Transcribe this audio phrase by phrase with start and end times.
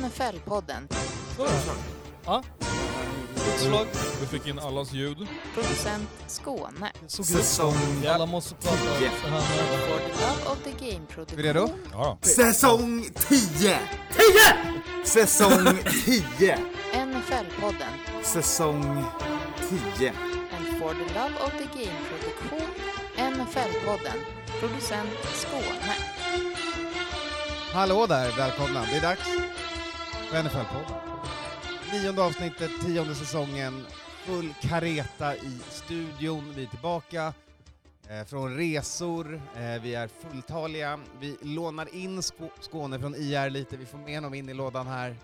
[0.00, 0.88] NFL-podden.
[2.26, 2.42] Ja.
[3.54, 3.86] Utslag.
[4.20, 5.16] Du fick in allas ljud.
[5.54, 6.92] Producent Skåne.
[7.06, 7.74] Säsong...
[8.08, 9.10] Alla måste prata tio.
[9.10, 11.42] the Love of the Är vi Game-produktion.
[11.42, 11.68] redo?
[11.92, 12.18] Ja.
[12.22, 13.38] Säsong 10!
[13.58, 13.78] 10!
[15.04, 16.58] Säsong 10!
[16.92, 18.22] NFL-podden.
[18.22, 19.04] Säsong
[19.96, 20.08] 10.
[20.08, 22.68] En For the Love of the Game-produktion.
[23.18, 24.18] NFL-podden.
[24.60, 25.94] Producent Skåne.
[27.72, 28.84] Hallå där, välkomna.
[28.90, 29.20] Det är dags
[30.30, 30.96] för NFL-podden.
[31.92, 33.86] Nionde avsnittet, tionde säsongen,
[34.24, 36.52] full kareta i studion.
[36.56, 37.32] Vi är tillbaka
[38.08, 41.00] eh, från resor, eh, vi är fulltaliga.
[41.20, 44.86] Vi lånar in Sk Skåne från IR lite, vi får med dem in i lådan
[44.86, 45.16] här.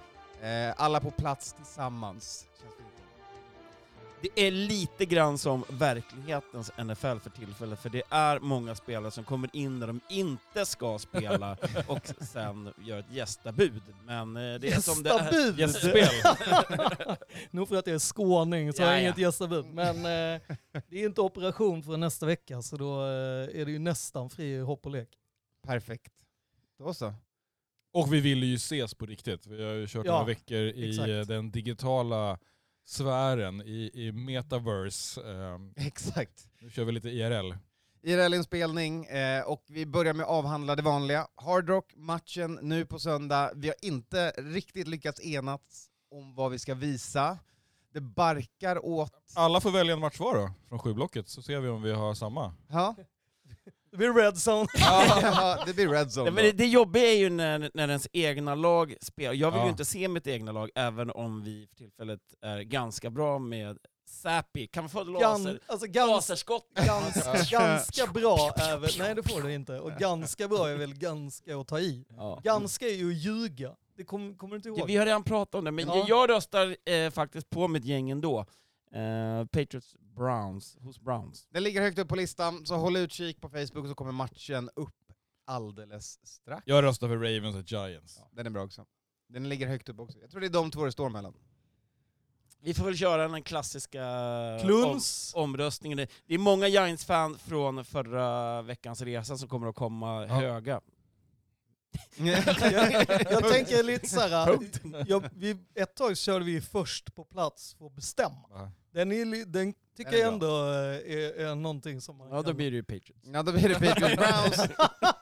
[0.42, 2.46] Eh, alla på plats tillsammans.
[2.62, 2.81] Känns.
[4.22, 9.24] Det är lite grann som verklighetens NFL för tillfället, för det är många spelare som
[9.24, 13.82] kommer in när de inte ska spela och sen gör ett gästabud.
[14.04, 15.14] Men eh, det är som det är.
[15.18, 15.58] Gästabud!
[15.58, 17.16] Gästspel.
[17.50, 19.06] Nog för att jag är skåning så har Ja, jag ja.
[19.06, 19.64] inget gästabud.
[19.66, 20.40] Men eh,
[20.88, 24.60] det är inte operation för nästa vecka så då eh, är det ju nästan fri
[24.60, 25.08] hopp och lek.
[25.66, 26.12] Perfekt.
[26.78, 27.14] Då så.
[27.92, 29.46] Och vi ville ju ses på riktigt.
[29.46, 31.28] Vi har ju kört Ja, några veckor i exakt.
[31.28, 32.38] den digitala
[32.84, 35.20] sfären, i, i metaverse.
[35.20, 36.48] Ehm, Exakt.
[36.60, 37.54] nu kör vi lite IRL.
[38.02, 41.26] IRL-inspelning eh, och vi börjar med att avhandla det vanliga.
[41.34, 43.50] Hardrock-matchen nu på söndag.
[43.54, 47.38] Vi har inte riktigt lyckats enas om vad vi ska visa.
[47.92, 49.12] Det barkar åt...
[49.34, 52.14] Alla får välja en match var då, från sju-blocket, så ser vi om vi har
[52.14, 52.54] samma.
[52.68, 52.94] Ja,
[53.92, 54.66] Det blir red zone.
[54.74, 58.08] ja det blir red zone Nej, men det, det jobbiga är ju när, när ens
[58.12, 59.32] egna lag spelar.
[59.34, 59.64] Jag vill Ja.
[59.64, 63.78] ju inte se mitt egna lag, även om vi för tillfället är ganska bra med
[64.08, 64.66] Säpi.
[64.66, 65.20] Kan man få laser?
[65.48, 66.68] Gan, alltså gans, Laserskott?
[66.74, 69.78] gans, ganska bra är väl, nej det får du inte.
[69.80, 72.04] Och ganska bra är väl ganska att ta i.
[72.16, 72.40] Ja.
[72.44, 73.70] Ganska är ju att ljuga.
[73.96, 74.86] Det kom, kommer du inte Ja, ihåg?
[74.86, 76.04] vi har redan pratat om det, men Ja.
[76.08, 78.46] jag röstar eh, faktiskt på mitt gäng ändå.
[78.94, 81.46] Eh, Patriots Browns, hos Browns.
[81.50, 84.94] Den ligger högt upp på listan, så håll utkik på Facebook så kommer matchen upp
[85.44, 86.62] alldeles strax.
[86.66, 88.16] Jag röstar för Ravens och Giants.
[88.20, 88.84] Ja, den är bra också.
[89.28, 90.18] Den ligger högt upp också.
[90.18, 91.34] Jag tror det är de två det står mellan.
[92.64, 94.04] Vi får väl köra den klassiska
[94.62, 95.32] Kluns.
[95.36, 95.96] om, omröstningen.
[96.26, 100.34] Det är många Giants-fan från förra veckans resa som kommer att komma Ja.
[100.34, 100.80] höga.
[102.16, 104.58] Jag, jag tänker lite såhär,
[105.06, 108.70] jag, vi, ett tag körde vi först på plats för att bestämma.
[108.92, 112.36] Den, är, den tycker Den är jag ändå eh, är, är någonting som man Ja,
[112.36, 112.56] då kan...
[112.56, 113.20] blir det ju Patriots.
[113.32, 114.16] Ja, då blir det Patriots
[114.56, 114.70] Browns.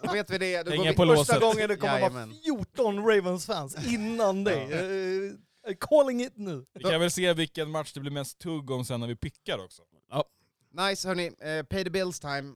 [0.03, 0.63] Då vet vi det.
[0.63, 1.41] Då går vi på Första låset.
[1.41, 2.29] gången det kommer Jajamän.
[2.29, 4.63] vara 14 Ravens-fans innan det.
[5.69, 6.65] Eh, calling it nu.
[6.75, 9.65] Vi kan väl se vilken match det blir mest tugg om sen när vi pickar
[9.65, 9.83] också.
[10.73, 12.55] Nice hörni, eh, pay the bills time.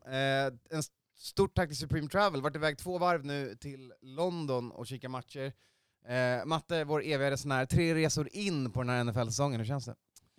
[0.70, 4.86] En st- stort tack till Supreme Travel, varit iväg två varv nu till London och
[4.86, 5.52] kika matcher.
[6.08, 9.94] Eh, Matte, vår eviga resenär, tre resor in på den här NFL-säsongen, hur känns det?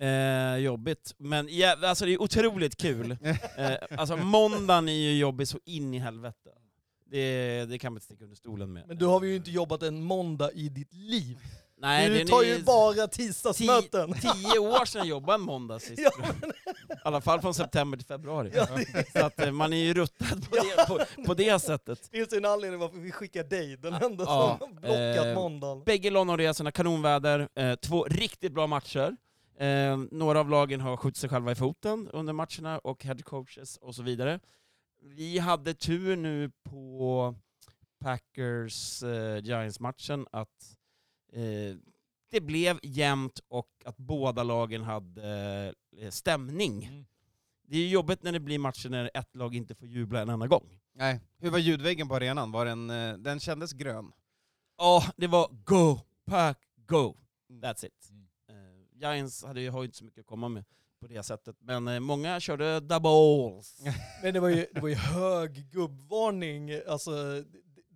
[0.05, 3.11] Eh, jobbigt, men ja, alltså det är otroligt kul.
[3.57, 6.49] eh, alltså måndagen är ju jobbig så in i helvete.
[7.11, 8.87] Det, det kan man inte sticka under stolen med.
[8.87, 11.37] Men du har ju inte jobbat en måndag i ditt liv.
[11.77, 14.13] Nej, du tar ju bara tisdagsmöten.
[14.13, 16.01] Tio år sedan jag jobbade en måndag sist.
[16.01, 16.74] Ja, I
[17.05, 18.51] alla fall från september till februari.
[18.53, 22.07] Ja, det Så att eh, man är ju ruttad på, det, på, på det sättet.
[22.11, 25.83] finns ju en anledning varför vi skickar dig, den enda Ja, som blockat eh, måndagen.
[25.83, 29.15] Bägge Londonresorna, kanonväder, eh, två riktigt bra matcher.
[29.59, 33.77] Eh, några av lagen har skjutit sig själva i foten under matcherna och head coaches
[33.77, 34.39] och så vidare.
[35.01, 37.35] Vi hade tur nu på
[37.99, 39.37] Packers eh,
[40.31, 40.75] att
[41.33, 41.77] eh,
[42.31, 45.73] det blev jämnt och att båda lagen hade
[46.09, 46.83] stämning.
[46.83, 47.05] Mm.
[47.67, 50.29] Det är ju jobbigt när det blir matcher när ett lag inte får jubla en
[50.29, 50.79] enda gång.
[50.93, 51.19] Nej.
[51.37, 52.51] Hur var ljudväggen på arenan?
[52.51, 54.11] Var den, eh, den kändes grön?
[54.77, 57.15] Ja, det var go, pack, go.
[57.49, 58.09] That's it.
[58.09, 58.27] Mm.
[58.49, 60.65] Eh, Giants hade ju, har ju inte så mycket att komma med
[60.99, 63.81] på det sättet, men eh, många körde doubles.
[64.23, 67.43] Men det var ju, det var ju hög gubbvarning, alltså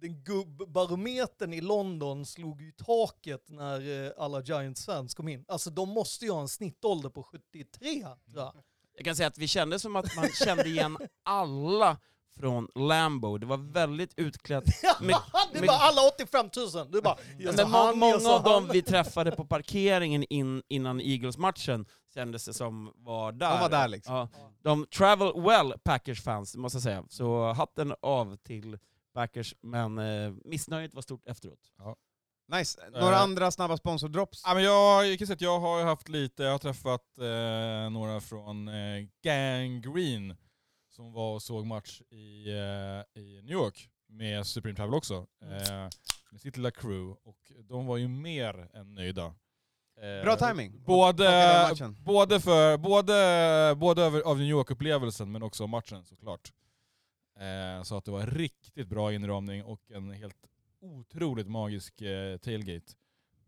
[0.01, 5.45] den gubbbarometern i London slog ju taket när eh, alla Giants-fans kom in.
[5.47, 8.53] Alltså de måste ju ha en snittålder på 73, tror jag.
[8.95, 11.97] Jag kan säga att vi kände som att man kände igen alla
[12.39, 13.37] från Lambo.
[13.37, 14.63] Det var väldigt utklätt.
[15.01, 15.15] Med,
[15.53, 16.91] det var alla 85 000!
[16.91, 20.63] Du bara, jag sa men må, han, många av dem vi träffade på parkeringen in,
[20.67, 23.49] innan Eagles-matchen kändes det som var där.
[23.49, 24.13] De var där liksom.
[24.15, 24.29] Ja,
[24.63, 27.03] de travel well, Packers-fans, måste jag säga.
[27.09, 28.77] Så hatten av till
[29.13, 31.59] Packers, men eh, missnöjet var stort efteråt.
[32.51, 32.89] Nice.
[32.91, 33.21] Några Eh.
[33.21, 34.41] andra snabba sponsordrops?
[34.45, 37.17] Ja, men jag, jag kan säga att jag har ju haft lite, jag har träffat
[37.17, 40.35] eh, några från eh, Gang Green
[40.89, 45.27] som var och såg match i, eh, i New York med Supreme Travel också.
[45.41, 45.89] Eh,
[46.31, 49.25] med sitt lilla crew och de var ju mer än nöjda.
[50.01, 50.83] Eh, Bra timing.
[50.85, 51.25] Både,
[52.05, 56.53] både, för, både, både över, av New York-upplevelsen men också matchen såklart.
[57.39, 60.37] Eh, så att det var riktigt bra inramning och en helt
[60.81, 62.93] otroligt magisk eh, tailgate.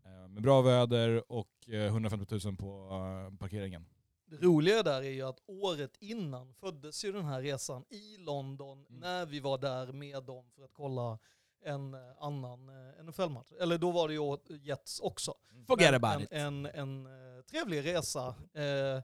[0.04, 2.88] Eh, med bra väder och eh, 150 000 på
[3.30, 3.86] eh, parkeringen.
[4.26, 8.86] Det roliga där är ju att året innan föddes ju den här resan i London
[8.88, 9.00] Mm.
[9.00, 11.18] när vi var där med dem för att kolla
[11.64, 13.52] en eh, annan eh, NFL-match.
[13.60, 15.34] Eller då var det ju Jets också.
[15.66, 16.28] Forget Men about en, it.
[16.32, 18.34] En, en, eh, trevlig resa.
[18.54, 19.02] Eh,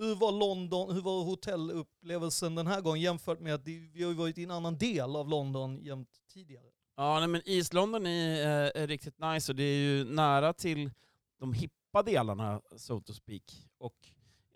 [0.00, 4.38] hur var London, hur var hotellupplevelsen den här gången jämfört med att vi har varit
[4.38, 6.66] i en annan del av London jämt tidigare?
[6.96, 10.52] Ja, nej, men East London är, eh, är riktigt nice och det är ju nära
[10.52, 10.90] till
[11.38, 13.42] de hippa delarna, so to speak.
[13.78, 13.96] Och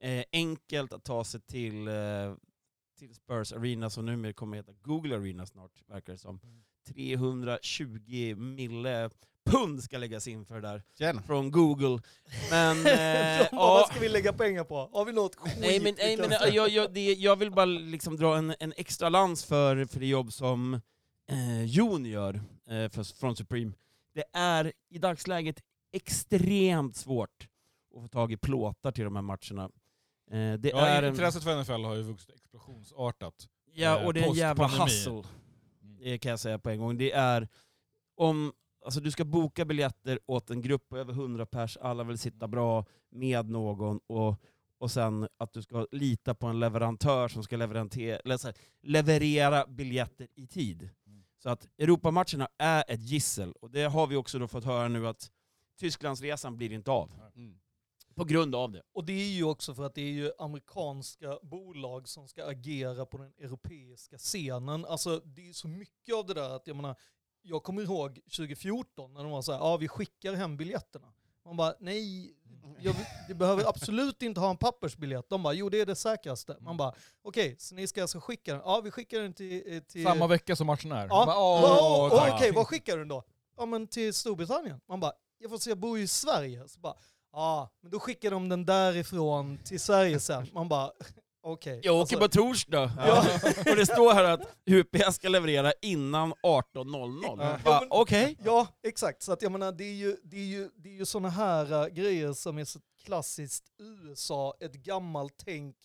[0.00, 2.35] eh, enkelt att ta sig till, eh,
[2.99, 6.41] till Spurs Arena som numera kommer att heta Google Arena snart, verkar det som.
[6.87, 9.11] 320 mille
[9.44, 11.23] pund ska läggas in för det där Tjena.
[11.23, 11.99] från Google.
[12.50, 12.87] Men...
[12.87, 14.91] Eh, Vad ska vi lägga pengar på?
[14.93, 15.56] Har vi något skit?
[15.61, 19.08] Nej men, nej, men jag, jag, det, jag vill bara liksom dra en, en extra
[19.08, 20.75] lans för, för det jobb som
[21.31, 22.35] eh, Jon gör
[22.69, 23.73] eh, för, från Supreme.
[24.14, 25.62] Det är i dagsläget
[25.93, 27.49] extremt svårt
[27.96, 29.64] att få tag i plåtar till de här matcherna.
[30.31, 33.35] Eh, det Ja, är en, intresset för NFL har ju vuxit explosionsartat.
[33.75, 35.23] ja, och det är en jävla hustle.
[35.81, 36.99] Det kan jag säga på en gång.
[36.99, 37.49] Det är
[38.17, 38.52] om
[38.84, 42.48] alltså du ska boka biljetter åt en grupp på över 100 pers, alla vill sitta
[42.48, 44.40] bra med någon och,
[44.78, 50.46] och sen att du ska lita på en leverantör som ska här, leverera biljetter i
[50.46, 50.90] tid.
[51.42, 55.08] Så att Europamatcherna är ett gissel, och det har vi också då fått höra nu
[55.08, 55.31] att
[55.78, 57.12] Tysklandsresan blir inte av.
[57.36, 57.60] Mm.
[58.14, 58.82] På grund av det.
[58.92, 63.06] Och det är ju också för att det är ju amerikanska bolag som ska agera
[63.06, 64.84] på den europeiska scenen.
[64.84, 66.96] Alltså det är så mycket av det där att jag menar,
[67.44, 71.12] jag kommer ihåg 2014 när de var så här, ja vi skickar hem biljetterna.
[71.44, 72.35] Man bara, nej,
[72.81, 72.94] jag,
[73.29, 75.29] vi behöver absolut inte ha en pappersbiljett.
[75.29, 76.56] De bara, jo det är det säkraste.
[76.61, 78.62] Man bara, okej, så ni ska alltså skicka den?
[78.64, 79.82] Ja vi skickar den till...
[79.88, 81.06] till Samma vecka som matchen är.
[81.06, 83.23] Ja, okej, vad skickar du den då?
[83.56, 84.81] Ja men till Storbritannien.
[84.88, 86.69] Man bara, jag får se, jag bor ju i Sverige.
[86.69, 86.94] Så bara,
[87.32, 90.46] ja, men då skickar de den därifrån till Sverige sen.
[90.52, 90.93] Man bara,
[91.44, 91.81] okej.
[91.82, 93.25] Jag åker Alltså, på torsdag, Ja.
[93.70, 97.20] och det står här att UPS ska leverera innan 18.00.
[97.23, 97.58] Ja.
[97.64, 98.37] Bara, men- Okej.
[98.44, 99.23] Ja, exakt.
[99.23, 101.73] Så att jag menar, det är ju, det är ju, det är ju sådana här
[101.73, 105.76] äh, grejer som är så klassiskt USA, ett gammalt tänk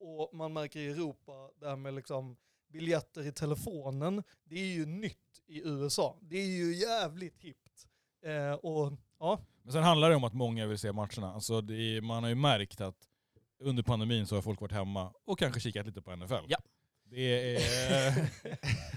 [0.00, 2.36] och man märker i Europa, det här med liksom
[2.72, 5.16] biljetter i telefonen, det är ju nytt
[5.46, 6.16] i USA.
[6.20, 7.86] Det är ju jävligt hippt.
[8.26, 11.32] Eh, och ja, Men sen handlar det om att många vill se matcherna.
[11.34, 12.96] Alltså det är, man har ju märkt att
[13.60, 16.34] under pandemin så har folk varit hemma och kanske kikat lite på NFL.
[16.48, 16.58] Ja.
[17.12, 17.60] Det är,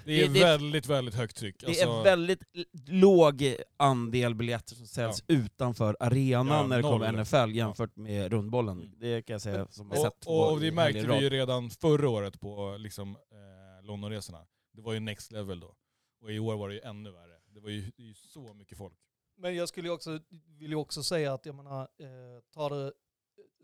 [0.06, 1.60] det är det- väldigt, väldigt högt tryck.
[1.60, 2.44] Det Alltså, är väldigt
[2.88, 7.12] låg andel biljetter som säljs utanför arenan Ja, när det kommer.
[7.24, 8.78] NFL jämfört med rundbollen.
[8.82, 9.00] Mm.
[9.00, 11.70] Det kan jag säga som har och, sett och, och det märkte vi ju redan
[11.70, 14.46] förra året på liksom, eh, Londonresorna.
[14.74, 15.76] Det var ju next level då.
[16.22, 17.40] Och i år var det ju ännu värre.
[17.54, 18.94] Det var ju, det ju så mycket folk.
[19.38, 20.20] Men jag skulle också,
[20.60, 22.92] vill ju också säga att jag menar, eh, ta det eh,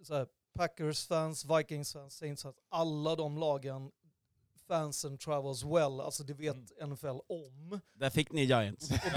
[0.04, 0.28] så här,
[0.60, 3.92] Packers fans, Vikings fans, Saints fans, alla de lagen,
[4.68, 6.56] fansen travels well, alltså det vet
[6.88, 7.80] NFL om.
[7.94, 8.90] Där fick ni Giants.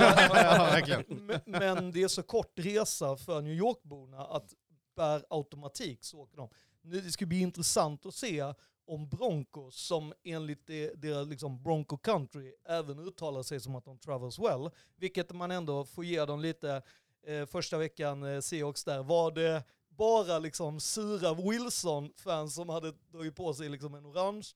[1.08, 4.54] Men- Men det är så kort resa för New York-borna att
[4.96, 6.48] per automatik så åker de.
[6.82, 8.54] Nu, det ska bli intressant att se
[8.86, 13.98] om Broncos, som enligt det, deras liksom Bronco Country även uttalar sig som att de
[13.98, 16.82] travels well, vilket man ändå får ge dem lite
[17.26, 19.64] eh, första veckan eh, Seahawks där, var det
[19.98, 24.46] bara liksom sura Wilson-fans som hade dragit på sig liksom en orange,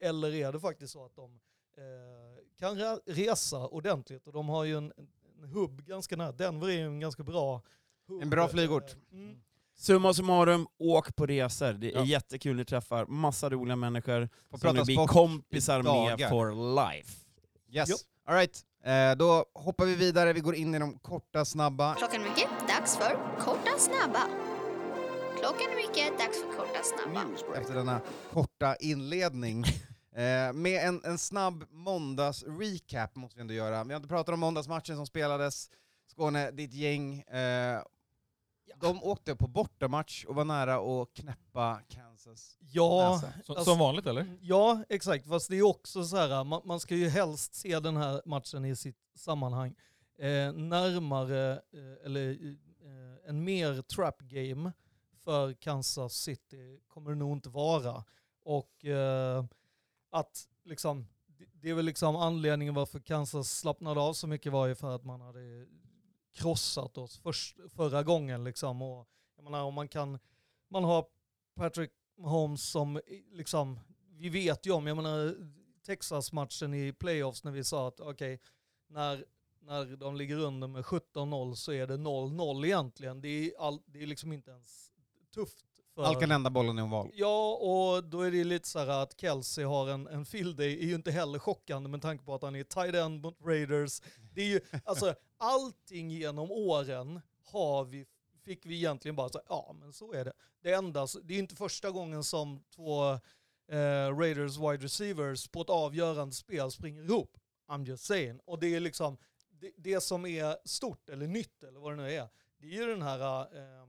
[0.00, 1.40] eller är det faktiskt så att de
[1.76, 4.92] eh, kan re- resa ordentligt och de har ju en,
[5.42, 6.32] en hubb ganska nära.
[6.32, 7.62] Denver är ju en ganska bra
[8.08, 8.22] hubb.
[8.22, 8.90] En bra flygort.
[8.92, 9.36] Eh, Mm.
[9.76, 11.72] Summa summarum, åk på resor.
[11.72, 12.04] Det är Ja.
[12.04, 17.24] jättekul, ni träffar massa roliga människor Får som ni blir kompisar med for life.
[17.70, 17.88] Yes.
[17.90, 17.96] Jo.
[18.26, 18.64] All right.
[18.84, 21.94] Eh, då hoppar vi vidare, vi går in i de korta, snabba.
[21.94, 24.20] Klockan är mycket, dags för korta snabba.
[25.42, 27.58] Klockan är mycket, dags för korta snabba.
[27.60, 28.00] efter denna
[28.32, 29.64] korta inledning.
[30.14, 33.84] Eh, med en, en snabb måndags-recap måste vi ändå göra.
[33.84, 35.70] Vi har inte pratat om måndagsmatchen som spelades.
[36.06, 37.20] Skåne, ditt gäng.
[37.20, 37.82] Eh,
[38.76, 42.56] de åkte på bortamatch och var nära att knäppa Kansas.
[42.60, 44.38] Ja, Alltså- som vanligt eller?
[44.40, 45.26] ja, exakt.
[45.28, 48.64] Fast det är också så här, man, man ska ju helst se den här matchen
[48.64, 49.74] i sitt sammanhang.
[50.18, 54.72] Eh, närmare, eh, eller eh, en mer trap game
[55.24, 58.04] för Kansas City kommer det nog inte vara.
[58.42, 59.44] Och eh,
[60.10, 61.06] att liksom,
[61.60, 65.04] det- är väl liksom anledningen varför Kansas slappnade av så mycket var ju för att
[65.04, 65.66] man hade
[66.32, 68.82] krossat oss först, förra gången liksom.
[68.82, 70.18] Och jag menar om man kan,
[70.68, 71.06] man har
[71.54, 73.00] Patrick Holmes som
[73.30, 75.36] liksom, vi vet ju om, jag menar
[75.86, 78.40] Texas-matchen i playoffs när vi sa att okej,
[78.88, 79.24] när,
[79.60, 83.20] när de ligger under med 17-0 så är det 0-0 egentligen.
[83.20, 84.91] Det är, all, det är liksom inte ens
[85.32, 85.64] tufft.
[85.94, 87.10] För, Allt kan hända, bollen är oval.
[87.14, 90.78] Ja, och då är det lite så här att Kelsey har en, en field day
[90.82, 94.02] är ju inte heller chockande med tanke på att han är tight end mot Raiders.
[94.34, 98.06] Det är ju, alltså allting genom åren har vi,
[98.44, 100.32] fick vi egentligen bara säga, ja men så är det.
[100.62, 103.12] Det enda, det är inte första gången som två
[103.68, 107.38] eh, Raiders wide receivers på ett avgörande spel springer ihop.
[107.68, 108.40] I'm just saying.
[108.44, 109.16] Och det är liksom,
[109.50, 112.86] det, det som är stort eller nytt eller vad det nu är, det är ju
[112.86, 113.86] den här, eh,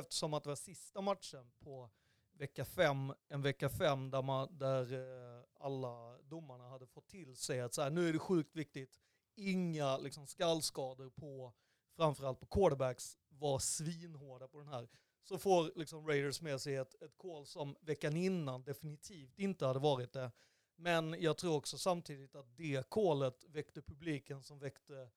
[0.00, 1.90] eftersom att det var sista matchen på
[2.32, 7.60] vecka fem, en vecka fem där, man, där eh, alla domarna hade fått till sig
[7.60, 8.98] att så här, nu är det sjukt viktigt,
[9.34, 11.52] inga liksom, skallskador på,
[11.96, 14.88] framförallt på quarterbacks, var svinhårda på den här.
[15.22, 19.78] Så får liksom Raiders med sig ett, ett call som veckan innan definitivt inte hade
[19.78, 20.30] varit det.
[20.76, 25.10] Men jag tror också samtidigt att det callet väckte publiken som väckte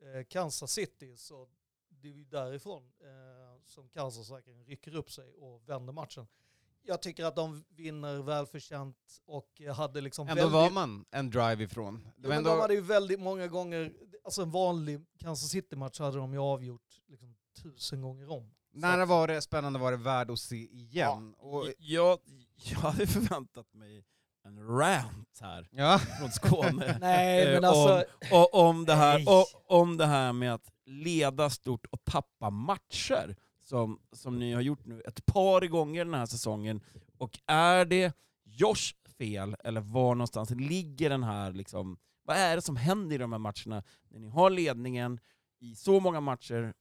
[0.00, 1.16] eh, Kansas City.
[1.16, 1.48] Så
[2.02, 3.08] det är ju därifrån eh,
[3.66, 6.26] som Kansas verkligen rycker upp sig och vänder matchen.
[6.82, 12.08] Jag tycker att de vinner välförtjänt och hade liksom Ändå var man en drive ifrån.
[12.16, 12.50] Det Ja, ändå...
[12.50, 13.92] de hade ju väldigt många gånger,
[14.24, 18.50] alltså en vanlig Kansas City-match hade de ju avgjort liksom tusen gånger om.
[18.72, 21.34] Nära var det, spännande var det, värd att se igen.
[21.38, 22.18] Och, Jag,
[22.64, 24.04] jag hade förväntat mig
[24.44, 25.98] en rant här ja.
[25.98, 26.98] från Skåne.
[27.00, 28.04] Nej, Eh, men alltså...
[28.32, 33.36] Och om det, här, och, om det här med att leda stort och tappa matcher,
[33.60, 36.80] som, som ni har gjort nu ett par gånger den här säsongen.
[37.18, 38.12] Och är det
[38.44, 43.18] Josh fel, eller var någonstans ligger den här, liksom, vad är det som händer i
[43.18, 45.20] de här matcherna när ni har ledningen
[45.58, 46.74] i så många matcher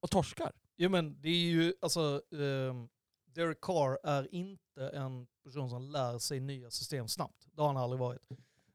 [0.00, 0.52] och torskar?
[0.76, 2.88] Jo men det är ju, alltså, um,
[3.26, 7.46] Derek Carr är inte en person som lär sig nya system snabbt.
[7.52, 8.22] Det har han aldrig varit.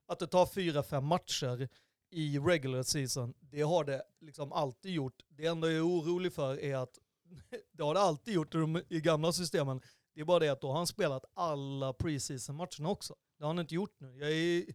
[0.07, 1.69] Att det tar fyra, fem matcher
[2.11, 5.23] i regular season, det har det liksom alltid gjort.
[5.29, 6.99] Det enda jag är orolig för är att
[7.71, 9.81] det har det alltid gjort i, de, i gamla systemen.
[10.13, 13.15] Det är bara det att då har han spelat alla preseason matcherna också.
[13.37, 14.17] Det har han inte gjort nu.
[14.19, 14.65] Jag är,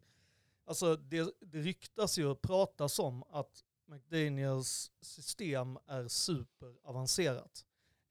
[0.66, 7.64] alltså det, det ryktas ju och pratas om att McDaniels system är superavancerat.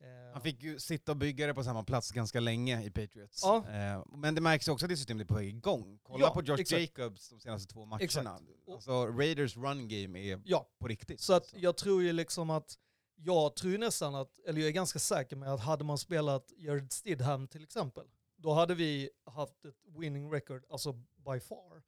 [0.06, 3.42] Eh, Han fick ju sitta och bygga det på samma plats ganska länge i Patriots.
[3.44, 3.58] Ja.
[3.70, 6.00] Eh, men det märks också att det systemet är på väg igång.
[6.04, 6.82] Kolla Ja, på Josh exakt.
[6.82, 8.04] Jacobs de senaste två matcherna.
[8.04, 8.44] Exakt.
[8.72, 11.22] Alltså Raiders run game är Ja, på riktigt.
[11.22, 12.78] så att jag tror ju liksom att,
[13.16, 16.92] jag tror nästan att, eller jag är ganska säker med att hade man spelat Jared
[16.92, 18.06] Stidham till exempel,
[18.38, 21.84] då hade vi haft ett winning record, alltså by far.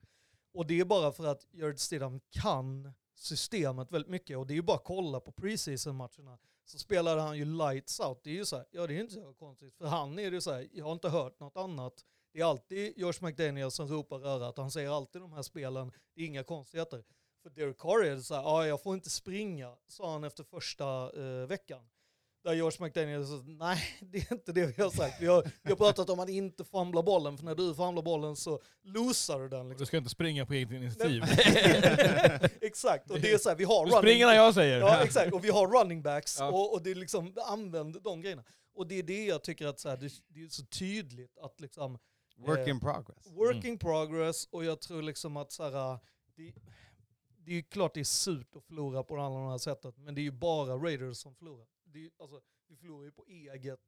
[0.53, 4.55] Och det är bara för att Jared Stidham kan systemet väldigt mycket och det är
[4.55, 6.37] ju bara att kolla på preseason-matcherna
[6.69, 8.23] så spelade han ju lights out.
[8.23, 10.35] Det är ju så här, ja det är inte så konstigt, för han är det
[10.35, 12.05] ju så här, jag har inte hört något annat.
[12.33, 16.21] Det är alltid Josh McDaniel som ropar rörat, han säger alltid de här spelen, det
[16.21, 17.03] är inga konstigheter.
[17.43, 20.43] För Derek Carr är det så här, ja jag får inte springa, sa han efter
[20.43, 21.89] första eh, veckan.
[22.47, 23.79] Där George McDaniel sa, nej
[24.11, 25.21] det är inte det vi har sagt.
[25.21, 28.35] Vi har, vi har pratat om att inte famla bollen, för när du famlar bollen
[28.35, 29.65] så losar du den.
[29.65, 29.85] Du Liksom.
[29.87, 31.23] ska inte springa på eget initiativ.
[32.61, 34.79] exakt, och det är så här, vi har Du springer när jag säger.
[34.79, 36.47] Ja exakt, och vi har running backs Ja.
[36.47, 38.43] och, och det är liksom, använd de grejerna.
[38.75, 41.59] Och det är det jag tycker att så här, det, det är så tydligt att
[41.59, 41.97] liksom,
[42.37, 43.27] Work eh, in progress.
[43.27, 45.99] working progress och jag tror liksom att så här,
[46.35, 46.53] det,
[47.45, 50.15] det är ju klart det är surt att förlora på alla de här sättet, men
[50.15, 51.65] det är ju bara Raiders som förlorar.
[51.93, 53.79] Det alltså, vi förlorar ju på eget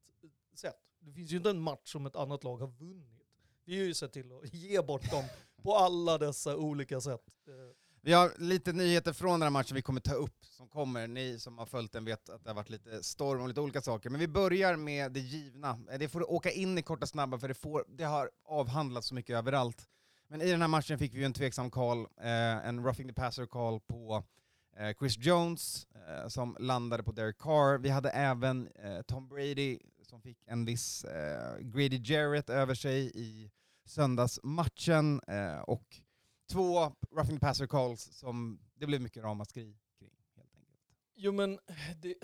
[0.54, 0.76] sätt.
[1.00, 3.26] Det finns ju inte en match som ett annat lag har vunnit.
[3.64, 5.24] Vi har ju sett till att ge bort dem
[5.62, 7.20] på alla dessa olika sätt.
[7.48, 7.54] Eh,
[8.00, 11.06] Vi har lite nyheter från den här matchen vi kommer ta upp som kommer.
[11.08, 13.80] Ni som har följt den vet att det har varit lite storm och lite olika
[13.82, 14.10] saker.
[14.10, 15.78] Men vi börjar med det givna.
[15.90, 19.14] Eh, Det får åka in i korta snabba för det, får, det har avhandlats så
[19.14, 19.88] mycket överallt.
[20.28, 23.14] Men i den här matchen fick vi ju en tveksam call, eh, en roughing the
[23.14, 24.22] passer call på eh,
[24.98, 27.78] Chris Jones eh, som landade på Derek Carr.
[27.78, 33.10] Vi hade även eh, Tom Brady som fick en viss eh, Grady Jarrett över sig
[33.14, 33.50] i
[33.84, 36.00] söndagsmatchen eh, och
[36.50, 40.78] två roughing passer calls som det blev mycket ramaskri kring helt enkelt.
[41.16, 41.58] Jo men
[42.02, 42.14] det,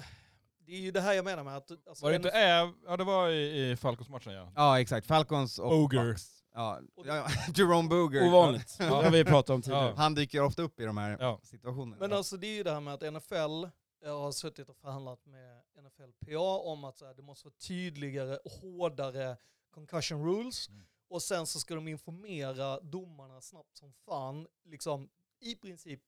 [0.58, 1.70] det är ju det här jag menar med att...
[1.88, 2.72] Alltså, Var det inte Äv?
[2.86, 4.52] Ja det var i, i Falcons-matchen ja.
[4.56, 6.04] Ja exakt, Falcons och Booger.
[6.04, 6.44] Bucks.
[6.56, 8.28] Ja, ja, Jerome Booger.
[8.28, 8.76] Ovanligt.
[8.78, 8.84] Ja.
[8.84, 9.88] Det har vi pratat om tidigare.
[9.88, 9.94] Ja.
[9.96, 11.40] Han dyker ofta upp i de här Ja.
[11.42, 11.96] situationerna.
[12.00, 13.66] Men alltså det är ju det här med att NFL
[14.00, 18.36] jag har suttit och förhandlat med NFLPA om att så här, det måste vara tydligare
[18.36, 19.36] och hårdare
[19.70, 20.68] concussion rules.
[20.68, 20.86] Mm.
[21.08, 25.08] Och sen så ska de informera domarna snabbt som fan, liksom
[25.40, 26.00] i princip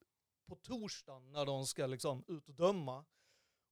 [0.48, 3.04] på torsdagen när de ska liksom ut och döma.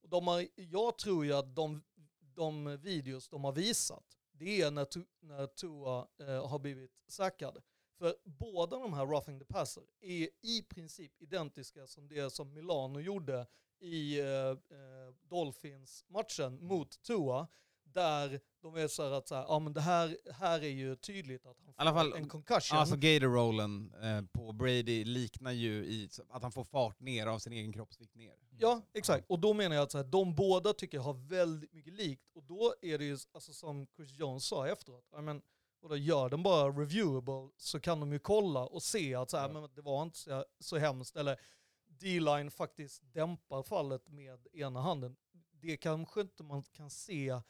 [0.03, 1.83] Och de har, jag tror ju att de,
[2.21, 4.87] de videos de har visat, det är när,
[5.21, 7.63] när Tua eh, har blivit säkrad.
[7.99, 13.01] För båda de här roughing the passer är i princip identiska som det som Milano
[13.01, 13.47] gjorde
[13.79, 17.49] i eh, eh Dolphins-matchen mot Tua.
[17.97, 20.97] Där de är så här att så här, ja men det här, här är ju
[20.97, 22.79] tydligt att han får fall- en concussion.
[22.79, 27.53] Alltså gator-rollen eh, på Brady liknar ju i att han får fart ner av sin
[27.53, 28.35] egen kroppsvikt ner.
[28.59, 29.25] Ja, exakt.
[29.29, 32.31] Och då menar jag att så här, de båda tycker jag har väldigt mycket likt.
[32.35, 35.43] Och då är det ju, alltså, som Chris Jones sa efteråt, I men,
[35.83, 39.37] och då gör den bara reviewable så kan de ju kolla och se att så
[39.37, 39.53] här, Ja.
[39.61, 41.17] men det var inte så, så hemskt.
[41.17, 41.41] Eller
[41.89, 45.17] D-line faktiskt dämpar fallet med ena handen.
[45.61, 47.41] Det kanske inte man kan se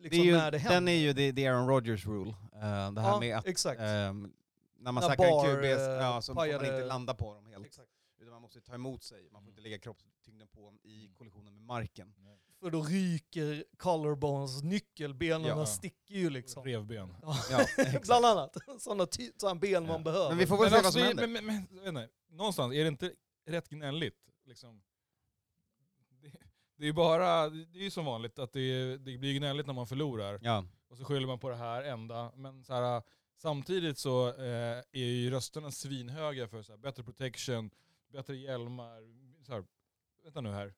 [0.00, 0.74] liksom, det är ju, när det händer.
[0.74, 2.30] den är ju the, the Aaron Rodgers rule.
[2.30, 3.80] Eh, det här ja, med att exakt.
[3.80, 4.32] ehm,
[4.78, 7.46] när man När säkrar en QB eh, ja, så får man inte landa på dem
[7.46, 7.66] helt.
[7.66, 7.88] exakt.
[8.20, 11.14] Utan man måste ta emot sig, man får inte lägga kroppstyngden på dem i Mm.
[11.14, 12.14] kollisionen med marken.
[12.60, 15.66] För då ryker collarbones, nyckelbenen Ja.
[15.66, 16.64] sticker ju liksom.
[16.64, 17.14] Revben.
[17.22, 17.36] Ja.
[17.50, 18.06] Ja, exakt.
[18.06, 18.56] Bland annat.
[18.78, 19.98] Sådana ty- sådana ben man Ja.
[19.98, 20.28] behöver.
[20.28, 21.26] Men vi får väl se vad alltså, som det- händer.
[21.26, 23.12] men, men, men, inte, någonstans, är det inte
[23.46, 24.16] rätt gnälligt?
[24.46, 24.82] Liksom?
[26.76, 29.86] Det, är bara, det är ju som vanligt att det, det blir gnälligt när man
[29.86, 30.38] förlorar.
[30.42, 30.64] Ja.
[30.88, 32.32] Och så skyller man på det här enda.
[32.36, 33.02] Men så här,
[33.36, 37.70] samtidigt så eh, är ju rösterna svinhöga för så här, bättre protection,
[38.12, 39.00] bättre hjälmar.
[39.46, 39.64] Så här,
[40.24, 40.74] vänta nu här.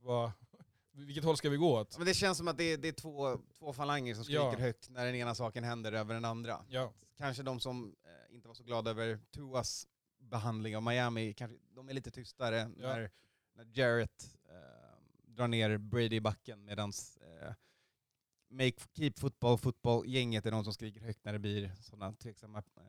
[0.00, 0.32] Vad,
[0.92, 1.98] vilket håll ska vi gå åt?
[1.98, 4.58] Men det känns som att det är, det är två, två falanger som skriker Ja.
[4.58, 6.64] högt när den ena saken händer över den andra.
[6.68, 9.86] Ja, Kanske de som eh, inte var så glada över Tuas
[10.18, 13.10] behandling av Miami, kanske, de är lite tystare när,
[13.56, 14.36] när Jarrett
[15.36, 17.52] drar ner Brady i backen medan eh,
[18.50, 22.82] Make Keep Football Football-gänget är de som skriker högt när det blir sådana tveksamma eh,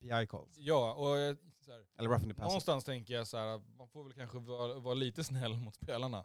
[0.00, 0.56] PI-calls.
[0.58, 1.36] ja och eh,
[1.66, 2.46] här, Eller roughing the passer.
[2.48, 5.74] någonstans tänker jag så här, att man får väl kanske vara, vara lite snäll mot
[5.74, 6.18] spelarna.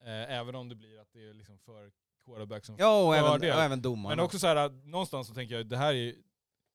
[0.00, 1.90] Eh, även om det blir att det är liksom för
[2.24, 3.56] quarterback som Ja, och även, fördel.
[3.56, 4.16] och även domarna.
[4.16, 6.14] Men också så här, någonstans så tänker jag, det här är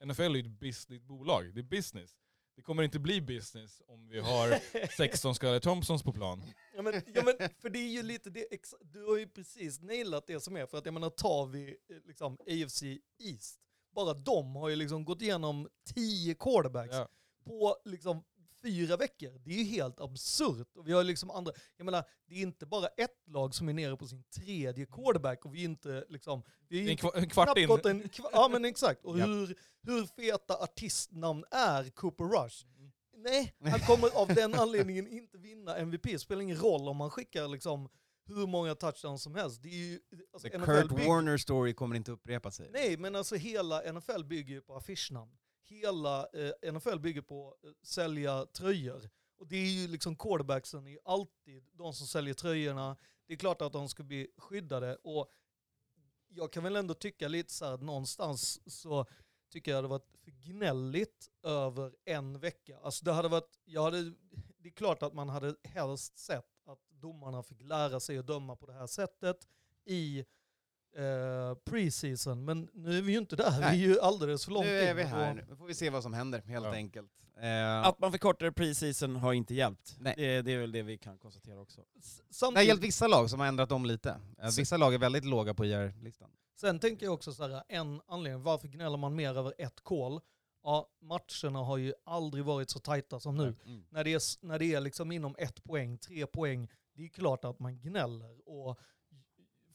[0.05, 2.17] NFL är ju ett, bus, det är ett bolag, det är business.
[2.55, 4.59] Det kommer inte bli business om vi har
[4.97, 6.43] 16 Skyler Thompsons på plan.
[6.75, 8.45] Ja men, ja men för det är ju lite det,
[8.81, 11.95] du har ju precis nailat det som är, för att jag menar tar vi eh,
[12.05, 12.83] liksom AFC
[13.19, 13.59] East,
[13.95, 17.07] bara de har ju liksom gått igenom 10 quarterbacks Ja.
[17.45, 18.23] på liksom
[18.63, 19.39] fyra veckor.
[19.45, 20.77] Det är ju helt absurt.
[20.77, 23.73] Och vi har liksom andra, jag menar, det är inte bara ett lag som är
[23.73, 27.29] nere på sin tredje quarterback och vi är inte liksom, vi är En, kva, en
[27.29, 27.69] kvart in.
[27.71, 29.05] en kva- Ja men exakt.
[29.05, 32.65] Och hur, hur feta artistnamn är Cooper Rush?
[33.15, 36.03] Nej, han kommer av den anledningen inte vinna MVP.
[36.03, 37.89] Det spelar ingen roll om man skickar liksom
[38.25, 39.61] hur många touchdowns som helst.
[39.63, 39.99] Det är ju,
[40.33, 42.69] alltså, The Kurt Warner story kommer inte upprepa sig.
[42.73, 45.31] Nej, men alltså hela NFL bygger ju på affischnamn.
[45.81, 49.09] Hela eh, NFL bygger på eh, sälja tröjor.
[49.37, 52.97] Och det är ju liksom quarterbacksen är ju alltid de som säljer tröjorna.
[53.27, 54.95] Det är klart att de ska bli skyddade.
[54.95, 55.31] Och
[56.27, 59.05] jag kan väl ändå tycka lite så här att någonstans så
[59.49, 62.79] tycker jag det varit för gnälligt över en vecka.
[62.79, 64.13] Alltså det hade varit, jag hade,
[64.57, 68.55] det är klart att man hade helst sett att domarna fick lära sig att döma
[68.55, 69.47] på det här sättet
[69.85, 70.25] i
[70.97, 72.45] eh, preseason.
[72.45, 73.77] Men nu är vi ju inte där, Nej.
[73.77, 75.89] vi är ju alldeles för långt Nu är in vi här, nu får vi se
[75.89, 76.73] vad som händer helt Ja.
[76.73, 77.11] enkelt.
[77.41, 79.95] Eh, Att man förkortade preseason har inte hjälpt.
[79.99, 80.13] Nej.
[80.17, 81.81] Det, det är väl det vi kan konstatera också.
[81.99, 84.09] S- det har Samtidigt, gällt vissa lag som har ändrat om lite.
[84.41, 86.29] Eh, Vissa lag är väldigt låga på IR-listan.
[86.55, 90.19] Sen tänker jag också så här, en anledning, varför gnäller man mer över ett call?
[90.63, 93.55] Ja, matcherna har ju aldrig varit så tajta som nu.
[93.65, 93.83] Mm.
[93.89, 97.09] När det är, s- när det är liksom inom ett poäng, tre poäng, det är
[97.09, 98.49] klart att man gnäller.
[98.49, 98.79] Och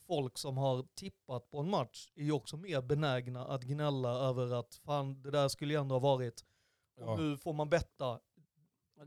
[0.09, 4.51] folk som har tippat på en match är ju också mer benägna att gnälla över
[4.61, 6.45] att fan, det där skulle ju ändå ha varit.
[6.97, 7.17] Och Ja.
[7.17, 8.21] nu får man betta.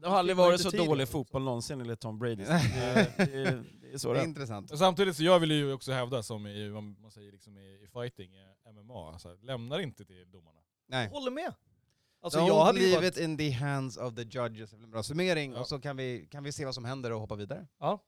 [0.02, 2.36] Det har aldrig varit så dålig fotboll någonsin enligt Tom Brady.
[2.46, 4.28] Det, det, det är så Det är är.
[4.28, 4.78] intressant.
[4.78, 7.88] Samtidigt så jag vill ju också hävda som i, vad man säger liksom i, i
[7.94, 8.32] fighting,
[8.74, 10.60] MMA, så här, lämnar inte till domarna.
[10.88, 11.10] Nej.
[11.10, 11.54] Håller med.
[12.24, 14.92] Alltså Don't jag hade leave varit, it in the hands of the judges, är en
[14.92, 15.60] bra summering, Ja.
[15.60, 17.68] och så kan vi, kan vi se vad som händer och hoppa vidare.
[17.80, 18.00] Ja.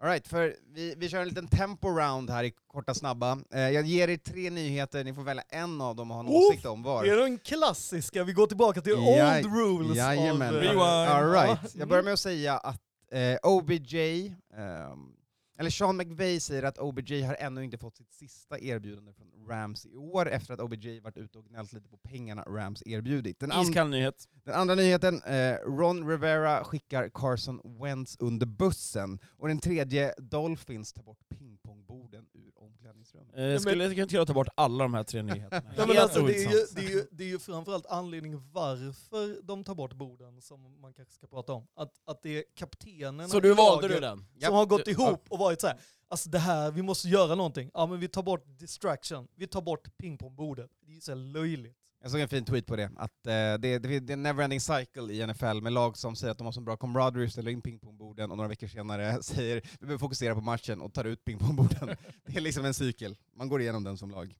[0.00, 3.38] All right, för vi, vi kör en liten tempo-round här i korta snabba.
[3.54, 6.28] Eh, jag ger er tre nyheter, ni får välja en av dem och ha en
[6.30, 7.04] åsikt om var.
[7.04, 9.96] det är den klassiska, vi går tillbaka till Jaj- old rules.
[9.96, 10.48] Jajamän.
[10.48, 10.80] Av, eh, Rewind.
[10.82, 11.58] All right.
[11.62, 11.68] Ja.
[11.78, 12.80] Jag börjar med att säga att
[13.12, 15.12] eh, OBJ, ehm,
[15.58, 19.86] eller Sean McVay säger att OBJ har ännu inte fått sitt sista erbjudande från Rams
[19.86, 23.40] i år efter att OBJ varit ute och gnällt lite på pengarna Rams erbjudit.
[23.40, 24.28] Den, Iskall nyhet.
[24.44, 29.18] den andra nyheten, eh, Ron Rivera skickar Carson Wentz under bussen.
[29.26, 32.52] Och den tredje, Dolphins tar bort pingpongborden ur
[32.88, 33.28] omklädningsrummet.
[33.28, 33.54] omklädningsrum.
[33.54, 35.62] Eh, skulle jag kunna ta bort alla de här tre nyheterna.
[35.76, 39.42] Ja, men alltså, det, är ju, det, är ju, det är ju framförallt anledningen varför
[39.42, 41.66] de tar bort borden som man kanske ska prata om.
[41.76, 44.26] Att, att det är kaptenen Så du valde du den?
[44.44, 45.76] som har gått Du- ihop och varit så här.
[46.08, 47.70] alltså det här, vi måste göra någonting.
[47.74, 50.70] Ja men vi tar bort distraction, vi tar bort pingpongbordet.
[50.80, 51.76] Det är ju så här löjligt.
[52.00, 54.60] Jag såg en fin tweet på det, att eh, det, det, det är en neverending
[54.60, 57.62] cycle i NFL med lag som säger att de har så bra camaraderie, ställer in
[57.62, 61.88] pingpongborden och några veckor senare säger vi behöver fokusera på matchen och tar ut pingpongborden.
[62.26, 64.34] det är liksom en cykel, man går igenom den som lag.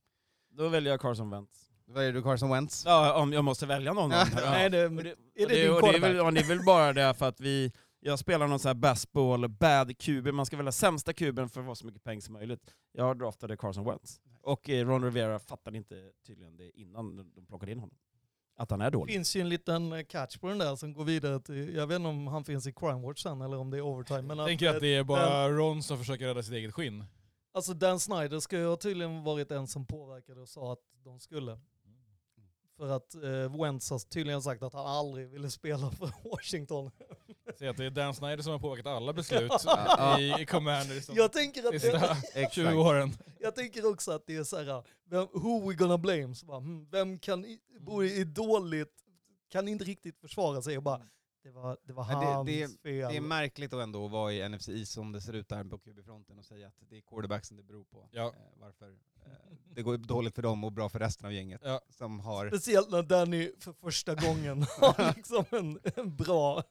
[0.51, 1.69] Då väljer jag Carson Wentz.
[1.87, 2.83] Då väljer du Carson Wentz.
[2.85, 4.11] Ja, om jag måste välja någon.
[4.11, 4.25] Ja.
[4.35, 5.03] Nej, det, det, är
[5.35, 7.71] det, det, din och det, är väl, det är väl bara det för att vi,
[7.99, 11.67] jag spelar någon sån här basketball, bad QB, man ska välja sämsta kuben för att
[11.67, 12.75] få så mycket pengar som möjligt.
[12.91, 14.21] Jag draftade Carson Wentz.
[14.41, 17.95] Och eh, Ron Rivera fattade inte tydligen det innan de- de plockade in honom.
[18.55, 19.13] Att han är Det dålig.
[19.13, 21.95] finns ju en liten eh, catch på den där som går vidare till, jag vet
[21.95, 24.21] inte om han finns i Crime Watch sen eller om det är overtime.
[24.21, 27.03] Men Jag tänker att eh, det är bara Ron som försöker rädda sitt eget skinn.
[27.53, 31.19] Alltså Dan Snyder ska ju ha tydligen varit en som påverkade och sa att de
[31.19, 31.59] skulle.
[32.79, 36.91] För att eh, Wentz har tydligen sagt att han aldrig ville spela för Washington.
[37.57, 39.51] Säg att det är Dan Snyder som har påverkat alla beslut
[40.19, 43.11] i, i Commanders de Jag tänker, att sista det, 20 åren.
[43.39, 46.35] jag tänker också att det är så här, vem, who we gonna blame?
[46.35, 48.93] Så bara, hmm, vem kan, i- bor i dåligt,
[49.51, 51.01] kan inte riktigt försvara sig och bara,
[51.43, 53.11] det var, det var Nej, det- hans det- fel.
[53.11, 56.39] Det är märkligt att ändå vara i NFC som det ser ut där på QB-fronten
[56.39, 58.09] och säga att det är quarterbacksen det beror på.
[58.11, 58.27] Ja.
[58.27, 58.97] Eh, varför
[59.75, 61.81] det går dåligt för dem och bra för resten av gänget Ja.
[61.89, 62.47] som har...
[62.47, 66.63] Speciellt när Danny för första gången har liksom en, en bra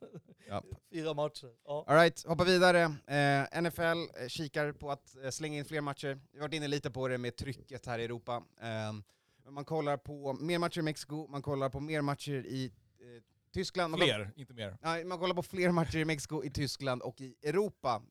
[0.48, 0.62] Ja.
[0.92, 1.50] fyra matcher.
[1.64, 1.84] Ja.
[1.88, 2.80] Alright, hoppa vidare.
[3.06, 3.80] Eh, NFL
[4.22, 6.20] eh, kikar på att eh, slänga in fler matcher.
[6.32, 8.42] Vi har varit inne lite på det med trycket här i Europa.
[8.60, 12.64] Eh, man kollar på mer matcher i Mexiko, man kollar på mer matcher i
[13.00, 13.90] eh, Tyskland.
[13.90, 14.78] Man kollar- Fler, inte mer.
[14.82, 18.02] Nej, man kollar på fler matcher i Mexiko, i Tyskland och i Europa.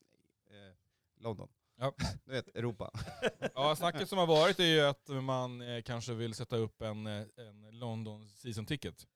[0.49, 0.75] Eh,
[1.23, 1.47] London.
[1.79, 1.93] Ja.
[2.25, 2.91] Du vet, Europa.
[3.55, 7.07] Ja, snacket som har varit är ju att man eh, kanske vill sätta upp en,
[7.07, 9.07] eh, en London season ticket.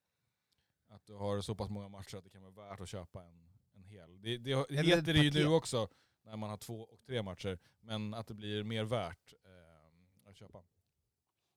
[0.89, 3.51] Att du har så pass många matcher att det kan vara värt att köpa en,
[3.75, 4.21] en hel.
[4.21, 5.87] Det, det, det heter det ju nu också,
[6.25, 10.35] när man har två och tre matcher, men att det blir mer värt eh, att
[10.37, 10.63] köpa.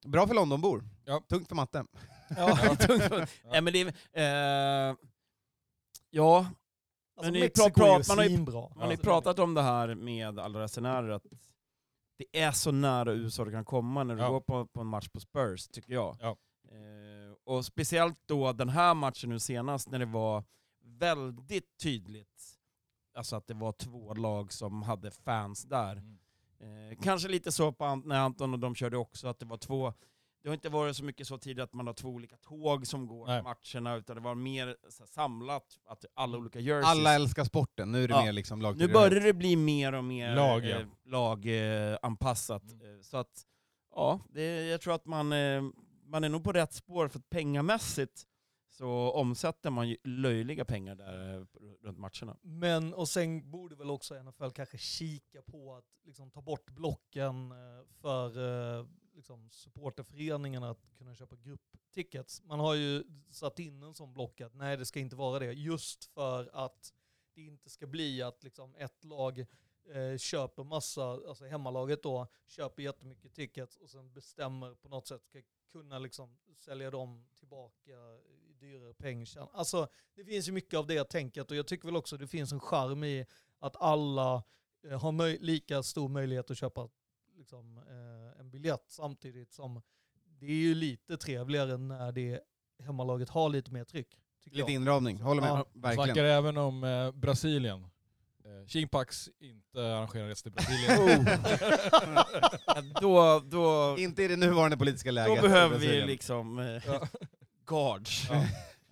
[0.07, 0.85] Bra för Londonbor.
[1.05, 1.25] Ja.
[1.29, 1.87] Tungt för matte.
[2.37, 3.31] Ja, tungt.
[3.45, 4.97] Nej, men det är, eh,
[6.11, 6.47] ja,
[7.17, 8.61] Alltså Men ni Mexiko pra- är ju pra- man har ju- svinbra.
[8.61, 11.27] man har ju Alltså, pratat om det här med alla resenärer, att
[12.19, 14.31] det är så nära USA det kan komma när du Ja.
[14.31, 16.17] går på, på en match på Spurs, tycker jag.
[16.21, 16.37] Ja.
[16.69, 20.45] Eh, och speciellt då den här matchen nu senast, när det var
[20.85, 22.59] väldigt tydligt
[23.17, 25.93] alltså att det var två lag som hade fans där.
[25.97, 26.19] Mm.
[26.93, 29.57] Eh, kanske lite så på Ant- när Anton och de körde också, att det var
[29.57, 29.93] två
[30.45, 33.07] det har inte varit så mycket så tidigare att man har två olika tåg som
[33.07, 33.43] går Nej.
[33.43, 36.87] matcherna, utan det var mer så här, samlat, att alla olika jerseys.
[36.87, 38.25] Alla älskar sporten, nu är det Ja.
[38.25, 39.11] mer liksom Nu lagtillhörighet.
[39.11, 40.81] börjar det bli mer och mer Lag, ja.
[40.81, 42.63] eh, laganpassat.
[42.73, 42.95] Mm.
[42.97, 43.47] Eh, så att,
[43.95, 45.63] ja, det, jag tror att man, eh,
[46.07, 48.23] man är nog på rätt spår, för att pengamässigt
[48.71, 51.45] så omsätter man ju löjliga pengar där eh,
[51.83, 52.37] runt matcherna.
[52.43, 57.51] Men, och sen borde väl också NFL kanske kika på att liksom, ta bort blocken
[57.53, 57.57] eh,
[58.01, 58.27] för
[58.79, 62.43] eh, liksom, supporterföreningarna att kunna köpa grupptickets.
[62.43, 65.53] Man har ju satt in en sån block att nej det ska inte vara det,
[65.53, 66.93] just för att
[67.35, 69.47] det inte ska bli att liksom, ett lag
[69.91, 75.25] eh, köper massa, alltså hemmalaget då, köper jättemycket tickets och sen bestämmer på något sätt,
[75.25, 75.41] ska
[75.73, 77.93] kunna liksom sälja dem tillbaka
[78.49, 79.49] i dyrare pengar.
[79.53, 82.53] Alltså det finns ju mycket av det tänket och jag tycker väl också det finns
[82.53, 83.27] en charm i
[83.59, 84.43] att alla
[84.85, 86.89] eh, har lika stor möjlighet att köpa
[87.37, 89.83] liksom, eh, en biljett samtidigt som
[90.25, 92.41] det är ju lite trevligare när det
[92.83, 94.19] hemmalaget har lite mer tryck.
[94.45, 94.71] Lite jag.
[94.71, 95.51] inramning, håller med.
[95.51, 95.67] Ja.
[95.73, 96.07] Verkligen.
[96.07, 97.87] Snackar även om eh, Brasilien.
[98.45, 101.01] Eh, Chimpax inte arrangerar resa till Brasilien.
[101.01, 101.25] Oh.
[103.01, 105.43] då, då, Inte i det nuvarande politiska då läget.
[105.43, 106.83] behöver vi liksom eh,
[107.67, 108.29] guards.
[108.31, 108.45] Ja.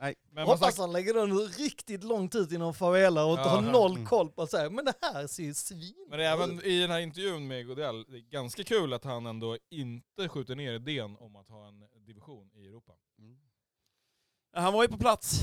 [0.02, 0.14] Nej.
[0.30, 3.42] Men Hoppas snack, han lägger den riktigt långt ut i någon favela och Ja.
[3.48, 4.06] har noll Mm.
[4.06, 7.00] koll på att säga, men det här ser ju svin men även i den här
[7.00, 11.36] intervjun med Godell, det är ganska kul att han ändå inte skjuter ner idén om
[11.36, 12.92] att ha en division i Europa.
[13.18, 13.36] Mm.
[14.52, 15.40] Han var ju på plats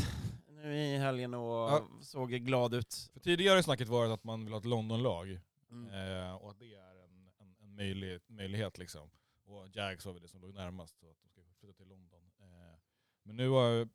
[0.48, 1.88] nu i helgen och Ja.
[2.02, 3.10] såg glad ut.
[3.14, 5.40] För tidigare snacket varit att man vill ha ett Londonlag.
[5.72, 5.88] Mm.
[5.94, 9.10] Eh, och att det är en, en, en möjlig, möjlighet liksom.
[9.46, 12.32] Och Jags var väl det som låg närmast, så att de ska flytta till London.
[12.40, 12.78] Eh,
[13.24, 13.90] men nu har...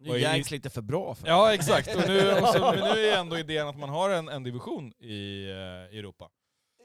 [0.00, 3.18] Nu Jags lite för bra för Ja exakt, och nu, och så, men nu är
[3.18, 6.28] ändå idén att man har en, en division i, eh, i Europa.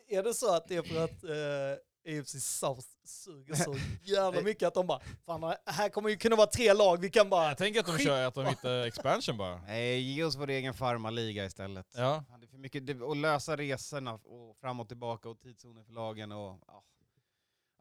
[0.10, 4.68] Är det så att det är för att eh, AFC South suger så jävla mycket
[4.68, 7.48] att de bara, fan här kommer ju kunna vara tre lag, vi kan bara...
[7.48, 9.62] Jag tänker att de Skit- kör att de hittar expansion bara.
[9.68, 11.88] Nej, ge oss vår egen farmarliga istället.
[11.96, 12.24] Ja.
[12.40, 15.94] Det är för mycket, det, och lösa resorna och fram och tillbaka och tidszoner för
[15.94, 16.60] lagen och...
[16.68, 16.84] Ja.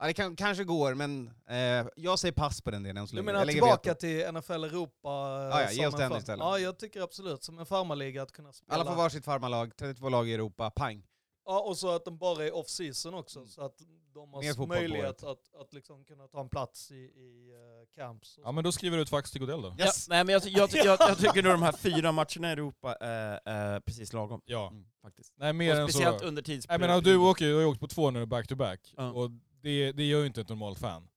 [0.03, 3.17] Ja, det kan, kanske går, men eh, jag säger pass på den delen än så
[3.17, 4.01] Du menar tillbaka veto.
[4.01, 5.09] till NFL Europa?
[5.51, 6.39] Ja, ja, ge oss en den istället.
[6.41, 8.75] Ja, jag tycker absolut, som en farmarliga att kunna spela.
[8.75, 11.03] Alla får varsitt farmarlag, 32 lag i Europa, pang.
[11.47, 13.49] Ja, och så att de bara är off-season också, Mm.
[13.49, 13.83] så att
[14.15, 18.39] de har möjlighet att, att liksom kunna ta en plats i, i uh, camps.
[18.39, 19.69] och Ja men då skriver du ut fax till Godell då.
[19.79, 20.09] Yes.
[20.09, 22.95] Ja, nej, men jag, jag, jag, jag tycker nog de här fyra matcherna i Europa
[23.01, 24.41] är, är precis lagom.
[24.45, 24.69] Ja.
[24.69, 24.85] Mm.
[25.03, 25.33] Faktiskt.
[25.37, 26.27] Nej mer Och än speciellt så.
[26.27, 26.89] under tidsperioden.
[26.89, 28.95] menar du åker du har ju åkt på två nu back to back.
[29.15, 29.31] Och
[29.63, 31.09] det, det gör ju inte ett normalt fan.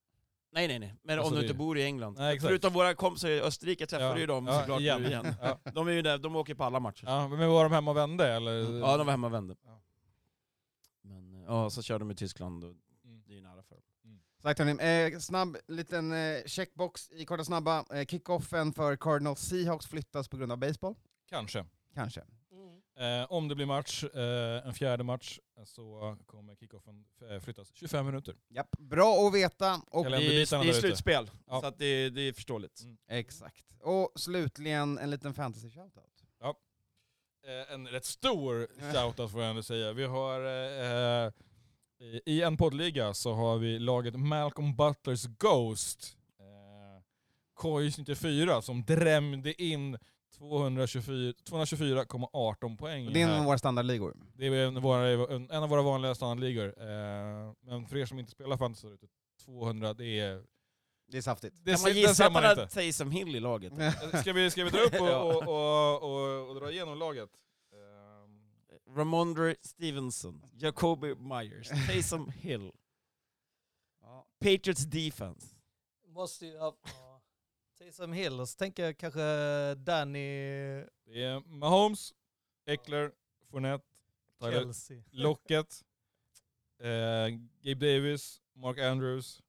[0.52, 2.16] Nej nej nej, men Alltså om du det- inte bor i England.
[2.18, 2.40] Nej.
[2.40, 4.18] Förutom våra kompisar i Österrike träffade Ja.
[4.20, 5.02] ju dem Ja, såklart igen.
[5.02, 5.36] nu igen.
[5.42, 5.60] Ja.
[5.74, 7.04] De är ju där, de åker på alla matcher.
[7.08, 8.52] Ja, men var de hemma och vände eller?
[8.80, 9.56] Ja, de var hemma och vände.
[9.66, 9.82] Ja.
[11.02, 12.70] Men eh, ja, så körde de i Tyskland och
[13.06, 13.24] Mm.
[13.26, 13.84] det är ju nära för dem.
[14.42, 17.86] Sagt hörni, eh, snabb liten eh, checkbox i korta snabba.
[17.94, 20.96] Eh, kickoffen för Cardinals Seahawks flyttas på grund av baseball.
[21.30, 21.66] Kanske.
[21.94, 22.22] Kanske.
[22.98, 28.06] Eh, om det blir match, eh, en fjärde match, så kommer kickoffen eh, flyttas 25
[28.06, 28.36] minuter.
[28.50, 28.72] Japp.
[28.78, 29.82] Bra att veta.
[29.92, 31.62] Och, Det det är slutspel, Ja.
[31.62, 32.82] så att det, det är förståeligt.
[32.82, 32.98] Mm.
[33.10, 33.66] exakt.
[33.82, 36.12] Och slutligen en liten fantasy shoutout.
[37.48, 39.94] Eh, en rätt stor shoutout får jag ändå säga.
[39.94, 41.32] Vi har eh,
[42.00, 46.18] i- i en poddliga så har vi laget Malcolm Butlers Ghost.
[46.40, 47.04] Eh,
[47.54, 49.98] Kojs 94 som drämde in
[50.38, 53.14] 224 224,18 poäng.
[53.14, 53.40] Det är en här.
[53.40, 54.16] av våra standardligor.
[54.34, 56.66] Det är en, av våra, en, en av våra vanliga standardligor.
[56.82, 59.08] Eh, men för er som inte spelar fantasy där ute,
[59.46, 60.44] 200 det är...
[61.08, 61.56] Det är saftigt.
[61.64, 63.74] Det kan man gissa att man hade Taysom Hill i laget?
[64.22, 65.20] Ska vi, ska vi dra upp och, Ja.
[65.20, 67.30] och, och, och, och dra igenom laget?
[67.74, 72.72] Ehm, Ramondre Stevenson, Jacoby Myers, Taysom Hill.
[74.40, 75.48] Patriots defense.
[76.08, 76.76] Måste ju ha...
[77.86, 77.92] Ja.
[77.92, 79.22] Taysom Hill, och så tänker jag kanske
[79.76, 80.28] Danny
[81.06, 82.14] Det är Mahomes,
[82.66, 83.12] Eckler,
[83.52, 83.86] Fournette,
[84.40, 85.04] Tyler Kelsey.
[85.12, 85.84] Lockett,
[86.82, 86.88] eh,
[87.62, 89.42] Gabe Davis, Mark Andrews,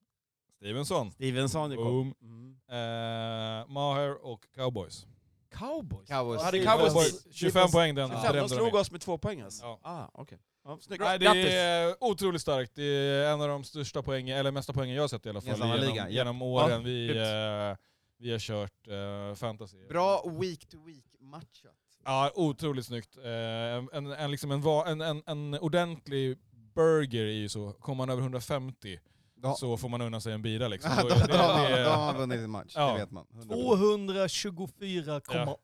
[0.55, 1.85] Stevenson, Stevenson kom.
[1.85, 2.13] Boom.
[2.21, 2.57] Mm.
[2.69, 5.07] eh, Maher och Cowboys.
[5.51, 6.07] Cowboys?
[6.07, 6.41] Cowboys.
[6.41, 7.27] Hade Cowboys- Cowboys...
[7.31, 9.65] 25 poäng den 25, de slog oss med två poäng alltså?
[9.65, 9.79] Ja.
[9.83, 10.39] Ah, okej.
[10.63, 10.79] Ja.
[10.99, 12.75] Nej, det är otroligt starkt.
[12.75, 15.41] Det är en av de största poängen, eller mesta poängen jag har sett i alla
[15.41, 16.09] fall Genom genom, liga, ja.
[16.09, 17.07] genom åren Ja, vi,
[18.19, 19.87] vi har kört eh, fantasy.
[19.89, 21.73] Bra week to week matchat.
[22.05, 23.17] Ja, otroligt snyggt.
[23.17, 26.37] Eh, en, en, liksom en, va- en, en, en ordentlig
[26.75, 28.99] burger är ju så, kommer man över 150
[29.35, 30.91] Då, så får man unna sig en bira liksom.
[31.01, 32.91] då, det- det- då har man vunnit en match, Ja.
[32.93, 33.25] det vet man.
[33.31, 33.47] 100%.
[35.17, 35.55] 224,18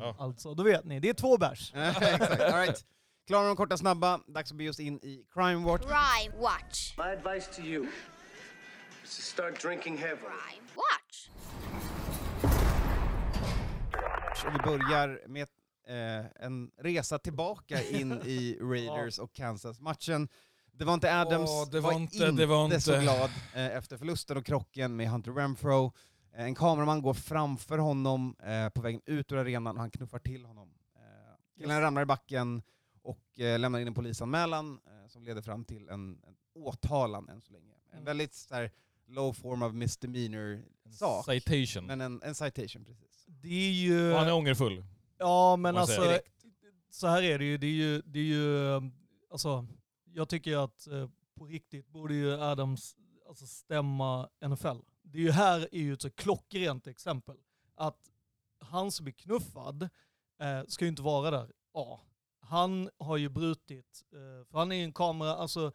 [0.00, 0.16] Ja.
[0.18, 0.54] alltså.
[0.54, 1.72] Då vet ni, det är två bärs.
[1.76, 2.84] Exakt, all right.
[3.26, 5.82] Klara de korta snabba, dags att bege oss in i Crime Watch.
[5.82, 6.96] Crime Watch.
[6.98, 7.86] My advice to you
[9.04, 10.18] is to start drinking heavily.
[10.20, 11.01] Crime Watch.
[14.46, 15.48] Och vi börjar med
[15.86, 20.28] eh, en resa tillbaka in i Raiders och Kansas-matchen.
[20.72, 22.80] Det var inte Adams Åh, det var, var inte- inte, det var inte.
[22.80, 25.92] så glad eh, efter förlusten och krocken med Hunter Renfro.
[26.34, 30.18] Eh, en kameraman går framför honom eh, på vägen ut ur arenan och han knuffar
[30.18, 30.74] till honom.
[30.96, 32.62] Eh, killen ramlar i backen
[33.02, 37.52] och eh, lämnar in en polisanmälan som leder fram till en, en åtalan än så
[37.52, 37.72] länge.
[37.90, 38.04] En Mm.
[38.04, 38.70] väldigt så här,
[39.06, 41.24] low form of misdemeanor sak.
[41.24, 41.86] Citation.
[41.86, 43.11] Men en, en citation precis.
[43.40, 44.12] Det är ju...
[44.12, 44.84] Och han är ångerfull.
[45.18, 46.44] Ja, men säga alltså, direkt.
[46.90, 47.58] så här är det ju.
[47.58, 48.80] Det är ju, det är ju
[49.30, 49.66] alltså,
[50.14, 52.96] jag tycker att eh, på riktigt borde ju Adams
[53.28, 54.78] alltså, stämma NFL.
[55.02, 57.36] Det är ju här är ju ett så klockrent exempel.
[57.74, 57.98] Att
[58.58, 59.82] han som blir knuffad
[60.40, 61.52] eh, ska ju inte vara där.
[61.74, 62.00] Ja,
[62.40, 65.72] han har ju brutit, eh, för han är ju en kamera, alltså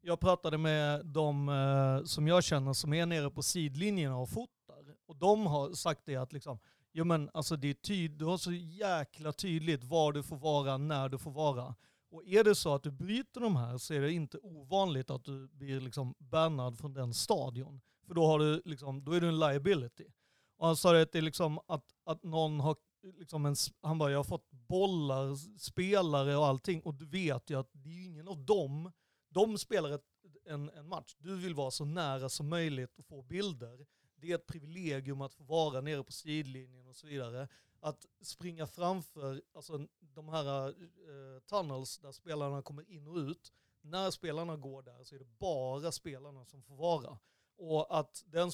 [0.00, 4.96] jag pratade med de eh, som jag känner som är nere på sidlinjerna och fotar.
[5.06, 6.58] Och de har sagt det att liksom,
[6.98, 10.78] Jo men alltså det är tyd du har så jäkla tydligt var du får vara,
[10.78, 11.74] när du får vara.
[12.10, 15.24] Och är det så att du bryter de här så är det inte ovanligt att
[15.24, 17.80] du blir liksom bannad från den stadion.
[18.06, 20.04] För då, har du liksom, då är du en liability.
[20.56, 22.76] Och han sa att det är liksom att, att någon har,
[23.18, 27.58] liksom en, han bara jag har fått bollar, spelare och allting och du vet ju
[27.60, 28.92] att det är ingen av dem,
[29.28, 30.06] de spelar ett,
[30.44, 31.16] en, en match.
[31.18, 33.86] Du vill vara så nära som möjligt och få bilder
[34.26, 37.48] det är ett privilegium att få vara nere på sidlinjen och så vidare.
[37.80, 43.52] Att springa framför alltså, de här uh, tunnels där spelarna kommer in och ut.
[43.82, 47.18] När spelarna går där så är det bara spelarna som får vara.
[47.56, 48.50] Och att den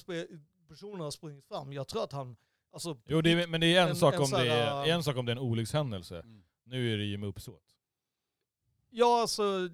[0.67, 2.35] personen har sprungit fram, jag tror att han,
[2.71, 4.87] alltså, Jo, det är, men det är en, En- sak om sån det är, här-
[4.87, 6.19] en sak om det är en olyckshändelse.
[6.19, 6.43] Mm.
[6.63, 7.75] Nu är det ju med uppsåt.
[8.89, 9.69] ja alltså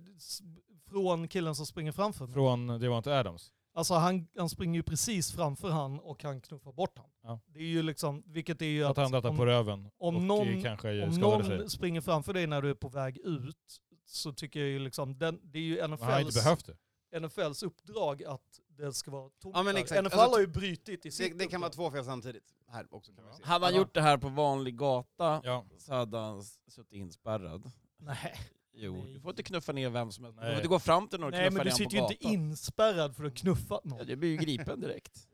[0.89, 2.27] från killen som springer framför.
[2.27, 3.53] Från, det var inte Adams.
[3.79, 7.07] Alltså han, han springer ju precis framför han och han knuffar bort han.
[7.23, 7.39] Ja.
[7.47, 10.21] Det är ju liksom, vilket är ju Att han dattade om- på röven om och
[10.21, 11.69] någon- eh, kanske Om någon sig.
[11.69, 15.39] springer framför dig när du är på väg ut så tycker jag ju liksom, den,
[15.43, 16.43] det är ju Men han har inte NFLs...
[16.43, 16.65] behövt
[17.11, 17.19] det.
[17.19, 20.01] NFLs uppdrag att det ska vara tomt Ja, men exakt.
[20.03, 22.87] NFL Alltså, har ju brutit i Det, sitt det kan vara två fel samtidigt här
[22.91, 23.11] också.
[23.13, 23.43] Kan vi se.
[23.43, 25.65] Hade han gjort det här på vanlig gata Ja.
[25.77, 27.71] så hade han suttit inspärrad.
[27.97, 28.35] Nej.
[28.81, 29.13] Jo, Nej.
[29.13, 30.39] du får inte knuffa ner vem som helst.
[30.39, 30.51] Du Nej.
[30.53, 32.11] får inte gå fram till någon och Nej knuffa men du ner sitter ju på
[32.11, 32.33] inte gatan.
[32.33, 33.97] inspärrad för att knuffa någon.
[33.99, 35.11] Ja, det blir ju gripen direkt.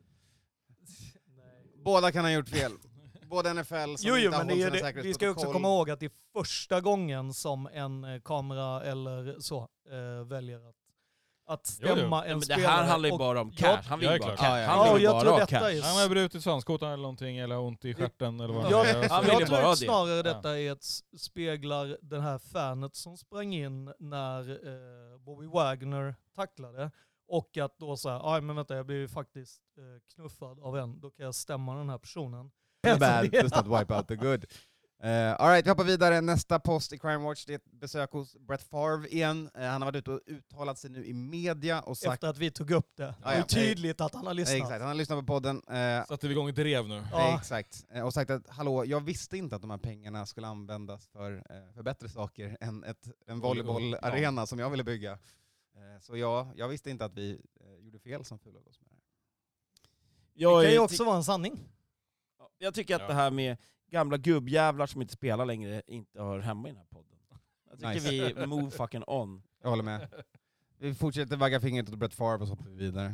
[1.37, 1.45] Nej.
[1.83, 2.71] Båda kan ha gjort fel.
[3.29, 5.51] Både NFL som Jo, jo inte men det hållit är sina det, vi ska också
[5.51, 10.69] komma ihåg att det är första gången som en eh, kamera eller så eh, väljer
[10.69, 10.75] att,
[11.47, 11.95] att Jo, jo.
[11.95, 12.71] stämma Ja, en men det spelare.
[12.71, 13.81] här handlar ju bara om cash.
[13.87, 14.65] Han vill bara cash.
[14.67, 15.57] Han vill Ja, jag bara ha cash.
[15.57, 18.83] är- Han har brutit svanskotan eller någonting, eller ont i stjärten eller vad Ja.
[18.83, 19.09] det är.
[19.09, 19.75] Han Så- vill ju jag bara tror det.
[19.77, 20.83] snarare detta är ett
[21.17, 26.91] speglar den här fanet som sprang in när eh, Bobby Wagner tacklade.
[27.27, 30.99] Och att då säga, aj men vänta jag blir ju faktiskt eh, knuffad av en,
[31.01, 32.51] då kan jag stämma den här personen.
[32.83, 34.45] The bad does not wipe out the good.
[35.05, 36.21] Uh, Alright, vi hoppar vidare.
[36.21, 39.49] Nästa post i Crime Watch, det är ett besök hos Brett Favre igen.
[39.55, 42.13] Eh, han har varit ute och uttalat sig nu i media och sagt...
[42.13, 43.03] Efter att vi tog upp det.
[43.05, 43.43] Det Ja, är ja.
[43.43, 44.55] tydligt att han har Eh, lyssnat.
[44.57, 45.61] exakt, han har lyssnat på podden.
[45.67, 47.03] eh, Satte vi igång ett drev nu.
[47.11, 47.37] Ja.
[47.39, 47.85] Exakt.
[47.89, 51.33] Eh, Och sagt att hallå, jag visste inte att de här pengarna skulle användas för,
[51.49, 55.11] eh, för bättre saker än ett, en volleybollarena som jag ville bygga.
[55.11, 58.89] Eh, Så ja, jag visste inte att vi eh, gjorde fel som fulade oss med
[58.89, 59.01] det här.
[60.59, 61.59] Det kan ju också vara en sanning.
[62.57, 63.07] jag tycker att Ja.
[63.07, 63.57] det här med
[63.95, 67.11] gamla gubbjävlar som inte spelar längre inte hör hemma i den här podden.
[67.69, 68.33] Jag tycker Nice.
[68.39, 69.43] vi move fucking on.
[69.63, 70.07] Jag håller med.
[70.79, 73.13] Vi fortsätter vagga fingret åt Brett Favre och så hoppar vi vidare.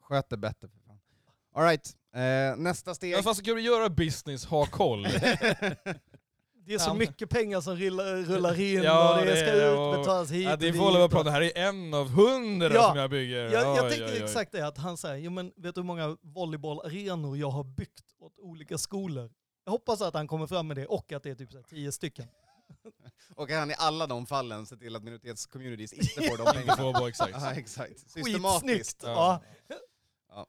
[0.00, 0.98] Sköt det bättre för fan.
[1.54, 3.12] Alright, eh, nästa steg.
[3.12, 5.06] Ja, fast ska du göra business, ha koll.
[6.64, 9.78] Det är så mycket pengar som rullar, rullar in Ja, och det det ska är-
[9.78, 10.76] och- utbetalas hit Ja, det dit.
[10.76, 12.88] får hålla på och- prata, det här är en av hundra Ja.
[12.88, 13.36] som jag bygger.
[13.38, 14.22] Jag, jag Oj, tänker oj, oj.
[14.22, 18.04] exakt det, att han säger, jo men vet du hur många volleybollarenor jag har byggt
[18.18, 19.30] åt olika skolor?
[19.64, 21.64] Jag hoppas att han kommer fram med det och att det är typ så här
[21.64, 22.26] tio stycken.
[23.36, 26.52] Och att han i alla de fallen ser till att minoritetscommunities inte får de Inte
[26.52, 26.76] pengarna.
[26.76, 27.30] får vara exakt.
[27.32, 28.10] Ja, exakt.
[28.10, 29.02] Systematiskt.
[29.02, 29.42] Ja.
[29.68, 29.76] Ja.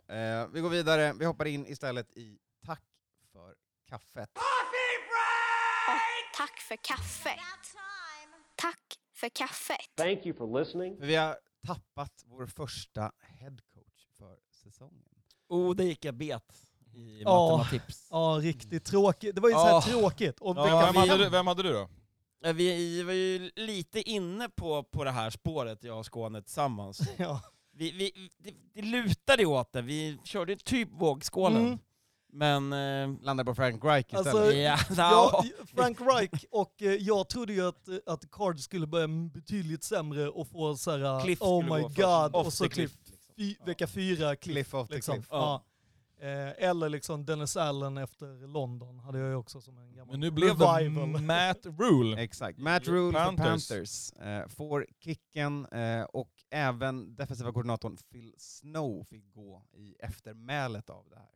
[0.08, 2.84] Ja, eh, vi går vidare, vi hoppar in istället i Tack
[3.32, 3.56] för
[3.90, 4.30] kaffet.
[4.36, 4.44] Åh,
[6.38, 7.40] tack för kaffet.
[8.56, 9.78] Tack för kaffet.
[9.96, 10.98] Thank you for listening.
[10.98, 15.10] För vi har tappat vår första headcoach för säsongen.
[15.48, 17.58] Oh, det gick jag bet i Ja.
[17.58, 18.08] matematips.
[18.12, 19.36] ja, riktigt tråkigt.
[19.36, 20.40] Det var ju så här tråkigt.
[20.40, 21.90] Och Ja, Vem, hade du, vem hade du då?
[22.54, 27.00] Vi var ju lite inne på, på det här spåret, jag och Skåne tillsammans.
[27.18, 27.42] Ja.
[27.76, 31.66] Vi, vi, det, det lutade åt det, vi körde typ vågskålen.
[31.66, 31.80] Mm.
[32.34, 32.74] Men...
[32.74, 34.28] Eh, Landar på Frank Reich istället.
[34.28, 35.66] Alltså, ja, Ja, no.
[35.66, 40.30] Frank Reich och eh, jag trodde ju att, eh, att Cards skulle börja betydligt sämre
[40.30, 42.74] och få så här, Cliff oh my god, och så cliff.
[42.74, 43.34] cliff, liksom.
[43.38, 44.74] Fy, vecka fyra, cliff.
[44.90, 45.16] Liksom.
[45.16, 45.28] cliff.
[45.32, 45.64] Ja.
[46.24, 50.20] Eh, eller liksom Dennis Allen efter London hade jag ju också som en gammal Men
[50.20, 50.96] nu blev det.
[51.22, 52.22] Matt Rule.
[52.24, 52.60] Exakt.
[52.60, 53.70] Matt Rule för Panthers.
[53.70, 60.90] Panthers eh, får kicken eh, och även defensiva koordinatorn Phil Snow fick gå i eftermälet
[60.90, 61.30] av det här.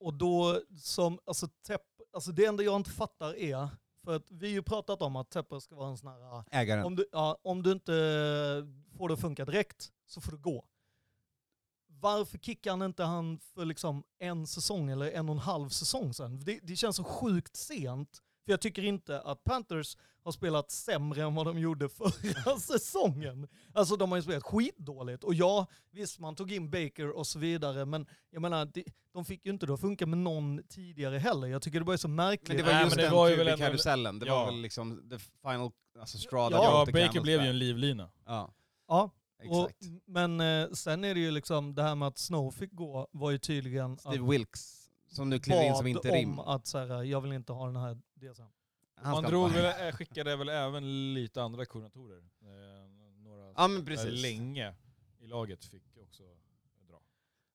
[0.00, 3.68] Och då som, alltså, Tepp, alltså det enda jag inte fattar är,
[4.04, 6.44] för att vi har ju pratat om att Tepper ska vara en sån här, ah,
[6.50, 6.84] Ägaren.
[6.84, 7.92] om du, ja, om du inte
[8.98, 10.64] får det att funka direkt så får du gå.
[12.04, 16.14] Varför kickar han inte han för liksom en säsong eller en och en halv säsong
[16.14, 16.40] sen?
[16.44, 18.22] Det, det känns så sjukt sent.
[18.44, 23.48] För jag tycker inte att Panthers har spelat sämre än vad de gjorde förra säsongen.
[23.74, 25.24] Alltså de har ju spelat skitdåligt.
[25.24, 29.24] Och ja, visst man tog in Baker och så vidare, men jag menar, de, de
[29.24, 31.46] fick ju inte det att funka med någon tidigare heller.
[31.48, 32.48] Jag tycker det bara är så märkligt.
[32.48, 34.18] Men det var Nej, just det den var ju väl ändå- karusellen.
[34.18, 34.38] Det Ja.
[34.38, 38.10] var väl liksom the final alltså straw Ja, Ja, Baker blev ju en livlina.
[38.26, 38.50] Ja,
[38.88, 39.82] Ja, och, exakt.
[40.06, 43.30] men eh, sen är det ju liksom det här med att Snow fick gå var
[43.30, 46.38] ju tydligen Steve att Wilkes, som nu kliver in som interim.
[46.38, 48.42] om att så här, jag vill inte ha den här DSM.
[48.96, 52.18] Han Man drog väl, eh, skickade väl även lite andra koordinatorer.
[52.18, 52.90] Eh,
[53.24, 54.22] Några Ja, men precis.
[54.22, 54.74] länge
[55.20, 56.22] i laget fick också
[56.88, 57.00] dra.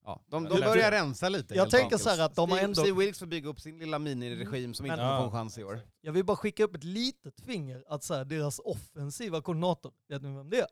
[0.06, 1.54] Ja, de, de börjar rensa lite.
[1.54, 2.02] Jag helt tänker enkelt.
[2.02, 4.74] så här att de har Steve, ändå- Steve Wilkes får bygga upp sin lilla miniregim
[4.74, 5.26] som inte Men- kommer få Ja.
[5.26, 5.80] en chans i år.
[6.02, 10.22] Jag vill bara skicka upp ett litet finger att så här, deras offensiva koordinator, vet
[10.22, 10.68] ni vem det är?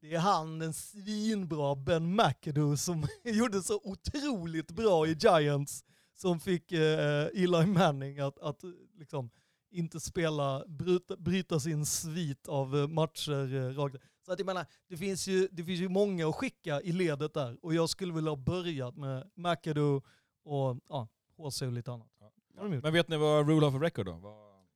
[0.00, 5.84] Det är han, den svinbra Ben McAdoo som gjorde så otroligt bra i Giants,
[6.14, 8.64] som fick eh, Eli Manning att, att
[8.98, 9.30] liksom
[9.70, 13.96] inte spela, bryta, bryta sin svit av eh, matcher eh, rakt.
[14.26, 17.34] Så att jag menar, det finns, ju, det finns ju många att skicka i ledet
[17.34, 20.02] där och jag skulle vilja ha börjat med McAdoo
[20.42, 22.08] och ja, HC och lite annat.
[22.20, 22.82] Gjort.
[22.82, 24.12] Men vet ni vad rule of record då?
[24.12, 24.66] Vad,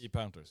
[0.00, 0.50] I Panthers.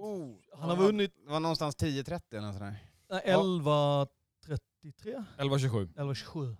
[0.00, 0.60] Panthers.
[0.60, 2.76] Han har vunnit Det var någonstans 10-30 eller något sådär.
[3.10, 4.06] Nej, 11,
[4.46, 5.24] 33?
[5.38, 5.92] 11-27.
[5.96, 6.56] 11, 27.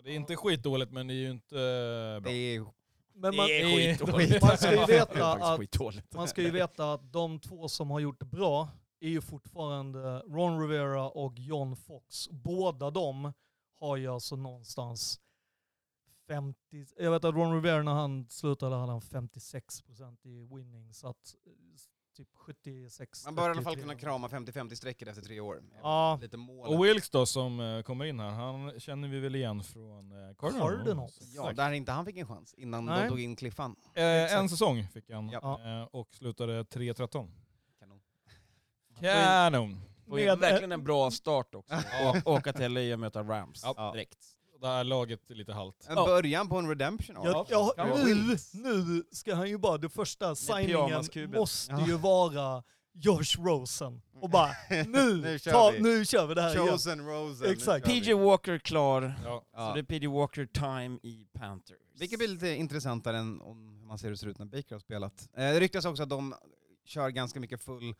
[0.00, 2.32] det är inte skitdåligt men det är ju inte eh, bra.
[2.32, 2.60] Det är
[3.14, 4.42] Men man, Det är skitdåligt.
[4.42, 8.20] man ska ju veta att, man ska ju veta att de två som har gjort
[8.20, 8.68] det bra,
[9.00, 12.28] är ju fortfarande Ron Rivera och John Fox.
[12.30, 13.32] Båda de
[13.80, 15.20] har ju alltså någonstans
[16.26, 21.08] 50, jag vet att Ron Rivera när han slutade hade han 56% i winning, så
[21.08, 21.52] att eh,
[22.16, 23.82] typ 76 Man bör i alla fall 33.
[23.82, 25.62] kunna krama 50-50 strecket efter tre år.
[25.82, 26.18] Ja.
[26.22, 26.68] Lite mål.
[26.68, 30.34] Och Wilkes då som eh, kommer in här, han känner vi väl igen från eh,
[30.34, 30.76] Cardinals.
[30.78, 31.18] Cardinals.
[31.34, 33.02] Ja, där inte han fick en chans innan Nej.
[33.02, 33.76] de tog in Cliffan.
[33.94, 35.60] Eh, en säsong fick han Ja.
[35.64, 37.30] eh, och slutade 3-13.
[37.78, 38.00] Kanon.
[39.00, 39.80] Kanon!
[40.06, 41.74] Och Med- verkligen en bra start också.
[42.24, 43.92] Å- Åka till LA och möta Rams Ja.
[43.92, 44.36] direkt.
[44.60, 45.86] Det här laget är lite halt.
[45.88, 46.04] En Ja.
[46.06, 47.48] början på en redemption Ja, arc.
[47.50, 48.14] ja, nu,
[48.52, 51.40] nu ska han ju bara, det första signingen pyjamaskuben.
[51.40, 51.86] måste Ja.
[51.86, 52.62] ju vara
[52.94, 54.02] Josh Rosen.
[54.20, 55.80] Och bara, nu, Nu kör ta, vi.
[55.80, 56.68] nu kör vi det här igen.
[56.68, 57.46] Chosen Rosen.
[57.46, 57.86] nu Exakt.
[57.86, 58.00] kör vi.
[58.00, 59.44] PJ Walker klar, Ja.
[59.52, 59.68] Ja.
[59.68, 61.76] så det är PJ Walker time i Panthers.
[61.98, 64.74] Vilket blir lite intressantare än om hur man ser hur det ser ut när Baker
[64.74, 65.28] har spelat.
[65.36, 66.34] Eh, det ryktas också att de
[66.84, 67.94] kör ganska mycket full,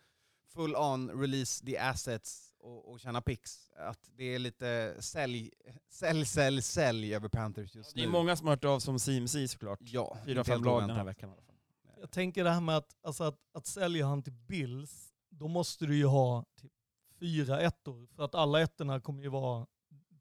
[0.55, 3.71] full on, release the assets och, och tjäna picks.
[3.77, 5.51] Att det är lite sälj,
[5.89, 8.07] sälj, sälj, sälj över Panthers just Det nu.
[8.07, 9.79] är många som har hört av som CMC såklart.
[9.83, 11.55] Ja, Fyra, fem lag den här veckan i alla fall.
[12.01, 15.87] Jag tänker det här med att, alltså att, att sälja han till Bills, då måste
[15.87, 16.73] du ju ha typ
[17.19, 18.07] fyra ettor.
[18.07, 19.67] För att alla ettorna kommer ju vara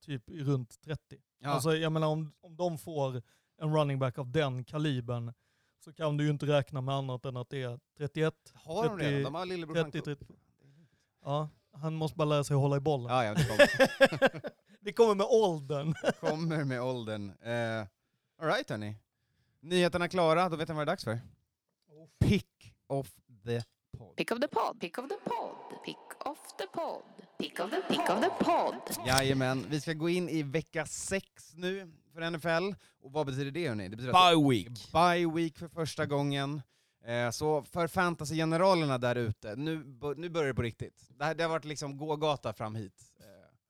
[0.01, 1.17] typ runt 30.
[1.39, 1.49] Ja.
[1.49, 3.21] Alltså jag menar om, om de får
[3.61, 5.33] en running back av den kalibern
[5.83, 8.97] så kan du ju inte räkna med annat än att det är 31, har de
[8.97, 9.23] 30, redan?
[9.23, 10.27] De har lillebrorsan 30, Cook.
[10.27, 10.33] 30.
[11.23, 11.49] Ja,
[11.81, 13.15] han måste bara lära sig att hålla i bollen.
[13.15, 14.41] Ja, ja, det kommer,
[14.79, 15.93] det kommer med åldern.
[16.19, 17.29] kommer med åldern.
[17.29, 17.85] Uh,
[18.41, 18.95] Alright hörni.
[19.61, 21.19] Nyheterna klara, då vet ni vad det är dags för.
[22.19, 23.07] Pick of
[23.45, 23.63] the
[23.97, 24.15] pod.
[24.15, 27.01] Pick of the pod, pick of the pod, pick of the pod,
[27.39, 28.75] pick of the, pick of the pod.
[29.07, 31.25] Jajamän, vi ska gå in i vecka sex
[31.55, 32.75] nu för NFL.
[33.01, 33.89] Och vad betyder det hörni?
[33.89, 34.91] Det betyder Bye week.
[34.91, 36.61] bye week för första gången.
[37.05, 39.83] Eh, så för fantasy-generalerna där ute, nu,
[40.17, 41.09] nu börjar det på riktigt.
[41.09, 43.03] Det, här, det har varit liksom gågata fram hit.
[43.19, 43.25] Eh,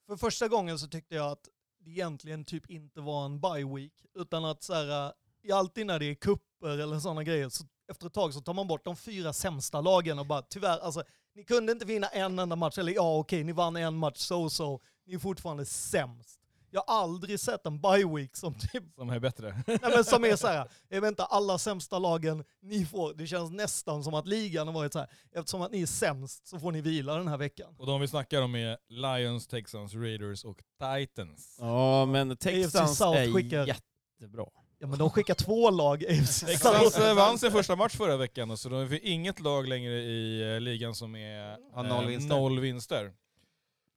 [0.07, 1.47] För första gången så tyckte jag att
[1.80, 5.13] det egentligen typ inte var en bye week, utan att så här,
[5.47, 8.53] eh, alltid när det är kupper eller sådana grejer, så efter ett tag så tar
[8.53, 11.03] man bort de fyra sämsta lagen och bara tyvärr, alltså
[11.36, 14.80] ni kunde inte vinna en enda match, eller ja okej, ni vann en match so-so,
[15.05, 16.39] ni är fortfarande sämst.
[16.72, 19.63] Jag har aldrig sett en bye week som typ, Som är bättre.
[19.67, 23.28] nej men som är så här, jag vet inte, alla sämsta lagen ni får, det
[23.28, 26.59] känns nästan som att ligan har varit så här, eftersom att ni är sämst så
[26.59, 27.76] får ni vila den här veckan.
[27.78, 31.57] Och de vi snackar om är Lions, Texans, Raiders och Titans.
[31.59, 34.45] Ja, men Texans South är skickar- jättebra.
[34.82, 38.57] Ja men de skickar två lag, AFC Texans eh, vann sin första match förra veckan,
[38.57, 42.30] så de är inget lag längre i eh, ligan som är Har eh, noll vinster.
[42.36, 43.11] noll vinster.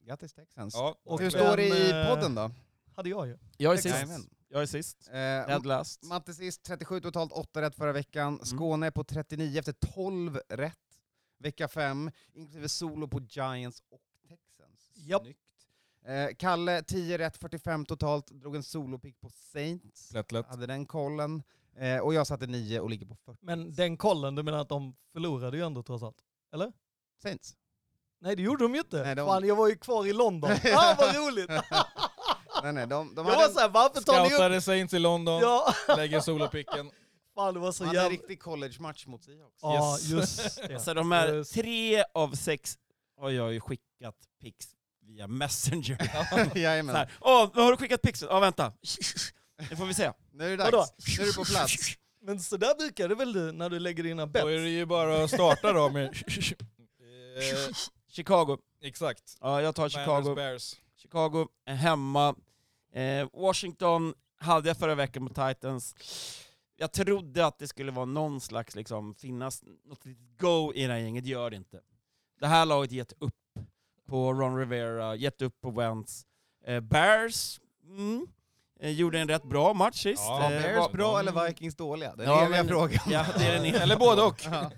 [0.04, 0.74] Grattis Texans.
[0.74, 2.50] Ja, Och Hur står det i eh, podden då?
[2.96, 3.38] Hade jag ju.
[3.56, 4.16] Jag är Texans.
[4.16, 4.28] sist.
[4.48, 5.10] Jag är sist.
[5.12, 6.02] Eh, last.
[6.02, 8.28] Matte sist, 37 totalt, 8 rätt förra veckan.
[8.34, 8.44] Mm.
[8.44, 10.78] Skåne på 39 efter 12 rätt.
[11.38, 14.90] Vecka 5, inklusive solo på Giants och Texans.
[14.94, 15.22] Japp.
[15.22, 15.38] Snyggt.
[16.04, 20.12] Eh, Kalle, 10 rätt, 45 totalt, drog en solopick på Saints.
[20.12, 20.46] lätt lätt.
[20.46, 21.42] Hade den kollen.
[21.76, 23.38] Eh, och jag satte 9 och ligger på 40.
[23.42, 26.24] Men den kollen, du menar att de förlorade ju ändå trots allt?
[27.22, 27.56] Saints.
[28.22, 29.02] Nej det gjorde de ju inte.
[29.02, 30.50] Nej, de- Fan jag var ju kvar i London.
[30.74, 31.48] ah vad roligt!
[32.62, 34.26] nej, nej, de, de jag hade, var såhär, varför tar ni upp...
[34.32, 36.90] Scoutade Saints i London, Ja, lägger solopicken.
[37.34, 38.18] fan det var så de hade en jävla...
[38.18, 39.58] riktig college-match mot Seahawks.
[39.62, 40.08] Ja Yes.
[40.10, 40.74] just det.
[40.74, 42.78] Alltså de här tre av sex
[43.20, 44.66] har jag ju skickat pix
[45.06, 45.98] via Messenger.
[46.58, 46.94] Jajamän.
[46.94, 48.28] Så här, Åh, har du skickat pixen?
[48.30, 48.72] Ja, vänta.
[49.70, 50.12] Det får vi se.
[50.32, 50.76] Nu är det Vadå?
[50.76, 51.18] dags.
[51.18, 51.74] Nu är du på plats.
[52.24, 54.68] Men så där brukar det väl du när du lägger dina Då är det bets?
[54.68, 56.14] ju bara att starta då med...
[58.12, 58.58] Chicago.
[58.80, 59.36] exakt.
[59.40, 60.34] Ja, jag tar Chicago.
[60.34, 60.76] Bears.
[60.96, 62.34] Chicago är hemma.
[62.92, 65.94] Eh, Washington hade jag förra veckan mot Titans.
[66.76, 70.92] Jag trodde att det skulle vara någon slags, liksom, finnas något litet go i det
[70.92, 71.80] här gänget, gör det inte.
[72.40, 73.34] Det här laget gett upp
[74.06, 76.26] på Ron Rivera, gett upp på Wentz.
[76.64, 78.26] Eh, Bears, mm,
[78.90, 80.22] gjorde en rätt bra match sist.
[80.26, 82.16] Ja, Var Eh, Bears bra eller Vikings dåliga?
[82.16, 83.00] Den Ja, eviga men- frågan.
[83.10, 83.74] Ja, det är den.
[83.82, 84.42] Eller både och.
[84.50, 84.70] Ja.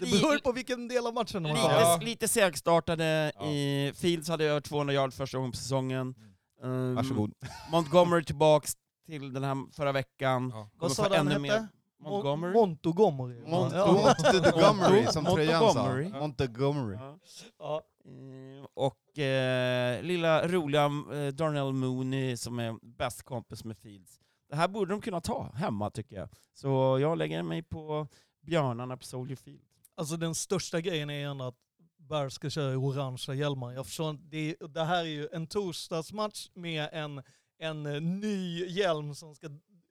[0.00, 1.64] Det beror på vilken del av matchen man Lite.
[1.66, 1.98] Ja.
[2.02, 3.46] lite segstartade Ja.
[3.46, 6.14] i Fields hade över 200 yards första gången på säsongen.
[6.62, 7.32] Um, Varsågod.
[7.70, 8.72] Montgomery tillbaks
[9.06, 10.52] till den här förra veckan.
[10.54, 10.70] Ja.
[10.80, 11.68] Vad sa du han hette?
[11.98, 12.10] Mer.
[12.10, 12.52] Montgomery.
[12.52, 13.40] Montgomery.
[13.46, 13.92] Mont Ja.
[13.92, 15.82] Montgomery, som tröjan sa.
[15.84, 16.08] Montgomery.
[16.08, 16.96] Montgomery.
[16.96, 17.18] Ja.
[17.58, 17.82] Ja.
[18.04, 24.20] Eh, Och eh, lilla roliga eh, Darnell Mooney som är bäst kompis med Fields.
[24.50, 26.28] Det här borde de kunna ta hemma tycker jag.
[26.54, 28.06] Så jag lägger mig på
[28.46, 29.60] björnarna på Soldier Field.
[29.96, 31.54] Alltså den största grejen är ändå att
[31.98, 33.72] Bears ska köra i orangea hjälmar.
[33.72, 37.22] Jag förstår, inte- det, det här är ju en torsdagsmatch med en,
[37.58, 39.48] en eh, ny hjälm som ska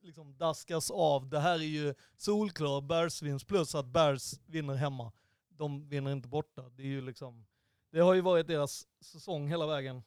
[0.08, 1.30] liksom daskas av.
[1.30, 5.12] Det här är ju solklar Bears vinst plus att Bears vinner hemma.
[5.50, 6.70] De vinner inte borta.
[6.76, 7.46] Det är ju liksom
[7.92, 10.04] Det har ju varit deras säsong hela vägen.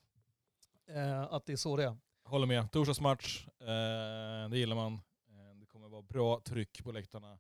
[0.88, 1.96] Eh, att det är så det är.
[2.24, 2.72] Håller med.
[2.72, 4.92] Torsdagsmatch, eh, det gillar man.
[4.94, 7.38] Eh, det kommer vara bra tryck på läktarna.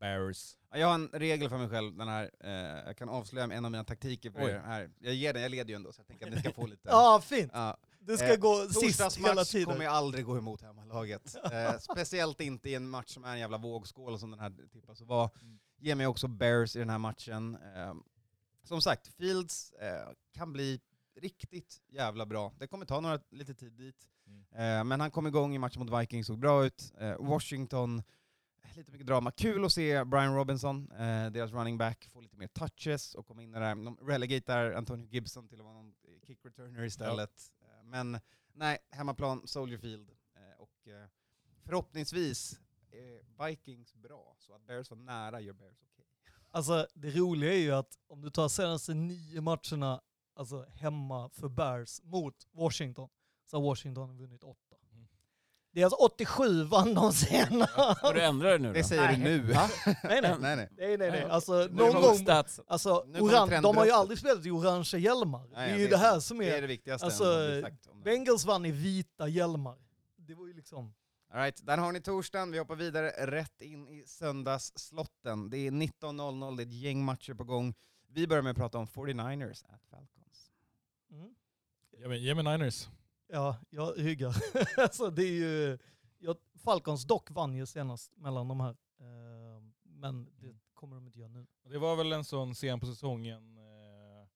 [0.00, 0.56] Bears.
[0.70, 2.50] Ja, Jag har en regel för mig själv, den här, eh,
[2.86, 4.50] jag kan avslöja en av mina taktiker för Oj.
[4.50, 4.90] er här.
[4.98, 6.82] Jag ger den, jag leder ju ändå så jag tänker att ni ska få lite...
[6.88, 7.50] Ja, fint.
[7.54, 7.76] Ja.
[8.06, 9.66] Det ska Eh, gå sist hela Torsdagsmatch tiden.
[9.66, 11.36] kommer jag aldrig gå emot hemmalaget.
[11.52, 15.00] Eh, speciellt inte i en match som är en jävla vågskål som den här tippas
[15.02, 15.30] att vara.
[15.42, 15.58] Mm.
[15.78, 17.58] Ge mig också Bears i den här matchen.
[17.76, 17.94] Eh,
[18.62, 20.80] som sagt, Fields eh, kan bli
[21.20, 22.52] riktigt jävla bra.
[22.58, 24.08] Det kommer ta några, lite tid dit.
[24.26, 24.40] Mm.
[24.80, 26.92] Eh, men han kom igång i matchen mot Vikings, såg bra ut.
[27.00, 28.02] Eh, Washington,
[28.76, 29.30] lite mycket drama.
[29.30, 33.42] Kul att se Brian Robinson, eh, deras running back, få lite mer touches och komma
[33.42, 33.74] in i det där.
[33.74, 35.94] De relegatar Antonio Gibson till att vara någon
[36.26, 37.50] kick returner istället.
[37.84, 38.20] Men
[38.52, 40.10] nej, hemmaplan, Soldier Field.
[40.34, 41.08] Eh, och eh,
[41.64, 42.60] förhoppningsvis
[42.90, 46.06] är Vikings bra, så att Bears var nära gör Bears okej.
[46.50, 50.00] Alltså det roliga är ju att om du tar senaste nio matcherna
[50.34, 53.08] alltså, hemma för Bears mot Washington,
[53.44, 54.63] så har Washington vunnit åtta.
[55.74, 57.72] Det är alltså 87 vann de senast.
[57.98, 58.74] Ska du ändra det nu då?
[58.74, 59.42] Det säger du nu.
[59.42, 60.20] Nej nej.
[60.40, 60.68] nej, nej.
[60.78, 61.20] Nej nej nej.
[61.20, 61.28] Ja.
[61.28, 62.26] Alltså någon gång,
[62.66, 65.48] alltså Nu kommer oran, de har ju aldrig spelat i orangea hjälmar.
[65.50, 67.06] det är ju det, här som Det är är, det viktigaste.
[67.06, 67.76] alltså, det är det.
[68.04, 69.76] Bengals vann i vita hjälmar.
[70.16, 70.94] Det var ju liksom,
[71.32, 75.50] All right, där har ni torsdagen, vi hoppar vidare rätt in i söndagsslotten.
[75.50, 77.74] Det är 19.00, det är ett gäng matcher på gång.
[78.08, 80.50] Vi börjar med att prata om 49ers at Falcons.
[81.10, 81.34] mm.
[81.98, 82.88] Ge mig, ge mig Niners.
[83.26, 84.36] Ja jag ryggar.
[84.76, 85.78] alltså det är ju,
[86.18, 88.76] ja, Falcons dock vann ju senast mellan de här.
[89.00, 91.46] Eh, men det kommer de inte göra nu.
[91.62, 94.28] Det var väl en sån sen på säsongen eh,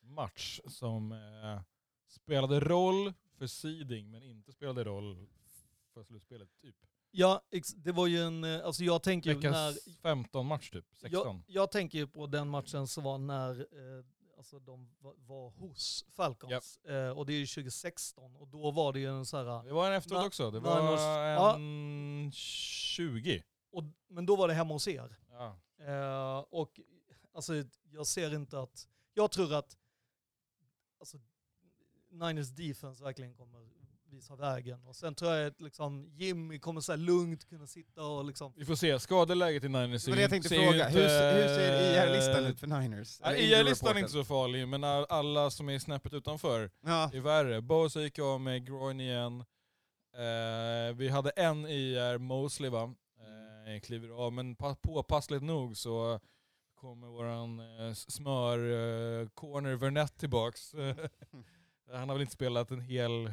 [0.00, 1.60] match som eh,
[2.08, 5.26] spelade roll för seeding men inte spelade roll
[5.94, 6.48] för slutspelet.
[6.62, 6.76] Typ.
[7.10, 7.42] Ja,
[7.76, 11.10] det var ju en, eh, alltså jag tänker ju när, Veckans 15 match typ, 16.
[11.12, 14.04] jag, jag tänker ju på den matchen som var när eh,
[14.40, 16.76] alltså de var, var hos Falcons.
[16.76, 19.72] Eh, och det är ju 2016 och då var det ju en så här, Det
[19.72, 21.54] var en efteråt också, det var ja.
[21.54, 23.42] en 20.
[23.70, 25.18] och, men då var det hemma hos er.
[25.30, 25.58] Ja.
[25.78, 26.80] Eh, och
[27.32, 29.76] alltså jag ser inte att, jag tror att
[31.00, 31.18] alltså,
[32.10, 33.79] Niners defense verkligen kommer
[34.10, 34.84] visa vägen.
[34.84, 38.52] Och sen tror jag att liksom, Jimmy kommer så här lugnt kunna sitta och liksom,
[38.56, 41.94] Vi får se, skadeläget i Niners det jag tänkte ser fråga, hur, inte- hur ser
[42.06, 43.20] IR-listan ut för Niners?
[43.22, 47.20] Ja, IR-listan är inte så farlig, men all- alla som är snäppet utanför Ja, är
[47.20, 47.60] värre.
[47.62, 49.44] Bosa gick av med groin igen.
[50.16, 52.94] Eh, vi hade en IR, Mosley va,
[53.74, 56.20] eh, kliver av, men pa- påpassligt nog så
[56.74, 60.72] kommer våran eh, smör eh, corner Vernett tillbaks.
[61.92, 63.32] Han har väl inte spelat en hel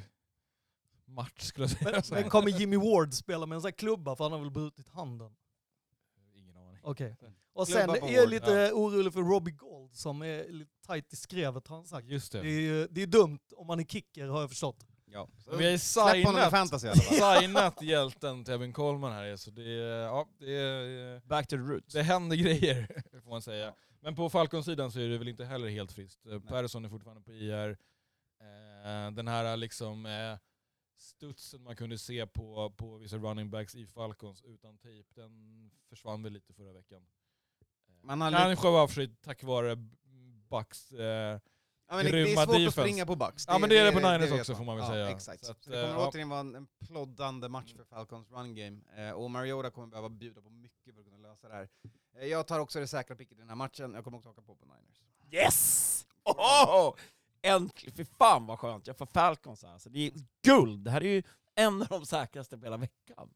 [1.07, 1.91] match skulle jag säga.
[1.91, 4.51] men, men kommer Jimmy Ward spela med en sån här klubba för han har väl
[4.51, 5.35] brutit handen?
[6.35, 6.79] Ingen aning.
[6.83, 7.15] Okej.
[7.53, 11.67] Och sen är jag lite orolig för Robbie Gold som är lite tight i skrevet
[11.67, 12.07] har han sagt.
[12.07, 12.49] Just Det det.
[12.67, 14.85] är, det är dumt om man är kicker har jag förstått.
[15.05, 15.27] ja.
[15.57, 20.27] Vi har ju signat, fantasy signat hjälten till Evan Coleman här, så det, är- ja,
[20.39, 21.93] det, är- Back to the roots.
[21.93, 23.73] det händer grejer får man säga.
[24.01, 26.25] Men på Falcons-sidan så är det väl inte heller helt friskt.
[26.25, 27.69] Eh, Persson är fortfarande på IR.
[28.41, 30.37] Eh, den här liksom eh,
[30.97, 36.23] studsen man kunde se på, på vissa running backs i Falcons utan tejp, den försvann
[36.23, 37.01] väl lite förra veckan.
[37.89, 39.75] Eh, Man har lite- Kanske var för sig tack vare
[40.49, 41.39] Bucks eh,
[41.89, 42.81] Ja, men det, det är grymma svårt att defense.
[42.81, 43.45] springa på Bucks.
[43.47, 44.57] Ja, men det är det på Niners också, man.
[44.57, 45.09] får man väl ja, säga.
[45.09, 45.45] Exakt.
[45.45, 46.07] Så att, Så det kommer eh, ja.
[46.09, 48.79] återigen vara en, en ploddande match för Falcons run game.
[48.97, 51.69] Eh, och Mariota kommer behöva bjuda på mycket för att kunna lösa det här.
[52.19, 54.41] Eh, jag tar också det säkra picket i den här matchen, jag kommer också haka
[54.41, 55.03] på på Niners.
[55.31, 56.05] Yes!
[56.23, 56.95] Oh!
[57.41, 57.95] Äntligen!
[57.95, 59.77] Fy fan vad skönt, jag får Falcons här.
[59.77, 60.11] Så det är
[60.43, 60.79] guld!
[60.79, 61.23] Det här är ju
[61.55, 63.29] en av de säkraste på hela veckan.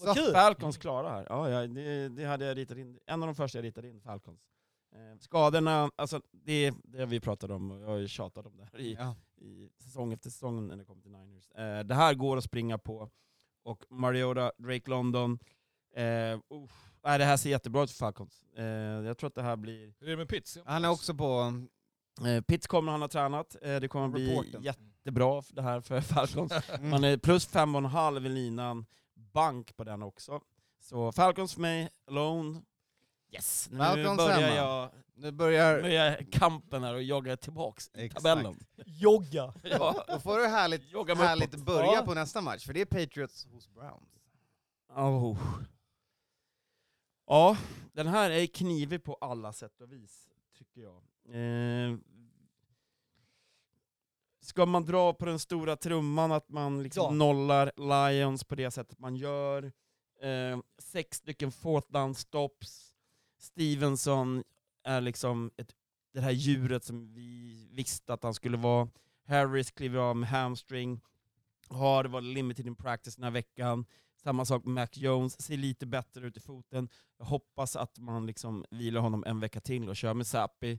[0.00, 0.32] Vad kul!
[0.32, 1.26] Falcons klara här.
[1.28, 2.98] Ja, ja, det, det hade jag ritat in.
[3.06, 4.40] En av de första jag ritade in, Falcons.
[4.92, 8.68] Eh, skadorna, alltså det, det vi pratade om, och jag har ju tjatat om det
[8.72, 9.14] här i, Ja.
[9.36, 11.50] i säsong efter säsong när det kommer till Niners.
[11.50, 13.10] Eh, det här går att springa på,
[13.62, 15.38] och Mariota, Drake London,
[15.94, 16.38] eh, uh,
[17.02, 18.44] det här ser jättebra ut för Falcons.
[18.56, 19.94] Eh, jag tror att det här blir...
[19.98, 20.58] Hur är det med Pitts?
[20.64, 21.52] Han är också på...
[22.24, 24.62] Eh, Pitts kommer han ha tränat, eh, det kommer bli Reporten.
[24.62, 26.52] jättebra för det här för Falcons.
[26.70, 26.90] Mm.
[26.90, 30.40] Man är plus fem och en halv i linan, bank på den också.
[30.80, 32.62] Så Falcons för mig, alone.
[33.32, 34.54] Yes, nu Falcons börjar hemma.
[34.56, 35.82] jag Nu börjar...
[35.82, 38.24] börjar kampen här och jogga tillbaks i Exakt.
[38.24, 38.56] tabellen.
[38.86, 39.54] Jogga.
[39.62, 40.04] Ja.
[40.08, 41.66] Då får du härligt, Jogga härligt uppåt.
[41.66, 42.02] börja Ja.
[42.04, 44.08] på nästa match, för det är Patriots hos Browns.
[44.94, 45.38] Oh.
[47.26, 47.56] Ja,
[47.92, 51.02] den här är knivig på alla sätt och vis, tycker jag.
[51.28, 51.98] Eh,
[54.40, 57.10] ska man dra på den stora trumman att man liksom Ja.
[57.10, 59.64] nollar Lions på det sättet man gör,
[60.20, 62.92] eh, sex stycken fourth down stops,
[63.38, 64.44] Stevenson
[64.84, 65.74] är liksom ett,
[66.12, 68.88] det här djuret som vi visste att han skulle vara.
[69.26, 71.00] Harris kliver av med hamstring,
[71.68, 73.84] har varit limited in practice den här veckan.
[74.22, 76.88] Samma sak med Mac Jones, ser lite bättre ut i foten.
[77.18, 80.78] Jag hoppas att man liksom vilar honom en vecka till och kör med Sappi.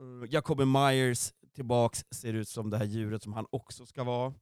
[0.00, 4.34] Uh, Myers tillbaks, ser ut som det här djuret som han också ska vara.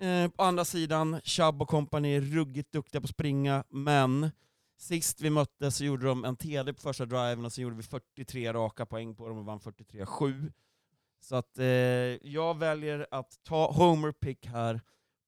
[0.00, 4.30] Eh, på andra sidan, Chubb och company är ruggigt duktiga på att springa, men
[4.78, 7.82] sist vi möttes så gjorde de en TD på första driven och så gjorde vi
[7.82, 10.52] 43 raka poäng på dem och vann 43-7.
[11.20, 14.80] Så att eh, jag väljer att ta Homer pick här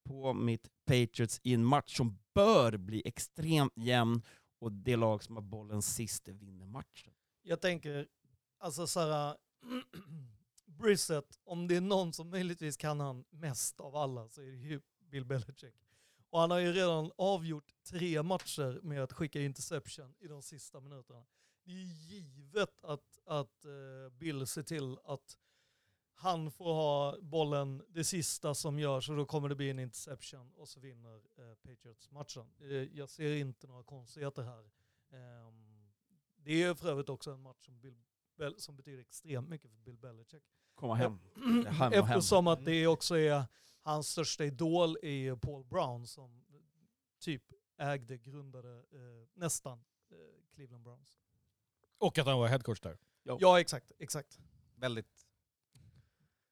[0.04, 4.22] på mitt Patriots i en match som bör bli extremt jämn
[4.60, 7.12] och det lag som har bollen sist vinner matchen.
[7.42, 8.06] Jag tänker,
[8.62, 9.36] alltså så här,
[10.66, 14.56] Brissett, om det är någon som möjligtvis kan han mest av alla så är det
[14.56, 15.74] ju Bill Belichick.
[16.30, 20.80] Och han har ju redan avgjort tre matcher med att skicka interception i de sista
[20.80, 21.24] minuterna.
[21.64, 25.38] Det är ju givet att, att uh, Bill ser till att
[26.14, 30.52] han får ha bollen det sista som görs och då kommer det bli en interception
[30.54, 32.52] och så vinner uh, Patriots matchen.
[32.60, 34.70] Uh, jag ser inte några konstigheter här.
[35.46, 35.92] Um,
[36.36, 38.02] det är för övrigt också en match som, Bill
[38.42, 40.42] Bel som betyder extremt mycket för Bill Belichick.
[40.74, 41.18] Komma hem.
[41.36, 41.92] Är hem och hem.
[41.92, 43.44] Eftersom att det också är
[43.82, 46.44] hans största idol är Paul Brown som
[47.20, 47.42] typ
[47.78, 50.16] ägde, grundade eh, nästan eh,
[50.54, 51.18] Cleveland Browns.
[51.98, 52.98] Och att han var headcoach där.
[53.22, 54.38] Ja, exakt, exakt.
[54.76, 55.26] Väldigt...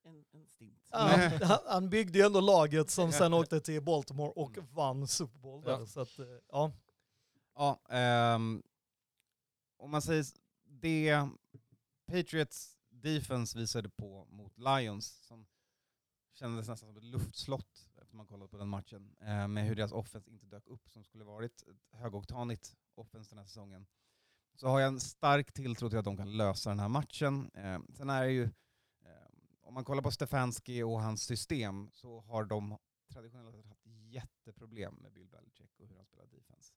[0.04, 0.78] En, en stint.
[0.90, 0.98] Ja,
[1.42, 4.68] han, han byggde ju ändå laget som sen åkte till Baltimore och Mm.
[4.72, 5.62] vann Super Bowl.
[5.64, 5.86] Där, Ja.
[5.86, 6.72] Så att, eh, ja.
[7.54, 8.62] Ja, ehm,
[9.76, 10.24] om man säger
[10.64, 11.28] det
[12.10, 15.46] Patriots defense visade på mot Lions, som
[16.32, 19.92] kändes nästan som ett luftslott efter man kollade på den matchen, eh, med hur deras
[19.92, 23.86] offense inte dök upp som skulle varit ett högoktanigt offense den här säsongen.
[24.54, 27.50] Så har jag en stark tilltro till att de kan lösa den här matchen.
[27.54, 28.44] Eh, sen är det ju,
[29.02, 29.28] eh,
[29.60, 32.78] om man kollar på Stefanski och hans system, så har de
[33.12, 36.72] traditionellt sett haft jätteproblem med Bill Belichick och hur han spelar defense.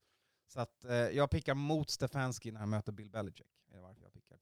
[0.48, 3.48] Så att eh, jag pickar mot Stefanski när han möter Bill Belichick.
[3.72, 4.33] Är varför jag pickar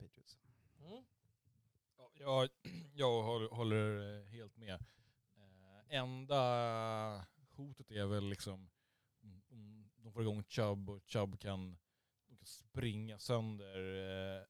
[2.21, 2.47] Ja,
[2.93, 4.73] Jag, håller, eh, helt med.
[5.37, 8.69] Eh, enda hotet är väl liksom
[9.49, 11.77] om- de får igång Chubb och Chubb kan,
[12.27, 13.75] kan springa sönder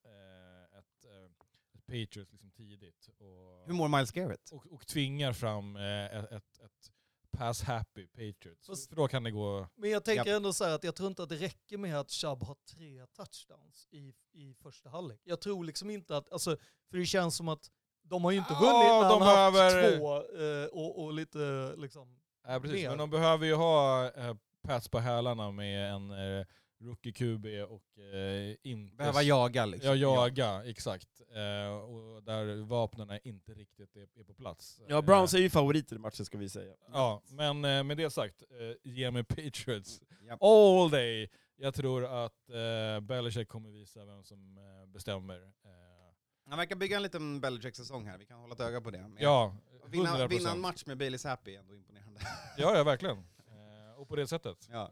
[0.06, 3.08] eh, ett, ett Patriots liksom tidigt.
[3.18, 4.50] Och, Hur mår Miles Garrett?
[4.52, 6.92] och, och tvingar fram eh, ett, ett,
[7.34, 8.68] ett pass-happy Patriots.
[8.68, 9.68] Fast- För då kan det gå...
[9.76, 12.10] Men jag tänker ändå så här att jag tror inte att det räcker med att
[12.12, 15.20] Chubb har tre touchdowns i, i första halvlek.
[15.24, 16.58] Jag tror liksom inte att, alltså,
[16.90, 17.72] för det känns som att
[18.04, 18.74] de har ju inte Ja, vunnit
[19.04, 22.76] när de han har haft behöver- två eh, och, och lite liksom Ja, precis.
[22.82, 22.90] mer.
[22.90, 26.46] Men de behöver ju ha eh, pads på hälarna med en eh,
[26.82, 28.96] rookie QB och eh, inte...
[28.96, 29.90] Behöva jaga liksom.
[29.90, 31.08] Ja, jaga, exakt.
[31.36, 34.82] Eh, och där vapnen inte riktigt är, är på plats.
[34.88, 36.74] Ja, Browns är ju favoriter i matchen ska vi säga.
[36.94, 40.38] Ja, men eh, med det sagt, eh, ge mig Patriots Ja.
[40.48, 41.30] all day.
[41.56, 45.36] Jag tror att eh, Belichick kommer visa vem som eh, bestämmer.
[45.42, 48.98] Eh, Han verkar bygga en liten Belichick-säsong här, vi kan hålla ett öga på det.
[49.02, 49.56] Men ja,
[49.88, 50.28] vinna, 100%.
[50.28, 52.22] vinna en match med Bailey Zappi är ändå imponerande.
[52.58, 53.18] Ja, ja verkligen.
[53.18, 54.68] Eh, och på det sättet.
[54.72, 54.92] Ja.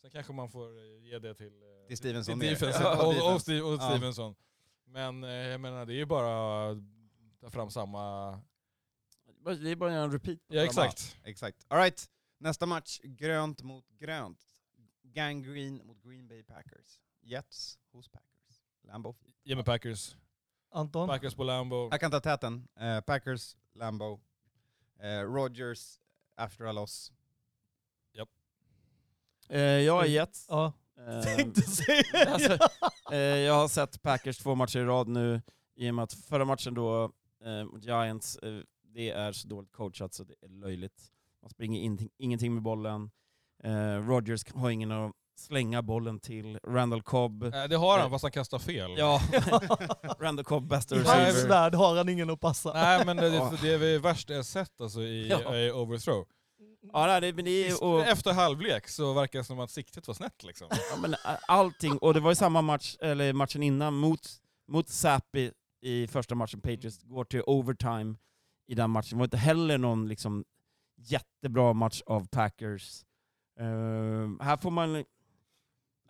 [0.00, 3.40] Sen kanske man får eh, ge det till, eh, Till Stevenson till Ja, och, och.
[3.40, 3.90] Steve, och Ja.
[3.90, 4.34] Stevenson.
[4.84, 6.78] Men eh, jag menar, det är ju bara att
[7.40, 8.30] ta fram samma...
[9.44, 10.38] Det är bara en repeat.
[10.48, 11.16] Ja, exakt.
[11.24, 11.66] Exakt.
[11.68, 12.10] All right.
[12.38, 14.44] nästa match, grönt mot grönt.
[15.02, 17.00] Gangrene mot Green Bay Packers.
[17.22, 18.62] Jets hos Packers.
[18.82, 19.14] Lambo.
[19.44, 20.16] Ge mig Packers.
[20.70, 21.08] Anton.
[21.08, 21.88] Packers på Lambo.
[21.90, 22.68] Jag kan ta täten.
[22.80, 24.20] Eh, Packers, Lambo.
[24.98, 26.00] Eh, Rodgers,
[26.36, 27.12] after a loss.
[29.50, 30.46] Eh, jag är Jets.
[30.48, 30.72] Ja,
[31.08, 32.58] Eh, tänkte säga alltså,
[33.12, 35.42] eh, jag har sett Packers två matcher i rad nu,
[35.76, 37.04] i och med att förra matchen då,
[37.44, 38.58] eh, mot Giants, eh,
[38.94, 41.02] det är så dåligt coachat så det är löjligt.
[41.42, 43.10] Man springer ingenting, ingenting med bollen.
[43.64, 46.58] Eh, Rodgers har ingen att slänga bollen till.
[46.66, 47.42] Randall Cobb.
[47.42, 48.94] Eh, det har han, fast han kastar fel.
[48.98, 49.20] Ja,
[50.20, 51.48] Randall Cobb, bästa I hans receiver.
[51.48, 52.72] värld har han ingen att passa.
[52.72, 55.56] Nej men det, det, det är värst jag sett alltså, i, Ja.
[55.56, 56.26] i overthrow.
[56.92, 60.42] Ja, det, men det och, Efter halvlek så verkar det som att siktet var snett
[60.42, 60.66] liksom.
[60.70, 61.14] ja, men
[61.48, 64.20] allting, och det var ju samma match, eller matchen innan, mot,
[64.68, 68.14] mot Sappi i första matchen, Patriots går till overtime
[68.68, 69.10] i den matchen.
[69.10, 70.44] Det var inte heller någon liksom,
[70.96, 73.04] jättebra match av Packers.
[73.60, 75.04] Eh, här får man...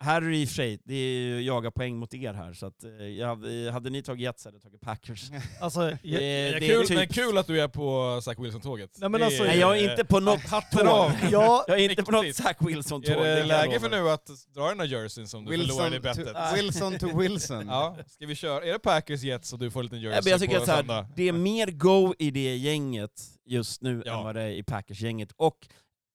[0.01, 2.53] här är det i och för sig, det är ju jaga poäng mot er här,
[2.53, 3.27] så att, eh, jag
[3.71, 5.29] hade, ni tagit Jets hade jag tagit Packers.
[5.61, 8.37] Alltså, Det, jag, Det det är kul, typ- men kul att du är på Zach
[8.39, 8.89] Wilson-tåget.
[8.97, 10.41] Nej, men alltså- Nej, jag är inte på något
[10.71, 10.87] tåg.
[10.87, 11.11] av!
[11.31, 12.35] ja, Jag är inte på något.
[12.35, 13.11] Zach Wilson-tåg.
[13.15, 15.99] Är det jag läge för nu att dra den där jerseyn som du förlorade i
[15.99, 16.35] Wilson, bettet?
[16.35, 17.67] to, Wilson to Wilson.
[17.67, 18.65] Ja, ska vi köra?
[18.65, 20.85] Är det Packers Jets och du får en liten jersey men jag tycker på att
[20.85, 23.11] så här, det är mer go i det gänget
[23.45, 24.17] just nu Ja.
[24.17, 25.29] än vad det är i Packers-gänget.
[25.35, 25.57] Och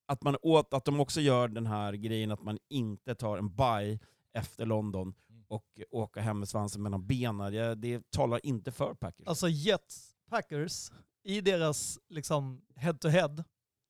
[0.06, 3.54] att, man åt, att de också gör den här grejen att man inte tar en
[3.54, 4.00] baj
[4.32, 5.14] efter London
[5.48, 7.52] och åka hem med svansen mellan benen.
[7.52, 9.26] Det, det talar inte för Packers.
[9.28, 10.90] alltså Jets, Packers,
[11.22, 13.44] i deras liksom head-to-head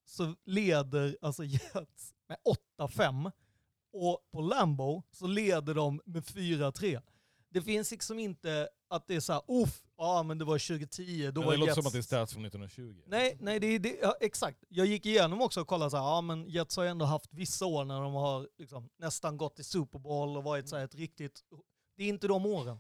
[0.05, 2.39] så leder alltså Jets med
[2.79, 3.33] 8-5
[3.93, 7.03] och på Lambo så leder de med 4-3.
[7.49, 11.41] Det finns liksom inte att det är såhär, Off, ja men det var 2010, då
[11.41, 11.77] Men var det låter Jets...
[11.77, 13.03] som att det är stats från 1920.
[13.07, 14.65] Nej, nej det det, ja, exakt.
[14.69, 17.35] Jag gick igenom också och kollade så här, ja men Jets har ju ändå haft
[17.35, 20.85] vissa år när de har liksom nästan gått i Super Bowl och varit så här
[20.85, 21.41] ett riktigt...
[21.97, 22.79] Det är inte de åren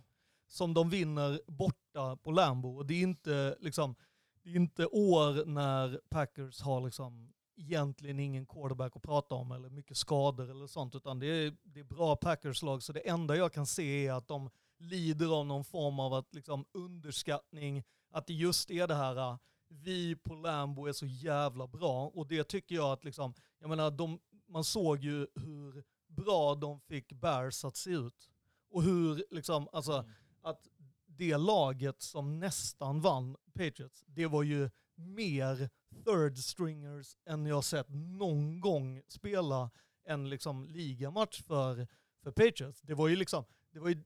[0.48, 2.76] som de vinner borta på Lambo.
[2.76, 3.94] Och det är inte liksom,
[4.42, 9.70] det är inte år när Packers har liksom egentligen ingen quarterback att prata om eller
[9.70, 12.82] mycket skador eller sånt, utan det är, det är bra Packers-lag.
[12.82, 14.50] Så det enda jag kan se är att de
[14.84, 19.36] lider av någon form av att liksom underskattning, att det just är det här uh,
[19.68, 23.90] vi på Lambo är så jävla bra och det tycker jag att liksom, jag menar
[23.90, 24.18] de,
[24.48, 28.30] man såg ju hur bra de fick Bears att se ut.
[28.70, 30.04] Och hur liksom, alltså
[30.42, 30.68] att
[31.06, 35.70] det laget som nästan vann Patriots, det var ju mer
[36.04, 39.70] third stringers än jag sett någon gång spela
[40.04, 41.86] en liksom ligamatch för,
[42.22, 42.80] för Patriots.
[42.80, 44.02] Det var ju liksom, det var ju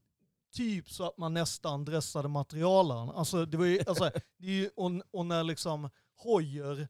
[0.58, 3.10] typ så att man nästan dressade materialen.
[3.10, 6.88] Alltså det var ju, alltså, det är ju, och, och när liksom Hoyer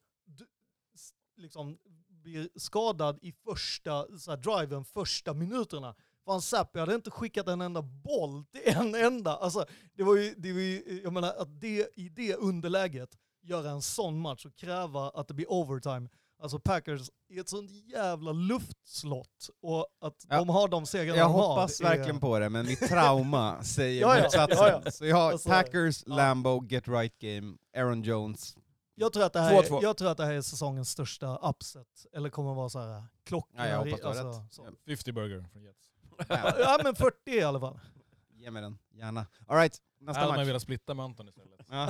[1.37, 5.95] liksom blir skadad i första så här, driven, första minuterna.
[6.25, 9.37] Fan Zappi hade inte skickat en enda boll till en enda.
[9.37, 13.71] Alltså, det var ju, det var ju, jag menar att det, i det underläget göra
[13.71, 16.09] en sån match och kräva att det blir overtime.
[16.43, 20.37] Alltså Packers är ett sånt jävla luftslott och att Ja.
[20.37, 21.49] de har de segrarna Jag de har.
[21.49, 24.59] hoppas är- verkligen på det, men mitt trauma säger Ja, ja, motsatsen.
[24.59, 24.91] ja, ja.
[24.91, 26.15] Så jag har Alltså, Packers, ja.
[26.17, 28.57] Lambo, Get Right Game, Aaron Jones.
[28.95, 29.79] Jag tror, att det här 2-2.
[29.79, 32.79] är, jag tror att det här är säsongens största upset, eller kommer att vara så
[32.81, 33.67] här klockan.
[33.67, 34.53] Ja, jag hoppas du alltså, rätt.
[34.53, 34.67] så.
[34.87, 35.91] 50 burger från Jets.
[36.29, 37.81] Ja, Ja men 40 i alla fall.
[38.35, 39.27] Ge mig den, gärna.
[39.47, 40.49] Alright, nästa Hade man match.
[40.49, 41.61] velat splitta med Anton istället.
[41.71, 41.89] Ja.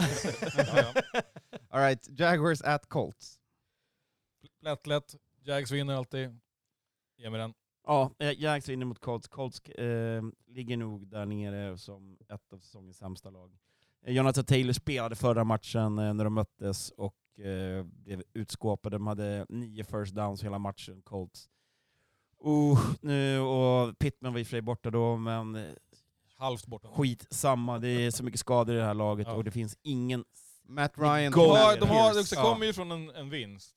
[1.71, 3.39] Alright, Jaguars at Colts.
[4.61, 5.15] Lätt, lätt.
[5.45, 6.41] Jags vinner alltid.
[7.17, 7.55] Ge mig den.
[7.87, 9.29] Ja, eh, Jags vinner mot Colts.
[9.29, 13.59] Colts eh, ligger nog där nere som ett av säsongens sämsta lag.
[14.07, 18.97] Eh, Jonathan Taylor spelade förra matchen eh, när de möttes och eh, blev utskåpade.
[18.97, 21.49] De hade nio first downs hela matchen, Colts.
[22.47, 25.75] Uh, nu, och Pittman var i och för sig borta då, men
[26.37, 26.89] Halvt borta.
[26.89, 27.79] skit samma.
[27.79, 29.35] Det är så mycket skador i det här laget Ja.
[29.35, 30.25] och det finns ingen...
[30.63, 31.33] Matt Ryan.
[31.33, 33.75] De har, de har, de kommer ju från en, en vinst.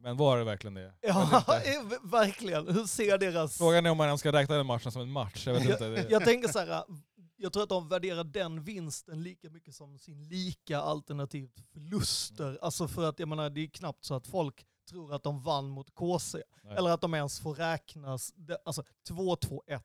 [0.00, 0.92] Men var det verkligen det?
[1.00, 2.68] Ja, eh, verkligen.
[2.68, 3.58] Hur ser deras...
[3.58, 5.46] Frågan är om man ens ska räkna den matchen som en match.
[5.46, 6.06] Jag vet inte.
[6.10, 6.84] Jag, tänker så här,
[7.36, 12.58] jag tror att de värderar den vinsten lika mycket som sin lika alternativt förluster.
[12.62, 15.68] Alltså för att jag menar, det är knappt så att folk tror att de vann
[15.68, 16.42] mot KC.
[16.62, 16.76] Nej.
[16.76, 18.34] Eller att de ens får räknas,
[18.64, 19.80] alltså 2-2-1.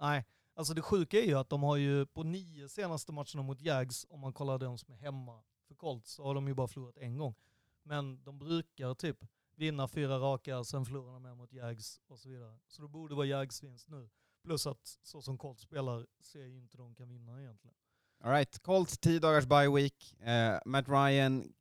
[0.00, 0.24] Nej,
[0.56, 4.06] alltså det sjuka är ju att de har ju på nio senaste matcherna mot Jags,
[4.08, 6.96] om man kollar de som är hemma för Colts, så har de ju bara förlorat
[6.96, 7.34] en gång.
[7.82, 9.24] Men de brukar typ
[9.58, 12.58] vinna fyra raka, sen förlorar de med mot Jags och så vidare.
[12.66, 14.08] Så det borde vara Jags vinst nu.
[14.44, 17.74] Plus att så som Colts spelar ser jag inte de kan vinna egentligen.
[18.24, 20.16] Alright, Colts 10 dagars bye week.
[20.20, 21.52] Eh, Matt Ryan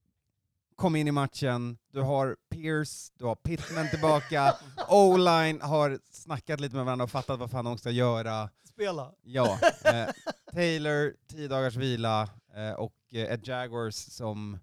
[0.76, 1.78] kom in i matchen.
[1.92, 4.56] Du har Pierce, du har Pittman tillbaka.
[4.90, 8.50] O-line har snackat lite med varandra och fattat vad fan de ska göra.
[8.64, 9.14] Spela!
[9.22, 10.08] Ja, eh,
[10.54, 14.60] Taylor, 10 dagars vila eh, och eh, ett Jaguars som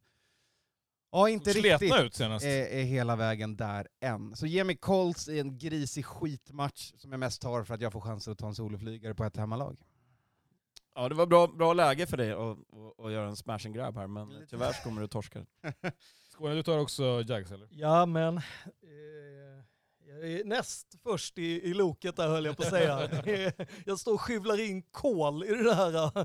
[1.15, 2.45] ja, inte Sletna riktigt ut senast.
[2.45, 4.37] är, är hela vägen där än.
[4.37, 7.93] Så ge mig Colts i en grisig skitmatch som jag mest tar för att jag
[7.93, 9.77] får chansen att ta en soloflygare på ett hemmalag.
[10.95, 13.75] Ja, det var bra, bra läge för dig att, att, att göra en smash and
[13.75, 15.47] grab här, men tyvärr så kommer du torska.
[16.33, 17.69] Skåne, du tar också Jags eller?
[17.71, 18.43] Ja men, eh,
[20.21, 23.11] jag är näst först i, i loket där höll jag på att säga.
[23.87, 26.19] jag står och skyvlar in kol i det här.
[26.19, 26.25] eh,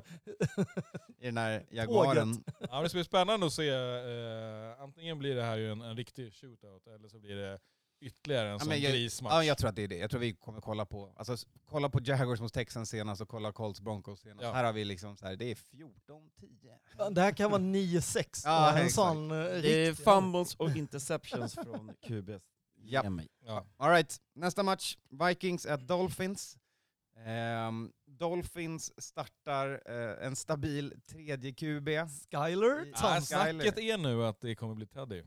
[1.20, 2.44] I den här Jaguaren.
[2.70, 3.70] Ja, det ska bli spännande att se.
[3.70, 7.60] Eh, antingen blir det här ju en, en riktig shootout eller så blir det
[8.02, 9.34] ytterligare en Ja, sån jag- grismatch.
[9.34, 9.98] Ja, jag tror att det är det.
[9.98, 11.36] Jag tror vi kommer kolla på, alltså
[11.70, 14.44] kolla på Jaguars mot Texans senast och kolla Colts Broncos senast.
[14.44, 14.52] Ja.
[14.52, 17.14] Här har vi liksom så här, det är 14-10.
[17.14, 18.42] Det här kan vara 9-6.
[18.46, 18.94] Ja, en exakt.
[18.96, 22.44] sån eh, Det är riktig- fumbles och interceptions från QBs
[23.10, 23.28] Mig.
[23.46, 23.66] Ja.
[23.78, 24.22] All right.
[24.36, 26.58] nästa match, Vikings at Dolphins.
[27.26, 31.88] Ehm, Dolphins startar eh, en stabil tredje QB.
[32.32, 33.22] Skyler Thompson.
[33.22, 35.24] Snacket är nu att det kommer bli Teddy.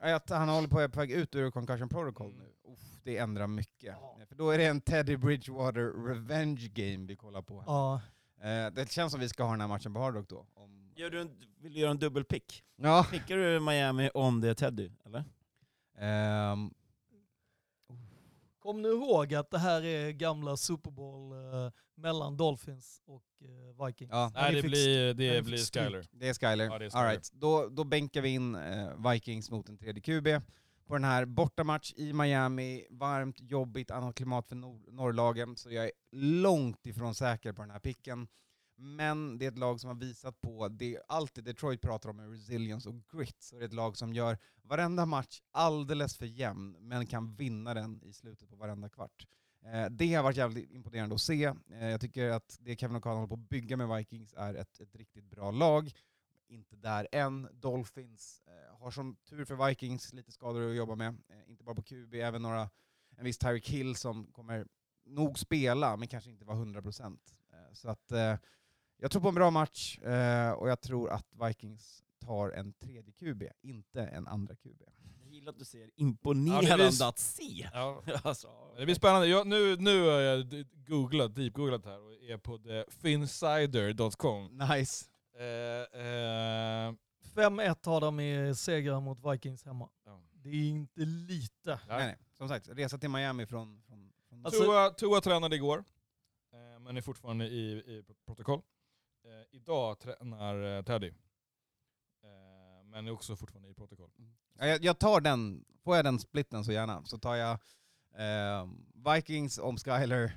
[0.00, 2.38] Att han håller på, på väg ut ur concussion protocol Mm.
[2.38, 2.72] nu.
[2.72, 3.96] Uff, det ändrar mycket.
[4.28, 7.60] För då är det en Teddy Bridgewater revenge game vi kollar på.
[7.60, 7.66] Här.
[7.66, 8.00] Ja.
[8.40, 10.46] Eh, det känns som vi ska ha den här matchen på Hard Rock då.
[10.54, 10.92] Om...
[10.96, 11.30] Gör du en,
[11.60, 12.64] vill du göra en dubbelpick?
[12.76, 13.06] Ja.
[13.10, 15.24] Pickar du Miami om det är Teddy, eller?
[15.98, 16.74] Ehm,
[18.66, 23.86] Kom nu ihåg att det här är gamla Super Bowl eh, mellan Dolphins och eh,
[23.86, 24.10] Vikings.
[24.12, 25.56] ja, Nej, det fick blir, det blir.
[25.58, 26.06] Skyler.
[26.12, 26.64] det är Skyler.
[26.64, 27.04] Ja, det är Skyler.
[27.04, 27.30] All right.
[27.32, 30.28] då, då bänkar vi in eh, Vikings mot en tredje QB.
[30.86, 35.84] På den här bortamatch i Miami, varmt, jobbigt, annat klimat för nor- norrlagen, så jag
[35.84, 38.28] är långt ifrån säker på den här picken.
[38.78, 42.28] Men det är ett lag som har visat på det alltid Detroit pratar om, är
[42.28, 43.42] resilience och grit.
[43.42, 47.74] Så det är ett lag som gör varenda match alldeles för jämn, men kan vinna
[47.74, 49.26] den i slutet på varenda kvart.
[49.64, 51.44] Eh, det har varit jävligt imponerande att se.
[51.70, 54.80] Eh, jag tycker att det Kevin O'Connell håller på att bygga med Vikings är ett,
[54.80, 55.92] ett riktigt bra lag.
[56.48, 57.48] Inte där än.
[57.52, 61.16] Dolphins eh, har som tur för Vikings lite skador att jobba med.
[61.46, 62.70] Inte bara på QB, även några,
[63.16, 64.66] en viss Tyreek Hill som kommer
[65.04, 67.18] nog spela, men kanske inte vara 100%.
[67.76, 68.36] Så att eh,
[68.98, 73.12] jag tror på en bra match, eh, och jag tror att Vikings tar en tredje
[73.12, 74.82] QB, inte en andra QB.
[75.24, 77.68] Jag gillar att du säger Ja, imponerande det blir- att se.
[77.72, 78.02] Ja.
[78.22, 79.26] alltså, Det blir spännande.
[79.26, 84.58] Jag, nu, nu har jag googlat, deep-googlat här och är på finsider.com.
[84.58, 85.06] Nice.
[85.38, 86.94] Eh, eh,
[87.34, 89.88] 5-1 har de i segrar mot Vikings hemma.
[90.04, 90.22] ja.
[90.32, 91.50] Det är inte lite.
[91.70, 91.78] Ja.
[91.88, 92.16] Nej, nej.
[92.32, 93.82] Som sagt, resa till Miami från...
[93.82, 95.84] från, från Alltså- Tua, Tua tränade igår,
[96.52, 98.62] eh, men är fortfarande i, i protokoll.
[99.26, 104.10] Eh, idag tränar eh, Teddy, eh, men är också fortfarande i protokoll.
[104.58, 107.58] Ja, jag, jag tar den, får jag den splitten så gärna, så tar jag
[108.18, 108.68] eh,
[109.14, 110.30] Vikings om Skyler, eh,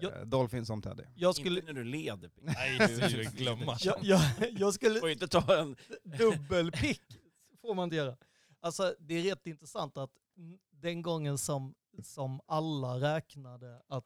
[0.00, 0.24] Ja.
[0.24, 1.02] Dolphins om Teddy.
[1.14, 2.30] Jag skulle, Inte när du leder.
[2.36, 3.76] Nej, är ju glömma.
[3.80, 5.76] jag, jag, jag Du skulle får inte ta en...
[6.04, 7.02] dubbelpick.
[7.60, 8.16] får man inte göra.
[8.60, 10.10] Alltså det är rätt intressant att
[10.70, 14.04] den gången som, som alla räknade att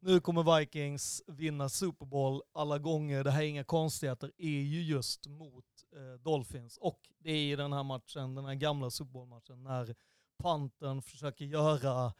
[0.00, 4.82] nu kommer Vikings vinna Super Bowl alla gånger, det här är inga konstigheter, är ju
[4.82, 6.76] just mot eh, Dolphins.
[6.76, 9.94] Och det är i den här matchen, den här gamla Super Bowl-matchen, när
[10.42, 12.12] Pantern försöker göra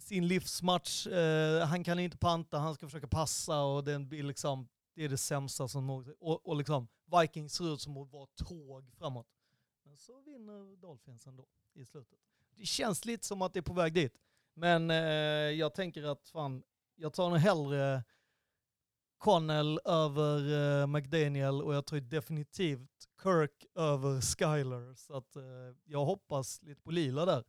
[0.00, 1.06] sin livsmatch.
[1.06, 5.08] Eh, han kan inte panta, han ska försöka passa och den blir liksom, det är
[5.08, 6.14] det sämsta som någonsin.
[6.20, 6.88] Och, och liksom,
[7.20, 9.26] Vikings ser ut som att vara tåg framåt.
[9.84, 12.18] Men så vinner Dolphins ändå i slutet.
[12.56, 14.14] Det känns lite som att det är på väg dit.
[14.54, 14.96] Men eh,
[15.58, 16.62] jag tänker att fan,
[16.98, 18.02] jag tar nog hellre
[19.18, 24.94] Connell över eh, McDaniel och jag tar definitivt Kirk över Skyler.
[24.94, 25.42] Så att eh,
[25.84, 27.44] jag hoppas lite på lila där.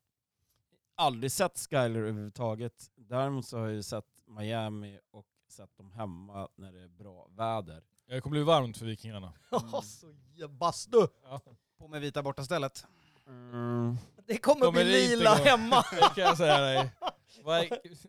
[0.95, 2.91] Aldrig sett Skyler överhuvudtaget.
[2.95, 7.27] Däremot så har jag ju sett Miami och sett dem hemma när det är bra
[7.31, 7.83] väder.
[8.07, 9.33] Det kommer bli varmt för Vikingarna.
[9.83, 11.07] så ja, bastu!
[11.23, 11.41] Ja.
[11.77, 12.85] På med vita borta stället.
[13.27, 13.97] Mm.
[14.27, 15.83] Det kommer, Kommer bli lila hemma!
[15.91, 16.91] Det kan jag säga dig.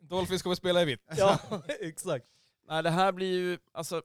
[0.01, 1.05] Dolphins kommer spela i vitt.
[1.17, 1.39] ja,
[1.81, 2.27] exakt.
[2.69, 4.03] Nej, det här blir ju, alltså,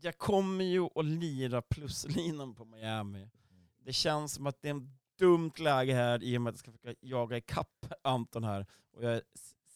[0.00, 3.28] jag kommer ju att lira pluslinan på Miami.
[3.84, 6.60] Det känns som att det är en dumt läge här i och med att jag
[6.60, 8.66] ska försöka jaga ikapp Anton här.
[8.92, 9.22] Och jag är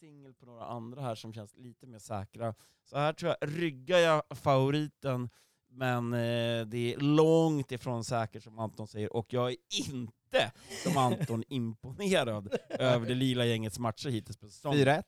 [0.01, 2.55] singel på några andra här som känns lite mer säkra.
[2.85, 5.31] Så här tror jag, ryggar jag favoriten,
[5.77, 9.57] men eh, det är långt ifrån säkert som Anton säger, och jag är
[9.89, 10.53] inte
[10.83, 14.79] som Anton imponerad över det lila gängets matcher hittills på säsongen.
[14.89, 15.03] 4-1.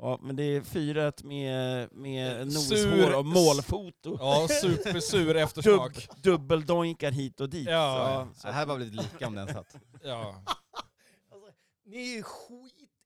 [0.00, 4.16] Ja, men det är 4-1 med, med Sur- noshår och målfoto.
[4.20, 5.94] Ja, supersur eftersmak.
[5.94, 7.68] Dubb, dubbeldoinkar hit och dit.
[7.68, 8.28] Ja.
[8.34, 9.76] Så, Så det här var blivit lika om den satt.
[10.02, 10.42] Ja.
[11.32, 11.50] Alltså,
[11.86, 12.22] ni är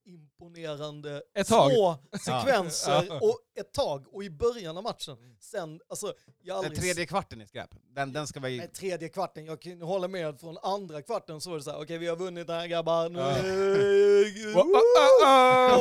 [0.09, 1.73] skitimponerande Ett tag.
[1.73, 3.19] små sekvenser Ja.
[3.23, 5.37] och ett tag och i början av matchen.
[5.41, 7.71] Sen, alltså, jag har Den aldrig tredje kvarten är skräp.
[7.83, 8.59] Den, den ska vi...
[8.59, 11.83] Nej, tredje kvarten, jag kan hålla med från andra kvarten så var det så här,
[11.83, 13.19] okej vi har vunnit den här grabbar, nu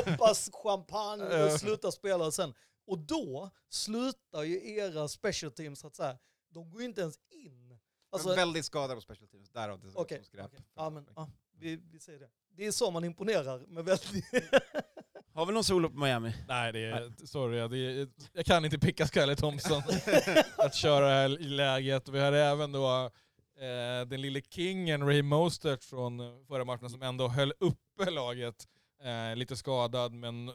[0.12, 2.54] hoppas champagne och sluta spela och sen.
[2.88, 6.18] Och då slutar ju era special teams att säga,
[6.54, 7.80] de går inte ens in.
[8.12, 10.46] Alltså, väldigt skadade på special teams, därav det Okej, som skräp.
[10.46, 10.60] okej.
[10.76, 12.30] ja, men, ja, vi, vi säger det.
[12.58, 14.26] Det är så man imponerar med väldigt...
[15.34, 16.34] Har vi någon solo på Miami?
[16.48, 17.68] Nej, det är, sorry.
[17.68, 19.82] Det är, jag kan inte picka Skyler Thompson
[20.58, 22.10] att köra här i läget.
[22.10, 23.12] Vi har även då
[23.60, 28.68] eh, den lille kingen Ray Mostert från eh, förra matchen som ändå höll uppe laget.
[29.04, 30.52] Eh, lite skadad, men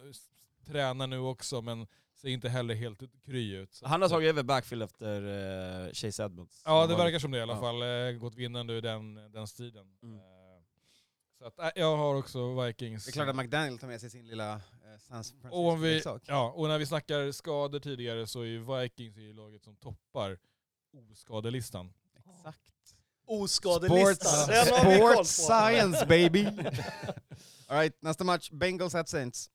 [0.67, 1.87] tränar nu också, men
[2.21, 3.73] ser inte heller helt kry ut.
[3.75, 5.23] Så Han har tagit över backfield efter
[5.87, 6.63] uh, Chase Edmonds.
[6.65, 7.61] Ja, det verkar som det i alla Ja.
[7.61, 7.83] fall.
[7.83, 9.87] Eh, gått vinnande ur den, den striden.
[10.03, 10.21] Mm.
[11.43, 13.05] Så att, äh, jag har också Vikings.
[13.05, 14.61] Det är klart att McDaniel tar med sig sin lilla eh,
[14.99, 19.19] San och, om vi, ja, och när vi snackar skador tidigare så är ju Vikings
[19.19, 20.39] i laget som toppar
[21.13, 21.93] oskadelistan.
[22.17, 22.61] Exakt.
[23.27, 24.67] Oskadelistan.
[24.67, 26.47] Sports, sports science baby!
[27.67, 28.51] Alright, nästa match.
[28.51, 29.51] Bengals at Saints.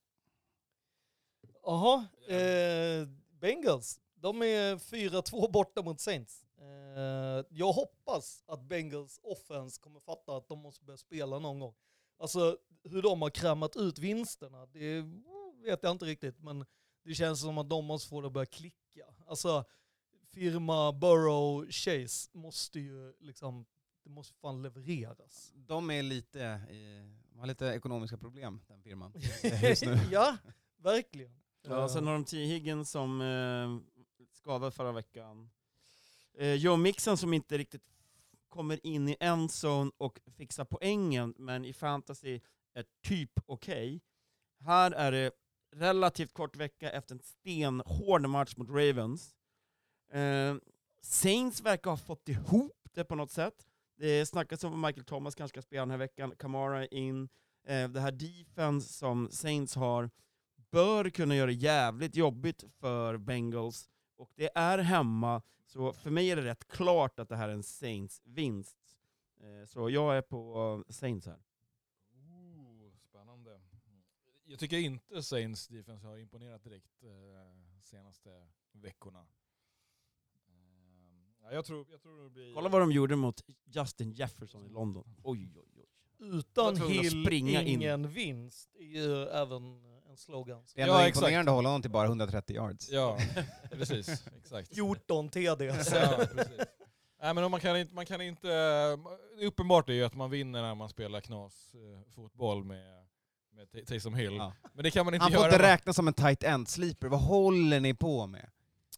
[1.64, 3.08] Jaha, eh,
[3.40, 4.00] Bengals.
[4.16, 6.44] De är 4-2 borta mot Saints.
[6.62, 11.76] Eh, jag hoppas att Bengals offense kommer fatta att de måste börja spela någon gång.
[12.20, 15.02] Alltså hur de har krammat ut vinsterna, det
[15.64, 16.66] vet jag inte riktigt, men
[17.04, 19.06] det känns som att de måste få det att börja klicka.
[19.26, 19.66] Alltså
[20.32, 23.66] firma Burrow Chase måste ju liksom,
[24.04, 25.54] det måste fan levereras.
[25.56, 26.40] De är lite,
[26.70, 29.14] i, de har lite ekonomiska problem, den firman.
[29.62, 30.00] Just nu.
[30.12, 30.38] ja,
[30.78, 31.32] verkligen.
[31.62, 32.38] Ja, sen har de T.
[32.38, 33.96] Higgins som eh,
[34.32, 35.50] skadad förra veckan.
[36.40, 37.84] Eh, Joe Mixon som inte riktigt
[38.50, 42.40] kommer in i en zone och fixar poängen, men i fantasy
[42.74, 44.02] är typ okej.
[44.60, 45.32] Här är det
[45.76, 49.36] relativt kort vecka efter en stenhård match mot Ravens.
[50.12, 50.56] Eh,
[51.02, 53.68] Saints verkar ha fått ihop det på något sätt.
[53.98, 57.30] Det snackas om att Michael Thomas kanske ska spela den här veckan, Kamara in.
[57.68, 60.10] Eh, det här defense som Saints har
[60.72, 66.32] bör kunna göra det jävligt jobbigt för Bengals, och det är hemma, så för mig
[66.32, 68.78] är det rätt klart att det här är en Saints-vinst.
[69.40, 71.40] Eh, Så jag är på Saints här.
[72.14, 73.62] Ooh, spännande.
[74.46, 77.10] Jag tycker inte Saints defense har imponerat direkt eh,
[77.82, 79.20] senaste veckorna.
[80.48, 80.56] Eh,
[81.42, 82.54] ja, jag, tror, jag tror det blir...
[82.54, 85.16] Kolla vad de gjorde mot Justin Jefferson i London.
[85.24, 85.86] Oj, oj, oj.
[86.20, 87.68] Utan Hill, springa in.
[87.68, 89.82] ingen vinst, är ju även
[90.18, 90.64] en slogan.
[90.76, 91.18] Det är ändå Ja, exakt.
[91.18, 92.90] imponerande att hålla honom till bara 130 yards.
[92.90, 93.18] Ja,
[93.72, 94.24] precis.
[94.38, 94.76] Exakt.
[94.76, 95.66] 14 TD.
[95.66, 95.98] Ja, precis.
[97.22, 98.50] Nej, men man, kan inte, man kan inte...
[98.52, 103.06] Är uppenbart är ju att man vinner när man spelar knas eh, fotboll med,
[103.56, 104.36] med Tay- Taysom Hill.
[104.36, 104.54] Ja.
[104.74, 105.54] Men det kan man inte Han får göra.
[105.54, 107.08] inte räknas som en tight end sleeper.
[107.08, 108.50] Vad håller ni på med?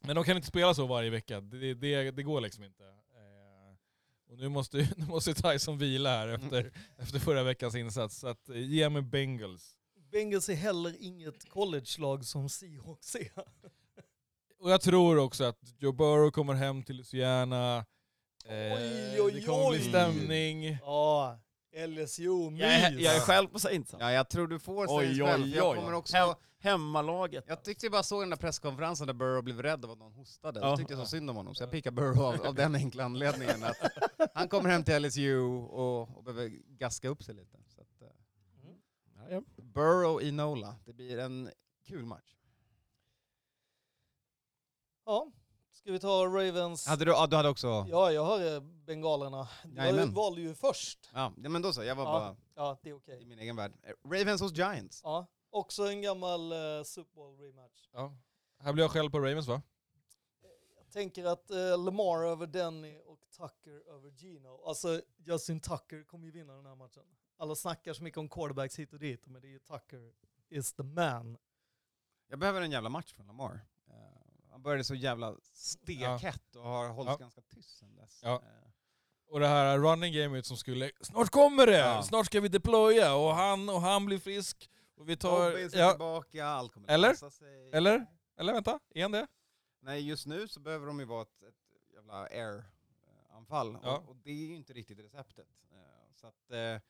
[0.01, 1.41] Men de kan inte spela så varje vecka.
[1.41, 2.84] Det, det, det går liksom inte.
[2.84, 8.20] Eh, och nu måste, nu måste Tyson vila här efter, efter förra veckans insats.
[8.20, 9.76] Så att, eh, ge mig Bengals.
[10.12, 13.30] Bengals är heller inget college-lag som Seahawks är.
[14.60, 17.78] Och jag tror också att Joe Burrow kommer hem till Louisiana.
[18.45, 19.89] Eh, Oj, oj, det kommer bli oj.
[19.89, 20.78] stämning.
[20.82, 21.39] Ja,
[21.88, 22.62] LSU, mys.
[22.62, 23.95] Jag är, jag är själv på Saints.
[23.99, 25.51] Ja, jag tror du får Oj, Saints oj, själv.
[25.51, 25.78] för Jag oj.
[25.78, 26.16] kommer också...
[26.18, 27.43] Hem, hemmalaget.
[27.47, 30.14] Jag tyckte jag bara såg den där presskonferensen där Burrow blev rädd av att någon
[30.14, 30.60] hostade.
[30.60, 30.68] Ja.
[30.68, 33.64] Jag tyckte så synd om honom, så jag pickade Burrow av, av den enkla anledningen
[33.64, 33.78] att
[34.34, 37.57] han kommer hem till LSU och, och behöver gaska upp sig lite.
[37.68, 38.07] Så att, eh,
[39.16, 39.41] Ja, ja.
[39.80, 41.51] Burrow i Nola, det blir en
[41.86, 42.36] kul match.
[45.05, 45.32] Ja,
[45.71, 46.88] ska vi ta Ravens?
[46.88, 47.67] Hade du, ja, du hade också...
[47.67, 49.47] Ja, Ja, jag har eh, bengalerna.
[49.63, 50.13] Jag Jajamän.
[50.13, 51.09] valde ju först.
[51.13, 52.11] ja, men då så, jag var Ja.
[52.11, 53.21] bara Ja, det är okej.
[53.21, 53.73] i min egen värld.
[54.05, 55.01] Ravens hos Giants.
[55.03, 57.89] Ja, också en gammal uh, Super Bowl rematch.
[57.93, 58.13] Ja.
[58.59, 59.61] Här blir jag själv på Ravens va?
[60.77, 64.63] Jag tänker att eh, Lamar över Denny och Tucker över Gino.
[64.65, 67.03] Alltså Justin Tucker kommer ju vinna den här matchen.
[67.41, 70.11] Alla snackar så mycket om quarterbacks hit och dit, men det är ju Tucker
[70.49, 71.37] is the man.
[72.27, 73.59] Jag behöver en jävla match från Lamar.
[73.87, 73.93] Eh,
[74.51, 77.17] han började så jävla stekhet och har hållit Ja.
[77.17, 78.19] ganska tyst sen dess.
[78.23, 78.33] Ja.
[78.35, 78.69] Eh,
[79.27, 80.91] Och det här running gamet som skulle...
[81.01, 81.77] Snart kommer det!
[81.77, 82.03] Ja.
[82.03, 84.69] Snart ska vi deploya och han och han blir frisk.
[84.95, 85.51] Och vi tar...
[85.79, 87.09] Ja, tillbaka, allt kommer Eller?
[87.09, 87.69] lösa sig.
[87.73, 88.05] eller?
[88.37, 89.27] Eller vänta, är han det?
[89.81, 93.77] Nej, just nu så behöver de ju vara ett, ett jävla air-anfall.
[93.83, 93.97] Ja.
[93.97, 95.47] Och, och det är ju inte riktigt receptet.
[95.71, 95.77] Eh,
[96.13, 96.81] så att, eh,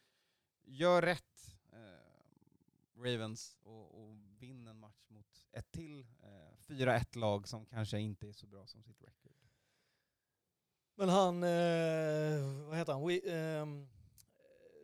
[0.69, 7.47] gör rätt, eh, Ravens, och, och vinn en match mot ett till eh, 4-1 lag
[7.47, 9.33] som kanske inte är så bra som sitt record.
[10.95, 13.89] Men han, eh, vad heter han, We, ehm,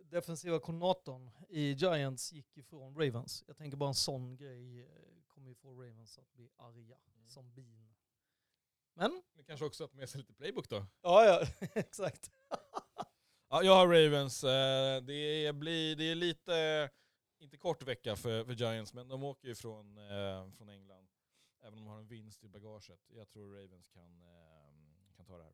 [0.04, 3.44] defensiva koordinatorn i Giants gick ifrån Ravens.
[3.48, 4.88] Jag tänker bara en sån grej eh,
[5.28, 7.94] kommer ju få Ravens att bli arga som bin.
[8.94, 10.86] Men, Det kanske också att med sig lite playbook då?
[11.02, 12.32] ja ja, exakt.
[13.56, 14.44] Ja, jag har Ravens.
[14.44, 16.90] Eh, Det, blir, det är lite,
[17.40, 21.08] inte kort vecka för, för Giants, men de åker ju från, eh, från England.
[21.62, 23.00] Även om de har en vinst i bagaget.
[23.08, 25.54] Jag tror Ravens kan, eh, kan ta det här.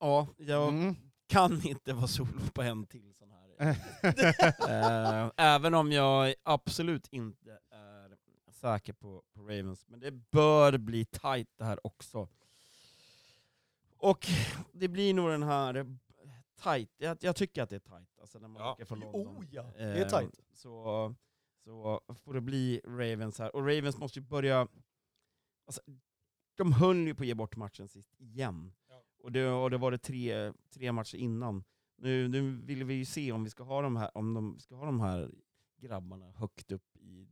[0.00, 0.96] Ja, jag Mm.
[1.26, 3.76] kan inte vara solo på en till sån här.
[5.36, 8.16] Även om jag absolut inte är
[8.50, 9.84] säker på, på Ravens.
[9.88, 12.28] Men det bör bli tight det här också.
[14.02, 14.26] Och
[14.72, 15.96] det blir nog den här
[16.62, 16.90] tight.
[16.98, 18.72] Jag, jag tycker att det är tight, alltså när man Ja.
[18.72, 19.36] åker från London.
[19.36, 20.40] Oh ja, det är Eh, tajt.
[20.52, 21.14] Så,
[21.64, 23.56] så får det bli Ravens här.
[23.56, 24.68] Och Ravens måste ju börja...
[25.66, 25.82] Alltså,
[26.56, 28.72] de höll ju på att ge bort matchen sist igen.
[28.88, 29.02] Ja.
[29.22, 31.64] Och det, och det var det tre, tre matcher innan
[31.96, 34.74] Nu, nu vill vi ju se om vi ska ha de här, om de ska
[34.74, 35.30] ha de här
[35.76, 37.28] grabbarna högt upp i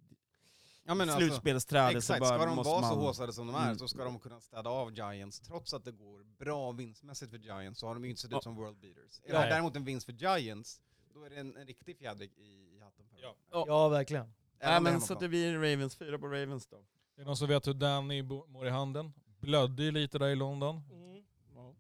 [0.84, 1.96] Ja, men alltså, slutspelsträdet.
[1.96, 3.78] exakt, så bara ska de vara så man- håsade som de är Mm.
[3.78, 5.40] så ska de kunna städa av Giants.
[5.40, 8.42] Trots att det går bra vinstmässigt för Giants så har de ju inte sett ut
[8.42, 9.20] som world beaters.
[9.24, 10.80] Är det däremot en vinst för Giants,
[11.14, 13.18] då är det en, en riktig fjädring i, i hatten för.
[13.50, 13.64] Ja.
[13.68, 14.32] Ja, verkligen.
[14.62, 16.84] Nej men så att det blir Ravens, fyra på Ravens då.
[17.16, 19.12] Det är någon som vet hur Danny mår i handen?
[19.40, 20.82] Blödde ju lite där i London.
[21.54, 21.74] Ja,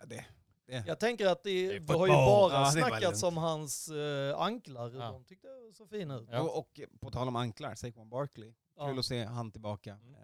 [0.00, 0.24] ja, det.
[0.70, 0.84] Det.
[0.86, 4.90] Jag tänker att det, Det har ju bara Ja, snackats om hans eh, anklar.
[4.94, 5.10] Ja.
[5.12, 6.28] De tyckte det så fina ut.
[6.32, 6.40] Ja.
[6.40, 8.54] Och, och på tal om anklar, Saquon Barkley.
[8.76, 8.88] Ja.
[8.88, 9.92] Kul att se han tillbaka.
[9.92, 10.14] Mm.
[10.14, 10.20] Eh,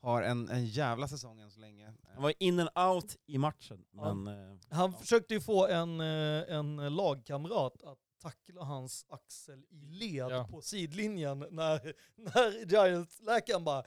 [0.00, 1.94] har en, en jävla säsong än så länge.
[2.14, 4.14] Han var in and out i matchen, Ja.
[4.14, 4.50] men...
[4.52, 4.98] eh, Han Ja.
[5.00, 10.48] försökte ju få en, en lagkamrat att tackla hans axel i led Ja.
[10.50, 13.84] på sidlinjen när, när Giants-läkaren bara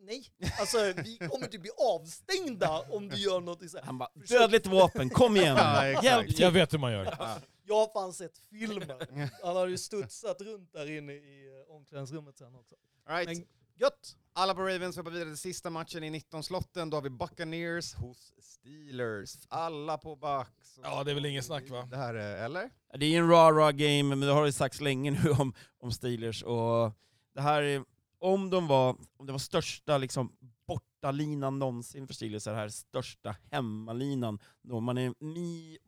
[0.00, 0.24] Nej,
[0.60, 3.84] alltså vi kommer typ bli avstängda om du gör något så här.
[3.84, 5.56] Han bara Försök- “Dödligt vapen, kom igen!
[5.60, 6.02] Ja.
[6.02, 7.04] Hjälp till!” Jag vet hur man gör.
[7.18, 7.36] ja.
[7.66, 9.28] Jag har fan sett filmer.
[9.46, 12.74] Han har ju studsat runt där inne i eh, omklädningsrummet sen också.
[13.06, 13.26] All right.
[13.38, 14.16] Men gött!
[14.32, 16.90] Alla på Ravens hoppar vidare till sista matchen i 19-slotten.
[16.90, 19.36] Då har vi Buccaneers hos Steelers.
[19.48, 20.78] Alla på Bucks.
[20.82, 21.88] Ja, det är väl ingen snack, va?
[21.90, 22.70] Det här, är- eller?
[22.98, 26.42] Det är en rah-rah game, men det har ju sagts länge nu om, om Steelers.
[26.42, 26.92] Och
[27.34, 27.84] det här är,
[28.24, 32.68] om de var, om det var största liksom, bortalinan någonsin för Steelers, är det här
[32.68, 34.38] största hemmalinan.
[34.62, 35.14] Då man är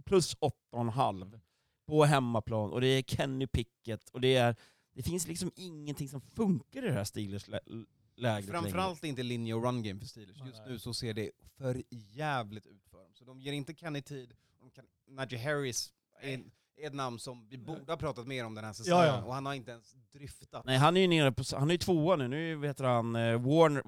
[0.03, 1.41] plus 8,5
[1.87, 4.57] på hemmaplan, och det är Kenny Pickett, och det är
[4.93, 8.43] det finns liksom ingenting som funkar i det här Steelers-lägret längre.
[8.43, 10.37] Framförallt inte linje och run game för Steelers.
[10.47, 13.15] Just nu så ser det för jävligt ut för dem.
[13.15, 14.35] Så de ger inte Kenny tid.
[14.61, 16.43] De kan, Najee Harris är,
[16.77, 19.23] är ett namn som vi borde ha pratat mer om den här säsongen, Ja, ja.
[19.25, 20.65] och han har inte ens dryftat.
[20.65, 23.41] Nej, han är ju nere på, han är ju tvåa nu, nu vet han eh,
[23.41, 23.83] Warner,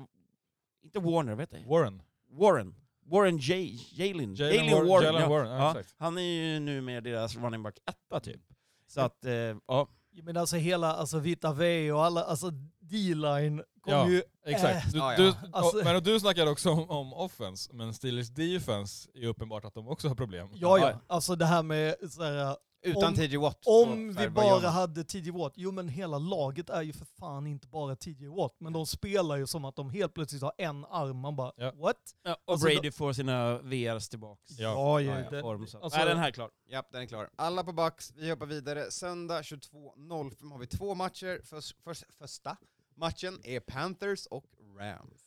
[0.84, 1.64] inte Warner, vet du?
[1.68, 2.02] Warren.
[2.30, 2.74] Warren.
[3.06, 3.78] Warren J.
[3.92, 4.34] Jalen.
[4.34, 5.04] Jalen Jalen Warren, Warren.
[5.04, 5.28] Jalen ja.
[5.28, 5.94] Warren, ja, Ja, exakt.
[5.98, 8.40] han är ju nu med deras running back etta typ.
[8.86, 9.32] Så att, eh,
[9.66, 9.88] ja.
[10.22, 14.08] Men alltså hela alltså Vita V och alla, alltså D-line kommer Ja.
[14.08, 14.22] ju...
[14.46, 14.92] Exakt.
[14.92, 15.16] Du, Ja, ja.
[15.18, 19.74] du, Alltså- Men du snackade också om, om offense, men Steelers defense är uppenbart att
[19.74, 20.48] de också har problem.
[20.52, 20.90] Ja, Ja.
[20.90, 21.00] ja.
[21.06, 23.62] Alltså det här med så här, Utan Om- TJ Watt.
[23.66, 25.52] om vi bara hade TJ Watt.
[25.56, 28.56] Jo men hela laget är ju för fan inte bara TJ Watt.
[28.60, 31.16] Men de spelar ju som att de helt plötsligt har en arm.
[31.18, 31.72] Man bara, Ja.
[31.76, 31.96] what?
[32.22, 34.58] ja och Alltså, Brady får sina VRs tillbaks.
[34.58, 34.72] Ja.
[34.72, 35.30] ja, Ja, ja.
[35.30, 35.78] det- Form, så.
[35.78, 36.50] alltså- Nej, den här är klar.
[36.68, 37.30] Ja, den är klar.
[37.36, 38.90] Alla på Bucks, vi hoppar vidare.
[38.90, 41.40] Söndag 22.05 har vi två matcher.
[41.44, 42.56] Förs, förs, första
[42.96, 44.44] matchen är Panthers och
[44.78, 45.22] Rams.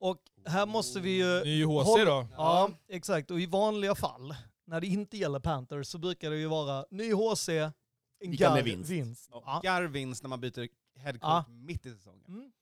[0.00, 1.44] Och här måste vi ju...
[1.44, 2.26] Ny HC Håll- då.
[2.36, 3.30] Ja, exakt.
[3.30, 4.34] Och i vanliga fall,
[4.70, 8.90] när det inte gäller Panthers, så brukar det ju vara ny HC, en garv vinst.
[8.90, 9.28] vinst.
[9.32, 9.60] Ja.
[9.64, 10.68] Garvins när man byter
[10.98, 11.44] headcoach Ja.
[11.48, 12.24] mitt i säsongen.
[12.28, 12.52] Mm.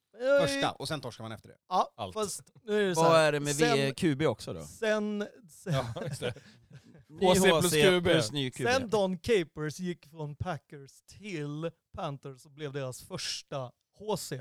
[0.41, 1.57] Första, och sen torskar man efter det.
[1.69, 2.15] Ja, Allt.
[2.15, 3.29] fast nu är det så Vad här.
[3.29, 4.63] är det med sen, QB också då?
[4.65, 6.35] Sen, sen, Ja, just det.
[7.09, 8.05] Ny HC plus QB.
[8.05, 8.67] plus ny QB.
[8.67, 14.33] sen Don Capers gick från Packers till Panthers och blev deras första HC,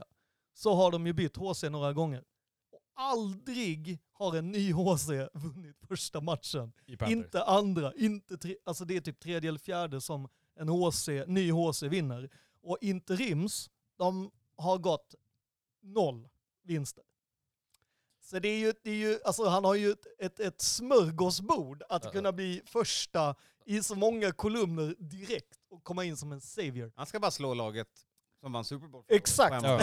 [0.53, 2.23] så har de ju bytt HC några gånger.
[2.99, 6.73] Aldrig har en ny HC vunnit första matchen.
[7.11, 11.51] Inte andra, inte tre, alltså det är typ tredje eller fjärde som en HC, ny
[11.51, 12.29] HC vinner.
[12.61, 15.15] Och interims, de har gått
[15.81, 16.29] noll
[16.63, 17.03] vinster.
[18.21, 21.83] Så det är ju, det är ju alltså han har ju ett, ett, ett smörgåsbord
[21.89, 22.11] att Ja.
[22.11, 23.35] kunna bli första
[23.65, 26.91] i så många kolumner direkt och komma in som en savior.
[26.95, 28.06] Han ska bara slå laget
[28.47, 29.03] som vann Super Bowl.
[29.07, 29.63] Exakt.
[29.63, 29.79] Ja.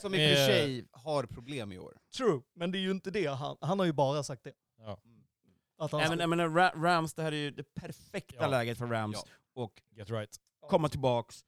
[0.00, 1.96] Som i och för sig har problem i år.
[2.16, 4.52] True, men det är ju inte det han, han har ju bara sagt det.
[4.78, 4.98] Ja.
[5.78, 8.46] Att han men, ska- men Ra- Rams, det här är ju det perfekta Ja.
[8.46, 9.16] läget för Rams.
[9.26, 9.62] Ja.
[9.62, 10.36] Och Get right.
[10.68, 11.44] komma tillbaks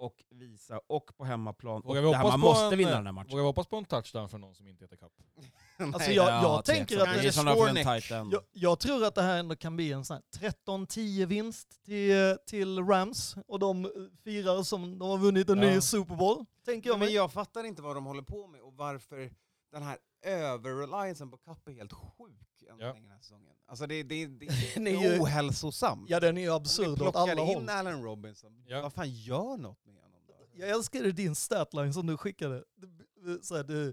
[0.00, 1.82] och visa, och på hemmaplan.
[1.84, 3.30] Vågar och vi här, hoppas man på måste en, vinna eh, den här matchen.
[3.30, 5.12] Vågar vi hoppas på en touchdown för någon som inte heter Cup?
[5.78, 9.22] Alltså Nej, jag, Ja, jag tänker att det är tight Jag, jag tror att det
[9.22, 13.90] här ändå kan bli en sån här 13-10 vinst till, till Rams och de eh,
[14.24, 15.70] firar som de har vunnit en Ja.
[15.70, 16.44] ny Super Bowl.
[16.64, 19.32] Tänker jag Men jag fattar inte vad de håller på med och varför
[19.72, 22.92] den här över-reliancen på Cup är helt sjuk än Ja.
[22.92, 23.54] den här säsongen.
[23.66, 26.10] Alltså det, det, det, Den det är ju- ohälsosamt.
[26.10, 27.68] Ja den är ju absurd åt alla in håll.
[27.68, 28.82] Allen Robinson, Ja.
[28.82, 30.34] vad fan gör något med honom då?
[30.54, 32.64] Jag älskade din statline som du skickade.
[32.76, 33.92] Det- Så här, det,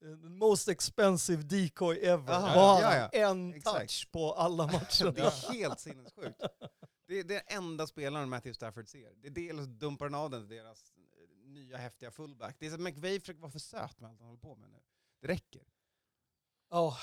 [0.00, 2.32] the most expensive decoy ever.
[2.34, 3.28] Aha, Bara ja, ja.
[3.30, 3.78] en Exakt.
[3.78, 5.06] touch på alla Det matcher.
[5.18, 6.40] är helt sinnessjukt.
[7.08, 9.12] Det är det enda spelaren Matthew Stafford ser.
[9.16, 12.56] Det är dels dumpar han av den till deras eh, nya häftiga fullback.
[12.58, 14.78] Det är som McVay försöker vara för söt med allt han håller på med nu.
[15.20, 15.62] Det räcker.
[16.70, 16.96] Ja,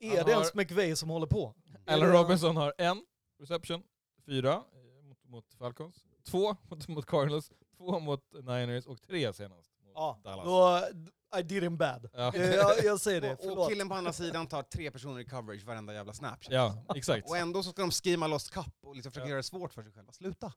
[0.00, 1.54] är Han det ens McVay som håller på?
[1.86, 3.02] Allen Eller- Robinson har en
[3.40, 3.82] reception,
[4.26, 9.70] fyra eh, mot, mot Falcons, två mot, mot Cardinals, två mot Niners och tre senast
[9.82, 10.44] mot Ja, Dallas.
[10.44, 12.08] då, I did him bad.
[12.12, 12.34] Ja.
[12.34, 13.68] Eh, jag, jag säger det, Och, och förlåt.
[13.68, 16.38] killen på andra sidan tar tre personer i coverage varenda jävla snap.
[16.48, 17.28] Ja, exakt.
[17.30, 19.28] Och ändå så ska de skrima lost cup och liksom försöka Ja.
[19.30, 20.12] göra det svårt för sig själva.
[20.12, 20.52] Sluta!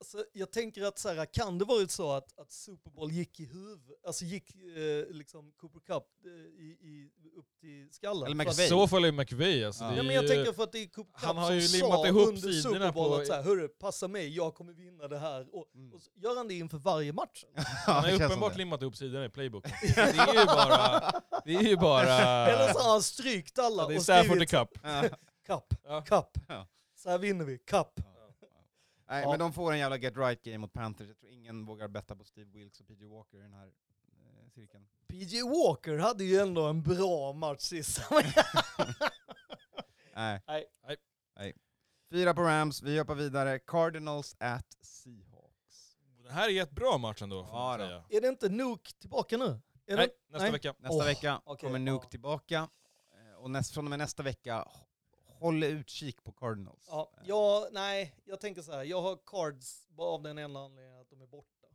[0.00, 3.40] Alltså, jag tänker att så här, kan det varit så att, att Super Bowl gick
[3.40, 8.22] i huvud, alltså gick eh, liksom Cooper Cup eh, i, i, upp till skallen?
[8.22, 8.68] Eller I McVay.
[8.68, 9.84] så fall är McVay alltså.
[9.84, 9.90] Ja.
[9.90, 11.52] det är Ja, men jag ju- tänker för att det är Cooper Cup han har
[11.52, 14.36] ju som limmat sa ihop under Super Bowl på- att så här, hörru, passa mig,
[14.36, 15.54] jag kommer vinna det här.
[15.56, 15.92] Och, Mm.
[15.94, 17.44] och så gör han det inför varje match.
[17.86, 18.58] Han har ju uppenbart det.
[18.58, 19.72] limmat ihop sidorna i playbooken.
[19.82, 21.12] Det är ju bara...
[21.44, 22.46] Det är ju bara...
[22.46, 24.68] Eller så har han strykt alla Ja, det är och Stafford skrivit Cup.
[24.82, 25.02] Ja.
[25.46, 26.02] Cup, Ja.
[26.02, 26.44] Cup.
[26.48, 26.68] Ja.
[26.96, 28.00] Så här vinner vi, Cup.
[29.08, 29.30] Nej, Ja.
[29.30, 31.08] men de får en jävla get right game mot Panthers.
[31.08, 34.48] Jag tror ingen vågar betta på Steve Wilkes och PJ Walker i den här eh,
[34.54, 34.88] cirkeln.
[35.08, 38.00] PJ Walker hade ju ändå en bra match sist.
[40.14, 40.40] Nej.
[40.46, 40.66] Nej.
[40.86, 40.96] Nej.
[41.36, 41.54] Nej.
[42.10, 43.58] Fyra på Rams, vi hoppar vidare.
[43.58, 45.96] Cardinals at Seahawks.
[46.24, 48.04] Det här är ett bra match ändå, får Ja säga.
[48.10, 49.60] är det inte Nuke tillbaka nu?
[49.86, 50.12] Är Nej, det?
[50.32, 50.52] nästa Nej.
[50.52, 50.74] vecka.
[50.78, 52.10] Nästa Åh, vecka okej, kommer Nuke ja.
[52.10, 52.68] tillbaka.
[53.14, 54.68] Eh, Och näst, från och med nästa vecka,
[55.38, 56.86] håll utkik på Cardinals.
[56.88, 58.84] Ja, Eh, jag, nej, jag tänker så här.
[58.84, 61.66] Jag har cards bara av den enda anledningen att de är borta.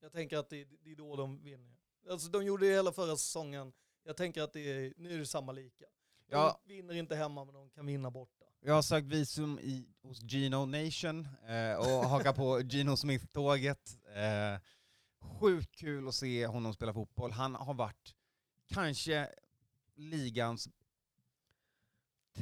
[0.00, 1.76] Jag tänker att det, det är då de vinner.
[2.10, 3.72] Alltså de gjorde det hela förra säsongen.
[4.04, 5.84] Jag tänker att det är, nu är det samma lika.
[6.28, 6.60] De Ja.
[6.64, 8.44] vinner inte hemma men de kan vinna borta.
[8.60, 13.98] Jag har sökt visum i, hos Gino Nation eh, och hakar på Gino Smith-tåget.
[14.14, 14.60] Eh,
[15.40, 17.30] sjukt kul att se honom spela fotboll.
[17.32, 18.14] Han har varit
[18.68, 19.28] kanske
[19.94, 20.68] ligans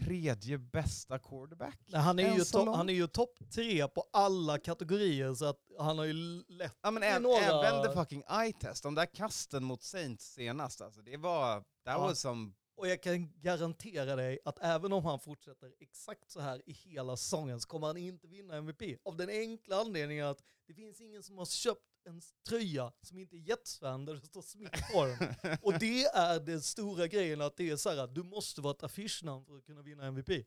[0.04, 1.78] tredje bästa quarterback.
[1.86, 5.60] Nej, han, är ju to- han är ju topp tre på alla kategorier så att
[5.78, 6.78] han har ju lätt...
[6.82, 11.00] Ja men äv- några- även the fucking eye-test, de där kasten mot Saints senast, alltså,
[11.02, 11.98] det var, that Ja.
[11.98, 12.52] was some...
[12.78, 17.16] Och jag kan garantera dig att även om han fortsätter exakt så här i hela
[17.16, 18.82] säsongen så kommer han inte vinna MVP.
[19.04, 23.36] Av den enkla anledningen att det finns ingen som har köpt en tröja som inte
[23.36, 25.34] är Jets-fan där det står Smith på den.
[25.62, 28.74] Och det är den stora grejen att det är så här att du måste vara
[28.74, 30.46] ett affischnamn för att kunna vinna MVP.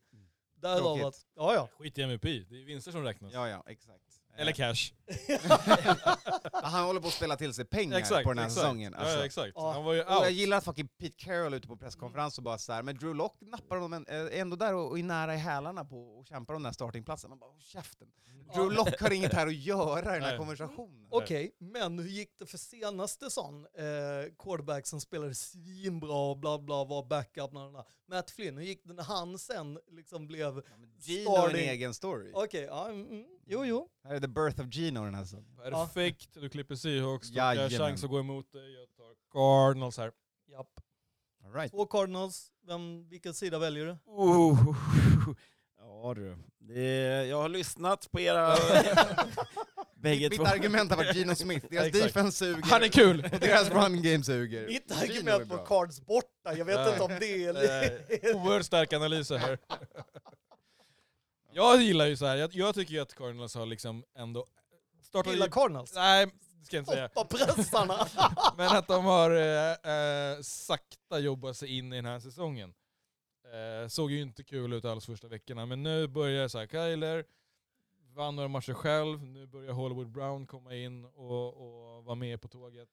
[0.55, 1.05] Därav Tråkigt.
[1.05, 1.69] att, ja ja.
[1.77, 3.33] Skit i MVP, det är vinster som räknas.
[3.33, 4.10] Ja, ja, exakt.
[4.35, 4.93] Eh, Eller cash.
[6.53, 8.61] han håller på att spela till sig pengar Exakt, på den här exakt.
[8.61, 8.93] säsongen.
[8.93, 9.17] Alltså.
[9.17, 9.51] ja, exakt.
[9.55, 9.71] Ja.
[9.71, 10.31] Han var ju Och jag out.
[10.31, 13.37] gillar att fucking Pete Carroll ute på presskonferens och bara så här, men Drew Lock
[13.41, 16.53] nappar honom, en- är ändå där och, och är nära i hälarna på och kämpar
[16.53, 17.29] om den här startingplatsen.
[17.29, 18.07] Man bara, "Håll käften.
[18.55, 21.07] Drew Lock har inget här att göra i den här konversationen.
[21.11, 26.59] Okej, men hur gick det för senaste sån eh, quarterback som spelade svinbra och bla
[26.59, 27.51] bla var backup?
[27.51, 27.85] Bla.
[28.09, 30.55] Matt Flynn, hur gick det när han sen liksom blev...
[30.55, 32.31] Ja, men Gino är en Starting- egen story.
[32.33, 33.89] Okej, ja, mm, mm, jo jo.
[34.03, 35.55] Här är the birth of Gino den här säsongen.
[35.63, 37.71] Perfekt, du klipper Seahawks, då har Jajamän.
[37.71, 38.73] jag chans att gå emot dig.
[38.73, 40.11] Jag tar Cardinals här.
[40.51, 40.67] Japp.
[41.45, 41.71] All right.
[41.71, 43.97] Två Cardinals, Vem, vilken sida väljer du?
[44.05, 44.75] Oh,
[45.77, 46.37] ja du.
[46.59, 48.55] Det, jag har lyssnat på era...
[49.95, 50.45] bägge Mitt två.
[50.45, 52.03] argument har varit Gino Smith, deras Exakt.
[52.03, 53.23] defense suger, Han är kul!
[53.33, 54.67] och deras run game suger.
[54.67, 55.65] Mitt Gino är argument på bra.
[55.65, 57.53] Cards borta, jag vet inte om det är...
[57.53, 59.57] Nej, Oerhört starka analyser här.
[61.53, 62.35] Jag gillar ju så här.
[62.37, 64.45] Jag, jag tycker ju att Cardinals har liksom ändå...
[65.01, 65.93] Startat Gillar i- Cardinals?
[65.95, 66.25] Nej,
[66.59, 67.09] det ska jag inte säga.
[67.09, 68.07] Pressarna!
[68.57, 72.73] Men att de har eh, eh, sakta jobbat sig in i den här säsongen.
[73.53, 77.25] Eh, såg ju inte kul ut alls första veckorna, men nu börjar så här, Kyler
[78.13, 82.47] vann några matcher själv, nu börjar Hollywood Brown komma in och, och vara med på
[82.47, 82.89] tåget.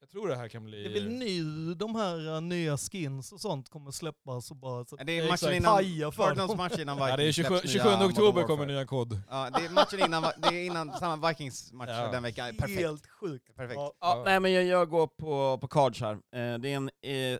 [0.00, 0.82] Jag tror det här kan bli...
[0.82, 4.84] Det är väl nu de här uh, nya skins och sånt kommer släppas och bara
[4.84, 6.56] så Ja, Det är matchen innan, paja för dem.
[6.56, 9.20] match innan ja, det är Vikings 27, släpps 27 nya Modern oktober kommer nya kod.
[9.30, 12.10] Ja, det är matchen innan, det är innan samma Vikings match Ja.
[12.10, 12.56] den veckan.
[12.56, 12.80] Perfekt.
[12.80, 13.56] Helt sjukt.
[13.56, 13.76] Perfekt.
[13.76, 13.92] Ja.
[14.00, 16.12] Ja, nej men jag, jag går på, på cards här.
[16.12, 16.18] Eh,
[16.58, 17.38] det är en eh,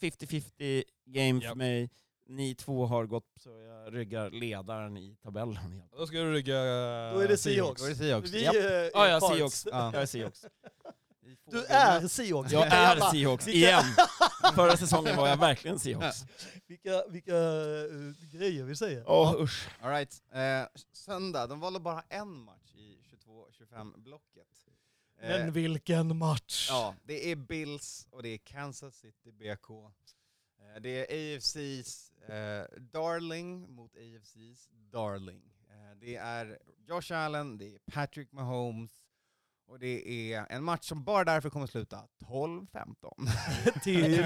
[0.00, 1.90] 50-50 game för mig.
[2.28, 5.82] Ni två har gått så jag ryggar ledaren i tabellen.
[5.96, 6.54] Då ska du rygga
[7.12, 7.80] Då är det Seahawks.
[7.82, 8.30] Då är det Seahawks.
[8.30, 9.20] Vi eh, är Ja, ja.
[9.20, 9.66] Seahawks.
[9.70, 9.90] Ja.
[9.92, 10.44] Jag är Seahawks.
[11.50, 12.52] Du är Seahawks.
[12.52, 13.84] Jag är Seahawks, igen!
[14.54, 16.24] Förra säsongen var jag verkligen Seahawks.
[16.66, 19.04] Vilka, vilka eh, grejer vi säger.
[19.06, 19.68] Åh usch.
[19.80, 20.22] All right.
[20.32, 24.46] Eh, söndag, de valde bara en match i 22-25-blocket.
[25.20, 26.66] Eh, Men vilken match!
[26.70, 29.70] Ja, det är Bills och det är Kansas City BK.
[29.70, 35.42] Eh, det är AFC's eh, Darling mot AFC's Darling.
[35.68, 36.58] Eh, det är
[36.88, 38.90] Josh Allen, det är Patrick Mahomes
[39.66, 42.94] och det är en match som bara därför kommer sluta 12-15.
[43.82, 44.16] Till...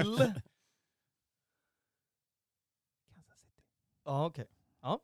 [3.13, 3.61] Kansas City.
[4.05, 4.47] Ja, okej.
[4.81, 4.99] Ja.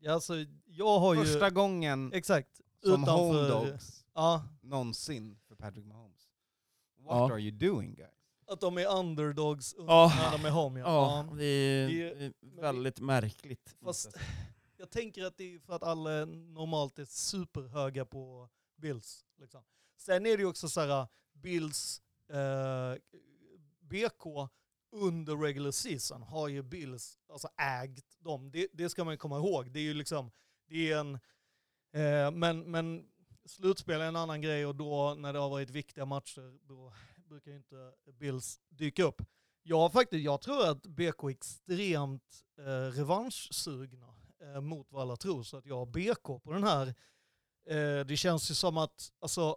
[0.00, 0.12] ja.
[0.12, 0.34] Alltså,
[0.64, 1.20] jag har ju...
[1.24, 2.60] Första gången Exakt.
[2.82, 6.28] som utanför- home dogs Ja, någonsin för Patrick Mahomes.
[6.98, 7.32] What Ja.
[7.32, 8.10] are you doing guys?
[8.48, 10.12] att de är underdogs Ja.
[10.16, 10.80] när de är home.
[10.80, 10.86] Ja.
[10.86, 11.36] Ja, Ja.
[11.36, 13.76] det är Det- är väldigt märkligt.
[13.84, 14.16] Fast
[14.76, 19.25] jag tänker att det är för att alla normalt är superhöga på Bills.
[19.38, 19.64] Liksom.
[19.96, 22.02] Sen är det ju också så här, Bills
[22.32, 22.94] eh,
[23.80, 24.50] BK
[24.92, 28.50] under regular season har ju Bills alltså ägt dem.
[28.50, 29.72] Det, det ska man ju komma ihåg.
[29.72, 30.30] Det är ju liksom,
[30.68, 31.14] det är en,
[31.92, 33.08] eh, men, men
[33.44, 36.92] slutspel är en annan grej och då när det har varit viktiga matcher då
[37.28, 39.22] brukar ju inte Bills dyka upp.
[39.62, 45.42] Jag, faktiskt, jag tror att BK är extremt eh, revanschsugna eh, mot vad alla tror,
[45.42, 46.94] så att jag har BK på den här.
[47.70, 49.56] Eh, det känns ju som att, alltså,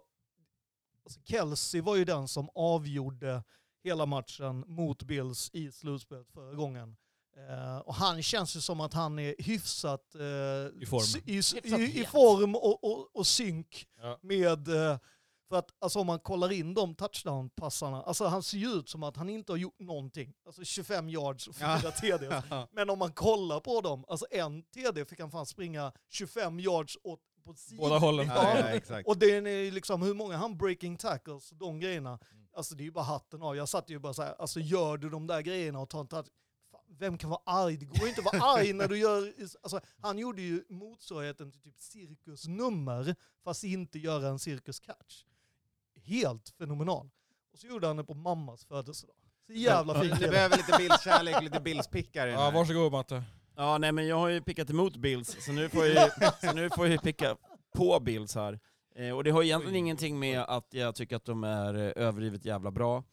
[1.04, 3.42] alltså Kelsey var ju den som avgjorde
[3.84, 6.96] hela matchen mot Bills i slutspelet förra gången.
[7.36, 10.20] Eh, och han känns ju som att han är hyfsat eh,
[10.82, 11.22] I form.
[11.26, 14.18] I, i, i form och, och, och synk Ja.
[14.22, 14.68] med...
[14.68, 14.98] Eh,
[15.48, 19.02] för att alltså, om man kollar in de touchdown-passarna, alltså han ser ju ut som
[19.02, 20.34] att han inte har gjort någonting.
[20.46, 21.90] Alltså 25 yards och fyra Ja.
[21.90, 22.44] TDs.
[22.72, 26.98] Men om man kollar på dem, alltså en TD fick han fan springa 25 yards
[27.02, 27.20] åt,
[27.52, 27.78] på sidan.
[27.78, 28.26] Båda hållen.
[28.26, 29.08] Ja, ja, exakt.
[29.08, 32.18] Och det är ju liksom hur många han breaking tackles, de grejerna.
[32.56, 33.56] Alltså det är ju bara hatten av.
[33.56, 36.08] Jag satt ju bara så här, alltså gör du de där grejerna och tar en
[36.08, 36.26] touch.
[36.98, 37.76] Vem kan vara arg?
[37.76, 39.32] Det går ju inte att vara arg när du gör...
[39.62, 45.24] Alltså, han gjorde ju motsvarigheten till typ cirkusnummer, fast inte göra en cirkuscatch.
[46.04, 47.10] Helt fenomenal.
[47.52, 49.16] Och så gjorde han det på mammas födelsedag.
[49.46, 50.20] Så jävla Du fint.
[50.20, 51.64] behöver lite Bills-kärlek och lite den
[52.32, 53.24] Ja, varsågod Matte.
[53.60, 56.10] Ja, nej men jag har ju pickat emot Bills, så nu får jag ju,
[56.48, 57.36] så nu får jag ju picka
[57.76, 58.60] på Bills här.
[58.94, 62.44] Eh, och det har egentligen ingenting med att jag tycker att de är eh, överdrivet
[62.44, 63.04] jävla bra.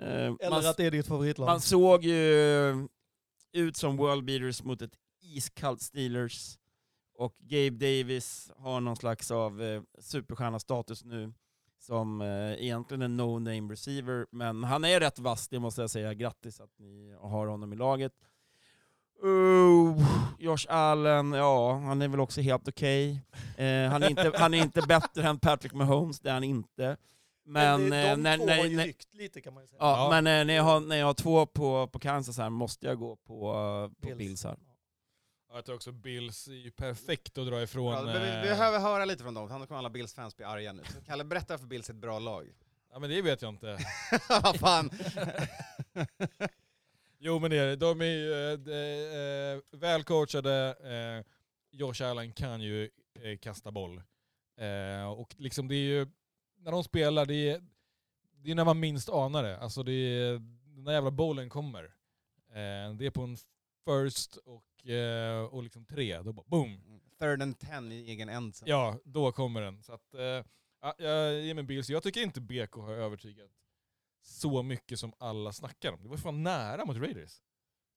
[0.00, 1.50] Eh, Eller man, att det är ditt favoritland.
[1.50, 2.88] man såg ju
[3.52, 6.58] ut som world beaters mot ett iskallt Steelers.
[7.18, 11.32] Och Gabe Davis har någon slags av eh, superstjärna-status nu
[11.78, 16.14] som eh, egentligen en no-name receiver, men han är rätt vass, det måste jag säga.
[16.14, 18.12] Grattis att ni har honom i laget.
[19.24, 19.96] Uh,
[20.38, 23.20] Josh Allen, ja, han är väl också helt okej.
[23.56, 26.96] Eh, han, är inte, han är inte bättre än Patrick Mahomes, det är han inte.
[27.46, 29.66] Men, det, eh, de när, två när, har ju när, ryckt lite kan man ju
[29.66, 29.78] säga.
[29.80, 30.10] ja, Ja.
[30.22, 32.98] men eh, när, jag har, när jag har två på, på Kansas här måste jag
[32.98, 33.54] gå på,
[34.02, 34.44] eh, på Bills.
[34.44, 34.56] här.
[35.48, 37.92] Ja, Jag tror också Bills är ju perfekt att dra ifrån.
[37.94, 40.44] Ja, men vi eh, vi behöver höra lite från dem, annars kommer alla Bills-fans bli
[40.44, 40.82] arga nu.
[40.84, 42.46] Så Kalle, berätta för Bills ett bra lag.
[42.92, 43.78] Ja men det vet jag inte.
[44.42, 44.90] Vad fan!
[47.26, 47.76] Jo men det är.
[47.76, 50.76] De är ju eh, eh, välcoachade.
[50.82, 51.32] Eh,
[51.70, 52.90] Josh Allen kan ju
[53.22, 54.02] eh, kasta boll.
[54.56, 56.06] Eh, och liksom det är ju,
[56.58, 57.62] när de spelar, det är,
[58.42, 59.58] det är när man minst anar det.
[59.58, 60.32] Alltså det är,
[60.74, 61.84] den där jävla bollen kommer.
[62.48, 63.36] Eh, det är på en
[63.84, 67.00] first och, eh, och liksom tre, då bara boom.
[67.18, 68.70] Third and ten i egen endzone.
[68.70, 69.82] Ja, då kommer den.
[69.82, 70.44] Så att, eh,
[70.80, 71.90] ja, jag ger mig Bills.
[71.90, 73.50] Jag tycker inte BK har övertygat
[74.26, 76.02] så mycket som alla snackar om.
[76.02, 77.40] Det var fan nära mot Raiders.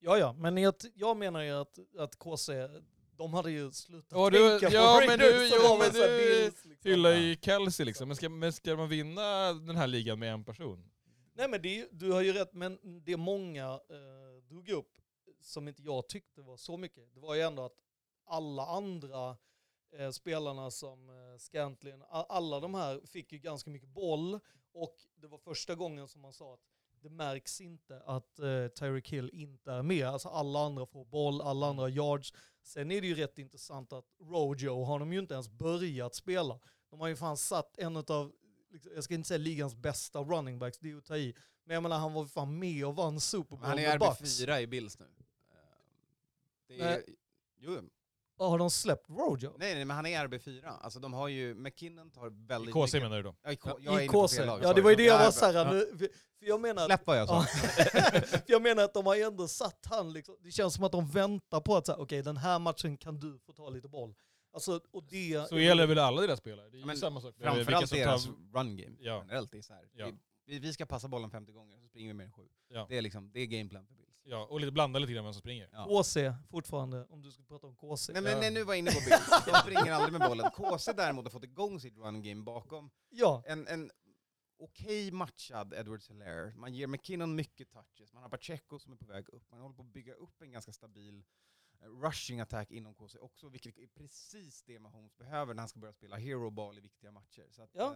[0.00, 2.68] Ja, ja, men jag, jag menar ju att, att KC,
[3.16, 6.44] de hade ju slutat Ja, du- tänka ja, på men Raiders du- var men du
[6.44, 6.90] liksom.
[6.90, 10.44] Hyllar ju Kelsey liksom, men ska, men ska man vinna den här ligan med en
[10.44, 10.90] person?
[11.34, 14.92] Nej men det, du har ju rätt, men det många eh, drog upp
[15.40, 17.76] som inte jag tyckte var så mycket, det var ju ändå att
[18.26, 19.36] alla andra
[19.92, 24.40] eh, spelarna som eh, Scantlin, alla de här fick ju ganska mycket boll
[24.72, 26.60] och det var första gången som man sa att
[27.00, 30.06] det märks inte att eh, Tyreek Hill inte är med.
[30.06, 32.32] Alltså alla andra får boll, alla andra har yards.
[32.62, 36.60] Sen är det ju rätt intressant att Rojo har de ju inte ens börjat spela.
[36.90, 38.32] De har ju fan satt en av,
[38.70, 41.34] liksom, jag ska inte säga ligans bästa running backs, det är ju att ta i.
[41.64, 44.20] Men jag menar han var fan med och vann Super Bowl Han är med Bucks.
[44.40, 45.06] RB4 i Bills nu.
[45.06, 45.56] Eh,
[46.66, 47.16] Det är, Nej.
[47.58, 47.80] jo,
[48.38, 49.52] har de släppt Rojo?
[49.58, 50.78] nej, nej, men han är RB4.
[50.80, 53.02] Alltså de har ju, McKinnon tar I väldigt KC mycket...
[53.02, 53.36] menar du då?
[53.42, 54.44] Ja, i K, jag är I KC.
[54.44, 56.86] lag, Ja, det var ju det jag var Ja, såhär, nu- för jag menar att
[56.88, 57.34] Släpp vad jag sa.
[57.34, 57.42] Ja.
[58.26, 60.92] För jag menar att de har ju ändå satt han liksom, det känns som att
[60.92, 64.14] de väntar på att säga, okej den här matchen kan du få ta lite boll.
[64.52, 65.48] Alltså, och det...
[65.48, 66.68] Så gäller väl alla deras spelare?
[66.70, 67.34] Det är ju Men samma sak.
[67.40, 69.18] Framförallt deras tar- run game Ja.
[69.20, 69.50] generellt.
[69.52, 69.88] Det är så här.
[69.92, 70.10] Ja.
[70.46, 72.42] Vi, vi ska passa bollen 50 gånger, så springer vi mer än sju.
[72.68, 72.86] Ja.
[72.88, 74.07] Det är liksom, det är gameplan för Bills.
[74.30, 75.68] Ja, och lite blanda lite grann vem som springer.
[75.72, 76.02] Ja.
[76.02, 78.12] KC fortfarande, om du ska prata om KC.
[78.12, 80.50] Nej men nej, nu var jag inne på Bills, de springer aldrig med bollen.
[80.50, 82.90] KC däremot har fått igång sitt run game bakom.
[83.08, 83.90] Ja, En, en
[84.58, 86.54] okej matchad Edward Hilaire.
[86.56, 89.50] Man ger McKinnon mycket touches, man har Pacheco som är på väg upp.
[89.50, 91.22] Man håller på att bygga upp en ganska stabil
[91.80, 95.80] eh, rushing attack inom KC också, vilket är precis det Mahomes behöver när han ska
[95.80, 97.46] börja spela hero ball i viktiga matcher.
[97.50, 97.94] Så att, Ja.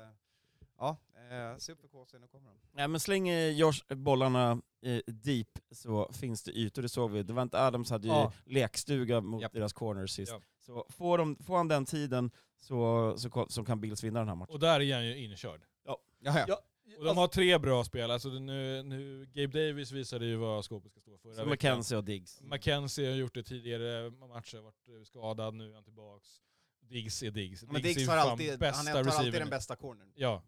[0.88, 2.56] Eh, ja, eh, se upp för KC, nu kommer de.
[2.72, 7.22] Nej, men slänger Josh bollarna eh, deep så finns det ytor, det såg vi.
[7.22, 8.32] Devante Adams hade ju Ja.
[8.44, 9.52] lekstuga mot Japp.
[9.52, 10.32] deras corners sist.
[10.32, 10.40] Ja.
[10.60, 12.30] Så får, de, får han den tiden
[12.60, 14.52] så, så, ko- så kan Bills vinna den här matchen.
[14.54, 15.60] Och där är han ju inkörd.
[15.84, 16.44] Ja, ja.
[16.48, 16.60] Ja.
[16.98, 18.12] Och de har tre bra spelare.
[18.12, 21.50] Alltså nu, nu, Gabe Davis visade ju vad skåpet ska stå förra Så veckan.
[21.50, 22.40] McKenzie och Diggs.
[22.42, 26.28] Mackenzie har gjort det tidigare matcher, varit eh, skadad, nu är han tillbaks.
[26.80, 27.62] Diggs är Diggs.
[27.62, 29.40] Men Diggs tar fan alltid, han tar alltid receivern.
[29.40, 30.12] den bästa cornern.
[30.14, 30.42] Ja,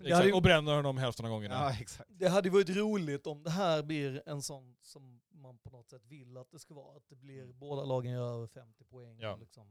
[0.00, 1.54] Exakt, hade, och bränner honom hälften av gångerna.
[1.54, 2.10] Ja, exakt.
[2.12, 6.06] det hade varit roligt om det här blir en sån som man på något sätt
[6.06, 6.96] vill att det ska vara.
[6.96, 9.18] Att det blir båda lagen gör över 50 poäng.
[9.20, 9.36] Ja.
[9.36, 9.66] Liksom.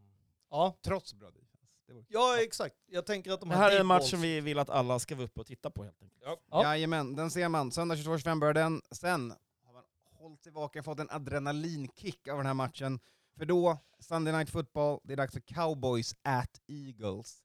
[0.49, 0.77] Ja.
[0.81, 1.59] Trots bra defense.
[1.87, 2.05] Det var...
[2.07, 2.75] ja, exakt.
[2.85, 5.15] Jag tänker att de Det här är en match som vi vill att alla ska
[5.15, 6.23] vara uppe och titta på helt enkelt.
[6.49, 6.63] Ja.
[6.63, 7.71] Jajamän, den ser man.
[7.71, 8.81] Söndag 22.25 börjar den.
[8.91, 9.33] Sen
[9.65, 12.99] har man hållit sig vaken, fått en adrenalinkick av den här matchen.
[13.37, 17.43] För då, Sunday Night Football, det är dags för Cowboys at Eagles.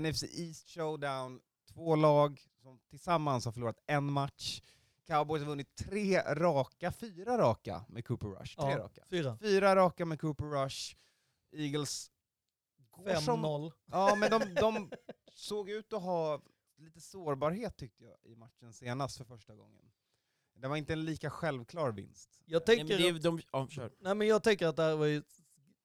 [0.00, 1.40] NFC East Showdown,
[1.78, 4.62] två lag som tillsammans har förlorat en match.
[5.06, 8.56] Cowboys har vunnit tre raka, fyra raka med Cooper Rush.
[8.60, 8.78] Tre Ja.
[8.78, 9.04] raka.
[9.10, 9.38] Fyra.
[9.40, 10.96] Fyra raka med Cooper Rush.
[11.52, 12.10] Eagles
[12.90, 13.72] går som 5-0.
[13.86, 14.90] Ja, men de, de
[15.34, 16.40] såg ut att ha
[16.76, 19.84] lite sårbarhet tyckte jag i matchen senast för första gången.
[20.54, 22.40] Det var inte en lika självklar vinst.
[22.44, 24.82] Jag Nej, tänker, men det är, att, de, ja, nej, men jag tänker att det
[24.82, 25.22] här var ju,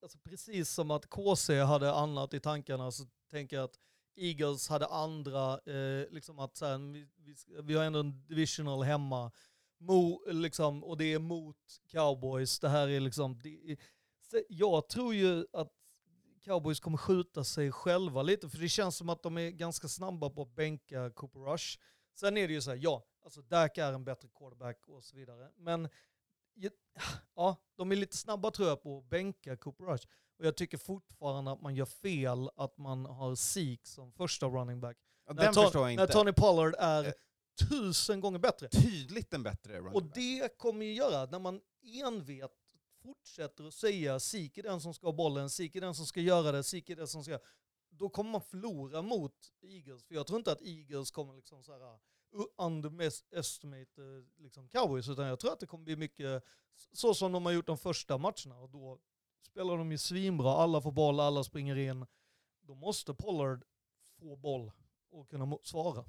[0.01, 3.79] alltså precis som att KC hade annat i tankarna så tänker jag att
[4.15, 8.83] Eagles hade andra, eh, liksom att så här, vi, vi, vi har ändå en divisional
[8.83, 9.31] hemma,
[9.77, 11.57] Mo, liksom, och det är mot
[11.87, 12.59] cowboys.
[12.59, 13.77] Det här är liksom, det
[14.47, 15.71] jag tror ju att
[16.43, 20.29] cowboys kommer skjuta sig själva lite, för det känns som att de är ganska snabba
[20.29, 21.79] på att bänka Cooper Rush.
[22.13, 25.15] Sen är det ju så här, ja, alltså Dak är en bättre quarterback och så
[25.15, 25.51] vidare.
[25.57, 25.89] Men
[27.35, 30.07] ja, de är lite snabba tror jag på att bänka Cooper Rush.
[30.43, 34.79] Och jag tycker fortfarande att man gör fel att man har Zeke som första running
[34.81, 34.97] back.
[35.27, 36.13] Ja, När den Ton- förstår jag När inte.
[36.13, 37.11] Tony Pollard är Eh.
[37.69, 38.67] tusen gånger bättre.
[38.67, 40.15] Tydligt en bättre running Och back.
[40.15, 42.51] det kommer ju göra, när man envet
[43.03, 46.21] fortsätter att säga Zeke är den som ska ha bollen, Zeke är den som ska
[46.21, 47.39] göra det, Zeke är den som ska
[47.89, 50.03] då kommer man förlora mot Eagles.
[50.03, 51.81] För jag tror inte att Eagles kommer liksom så här
[52.35, 56.43] uh, underestimate uh, liksom cowboys, utan jag tror att det kommer bli mycket
[56.93, 58.57] så som de har gjort de första matcherna.
[58.59, 58.99] Och då
[59.45, 62.05] spelar de ju svinbra, alla får boll, alla springer in.
[62.61, 63.63] Då måste Pollard
[64.19, 64.71] få boll
[65.11, 66.05] och kunna svara.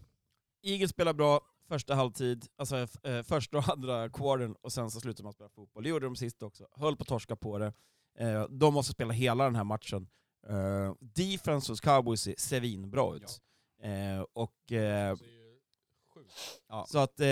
[0.63, 5.25] Eagles spelar bra första halvtid, alltså eh, första och andra quartern, och sen så slutar
[5.25, 5.83] man spela fotboll.
[5.83, 7.73] Det gjorde de sist också, höll på att torska på det.
[8.19, 10.09] Eh, de måste spela hela den här matchen.
[10.49, 13.41] Eh, defense hos cowboys ser svinbra ut.
[13.83, 15.17] Eh, och, eh,
[16.69, 16.87] Ja.
[16.89, 17.27] Så att eh,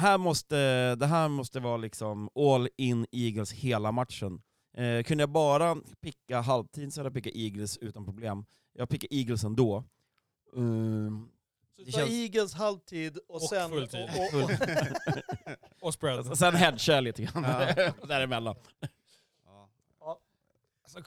[0.00, 0.56] här måste,
[0.94, 4.42] det här måste vara liksom all in Eagles hela matchen.
[4.76, 8.44] Eh, kunde jag bara picka halvtid så hade jag pickat Eagles utan problem.
[8.72, 9.84] Jag pickar Eagles ändå.
[10.52, 11.30] Um,
[11.76, 13.70] Så Det ta känns- Eagles halvtid och, Och sen...
[13.70, 14.00] fulltid.
[14.18, 14.50] Och, och, och,
[15.80, 16.38] Och spread.
[16.38, 17.44] sen hedgar lite grann
[17.76, 17.92] Ja.
[18.06, 18.56] däremellan.
[20.00, 20.18] Ja.
[20.82, 21.00] Alltså,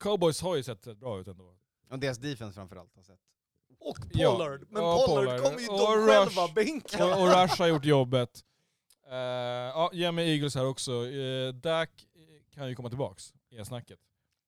[0.00, 1.54] Cowboys har ju sett rätt bra ut ändå.
[1.90, 3.20] Och deras defense framförallt har sett.
[3.80, 4.32] och Ja.
[4.32, 4.66] Pollard.
[4.70, 5.42] Men Ja, Pollard, Pollard.
[5.42, 6.06] kommer ju Och de Rush.
[6.08, 7.04] själva bänka.
[7.06, 8.44] Och, och Rush har gjort jobbet.
[9.08, 10.92] Uh, ja, ge mig Eagles här också.
[10.92, 11.90] Uh, Dak
[12.54, 14.00] kan ju komma tillbaks i snacket.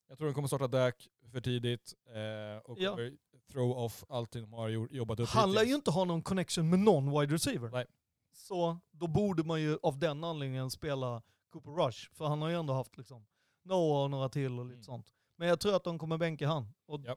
[0.09, 2.97] Jag tror de kommer starta Dak för tidigt eh, och Ja.
[3.53, 6.79] throw off allting de har jobbat upp Han lär ju inte ha någon connection med
[6.79, 7.69] någon wide receiver.
[7.71, 7.87] Nej.
[8.33, 11.23] Så då borde man ju av den anledningen spela
[11.53, 12.11] Cooper Rush.
[12.13, 13.27] För han har ju ändå haft liksom
[13.65, 14.83] Noah och några till och lite Mm.
[14.85, 15.13] sånt.
[15.37, 16.69] Men jag tror att de kommer bänka han.
[16.87, 17.17] Och Ja.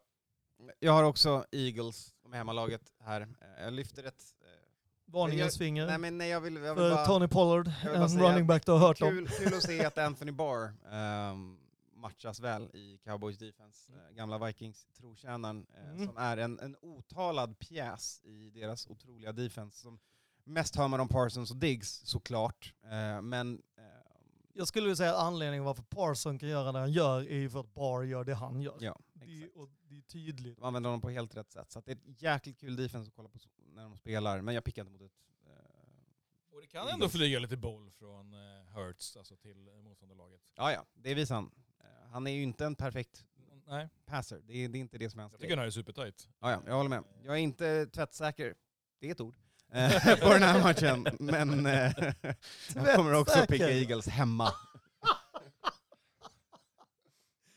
[0.79, 3.21] Jag har också Eagles som är hemmalaget här.
[3.21, 4.23] Eh, Jag lyfter ett...
[5.07, 7.05] varningens finger Nej men nej, jag vill, jag vill för bara...
[7.05, 9.09] Tony Pollard, en säga running back du har hört om.
[9.09, 11.57] Kul, kul att se att Anthony Barr ehm,
[11.95, 13.91] matchas väl i Cowboys defense.
[13.93, 16.07] Eh, gamla Vikings trotjänaren eh, Mm.
[16.07, 19.77] som är en, en otalad pjäs i deras otroliga defense.
[19.81, 19.99] Som
[20.43, 23.83] mest hör man om Parsons och Diggs såklart, eh, men eh,
[24.53, 27.59] Jag skulle vilja säga att anledningen varför Parson kan göra det han gör är för
[27.59, 28.77] att Barr gör det han gör.
[28.79, 30.57] ja, det, är, och det är tydligt.
[30.57, 31.71] De använder honom på helt rätt sätt.
[31.71, 33.47] Så det är ett jäkligt kul defense att kolla på s-
[33.77, 35.11] när de spelar, men jag pickar inte mot ett
[35.45, 40.41] eh, Och det kan ändå flyga lite boll från uh, Hurts alltså till eh, motståndarlaget.
[40.55, 41.51] Ja, ja, det visar han.
[41.79, 43.25] Eh, Han är ju inte en perfekt
[43.67, 45.69] Nej, passer, det är, det är inte det som är hans jag tycker här är
[45.69, 46.29] supertight.
[46.39, 47.03] Ja, ja, jag håller med.
[47.23, 48.55] Jag är inte tvättsäker,
[48.99, 49.35] det är ett ord,
[49.71, 51.91] eh, på den här matchen, men eh,
[52.75, 53.69] jag kommer också picka.
[53.69, 54.53] Eagles hemma.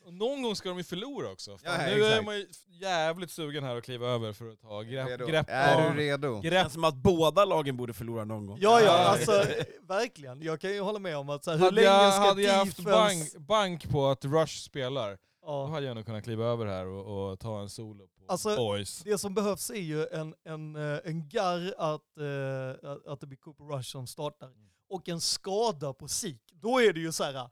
[0.05, 1.59] Och någon gång ska de ju förlora också.
[1.59, 2.25] Fan, Ja, nu är exakt.
[2.27, 5.27] man ju jävligt sugen här att kliva över för att ta grepp, Redo?
[5.27, 6.41] grepp, Är du redo?
[6.43, 8.59] Det grepp känns som att båda lagen borde förlora någon gång.
[8.61, 9.33] Ja, ja, alltså
[9.89, 10.43] verkligen.
[10.43, 12.43] Jag kan ju hålla med om att så här, hur Hade länge jag, ska hade
[12.43, 15.17] jag haft bank, bank på att Rush spelar, då
[15.47, 15.67] Ja.
[15.67, 19.03] hade jag nog kunnat kliva över här och, och ta en solo på Alltså, Boys.
[19.05, 23.27] Det som behövs är ju en, en, eh, en garr att, eh, att- att det
[23.27, 24.47] blir Cooper Rush som startar.
[24.47, 24.59] Mm.
[24.91, 26.43] Och en skada på Sik.
[26.53, 27.49] Då är det ju så här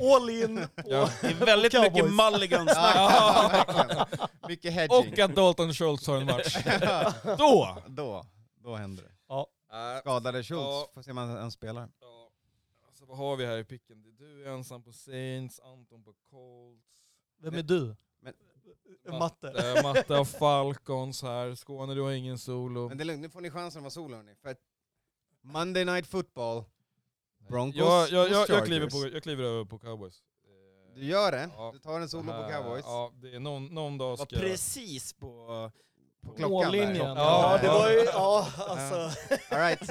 [0.00, 1.10] all in Ja.
[1.20, 2.96] Det är väldigt mycket mulligan-snack.
[2.96, 4.06] Ja.
[4.48, 5.12] Mycket hedging.
[5.12, 6.56] Och att Dalton Schultz har en match.
[7.38, 7.78] Då!
[7.86, 9.10] då, då händer det.
[9.28, 9.46] Ja.
[10.00, 10.90] Skadade Schultz, Ja.
[10.94, 11.88] får se om han ens spelar.
[12.00, 12.28] Ja,
[12.88, 14.02] alltså, vad har vi här i picken?
[14.18, 16.86] Du är ensam på Saints, Anton på Colts.
[17.42, 17.96] Vem är du?
[19.18, 19.74] Matte.
[19.76, 21.54] Eh, Matte och Falcons här.
[21.54, 22.88] Skåne, du har ingen solo.
[22.88, 24.34] Men det är lugnt, nu får ni chansen att vara solo hörni.
[24.42, 24.56] För
[25.42, 26.64] Monday Night Football,
[27.48, 30.14] Broncos jag, jag, jag, jag, kliver på, jag kliver över på cowboys.
[30.14, 31.50] Eh, Du gör det?
[31.56, 31.70] Ja.
[31.72, 32.84] Du tar en solo på här- cowboys?
[32.86, 34.42] Ja, det är någon, någon dag Var ska jag...
[34.44, 35.70] precis på...
[36.26, 36.96] På klockan Mållinjen.
[37.16, 38.94] Ja, det var ju, ja alltså.
[39.50, 39.90] All right.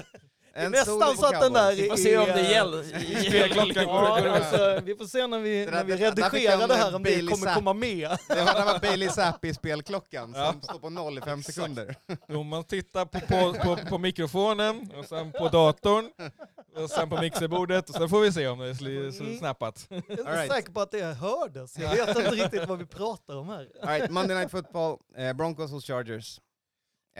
[0.54, 1.76] Det är nästan så att den där.
[1.76, 2.84] Vi får se om det gäller.
[3.30, 7.04] Spelklockan Ja, alltså, vi får se när vi, när vi redigerar de det här om
[7.04, 7.56] det kommer Zapp.
[7.56, 8.18] komma med.
[8.28, 10.52] Det var, var Bailey Zappi-spelklockan Ja.
[10.52, 11.96] som står på noll i fem sekunder.
[12.28, 16.10] Jo, man tittar på, på, på, på mikrofonen, och sen på datorn,
[16.84, 19.38] och sen på mixerbordet, och sen får vi se om det är Mm.
[19.38, 19.86] snappat.
[19.90, 20.52] Jag är inte right.
[20.52, 21.78] säker på att det hördes.
[21.78, 23.68] Jag vet inte riktigt vad vi pratar om här.
[23.82, 26.40] All right, Monday Night Football, eh, Broncos hos Chargers.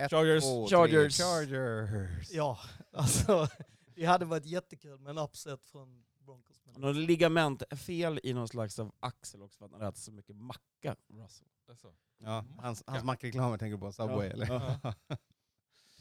[0.00, 0.44] Ett, Chargers.
[0.44, 1.16] två, Chargers.
[1.20, 2.28] Chargers.
[2.30, 2.58] Ja,
[2.92, 3.48] alltså.
[3.94, 6.60] Det hade varit jättekul med en upset från Broncos.
[6.64, 10.36] Men Någon ligamentfel i någon slags av axel också för att han äter så mycket
[10.36, 11.92] macka, Russell.
[12.18, 14.32] Ja, hans, hans mackreklamer tänker du på, Subway Ja.
[14.32, 14.46] eller?
[14.46, 14.94] Ja.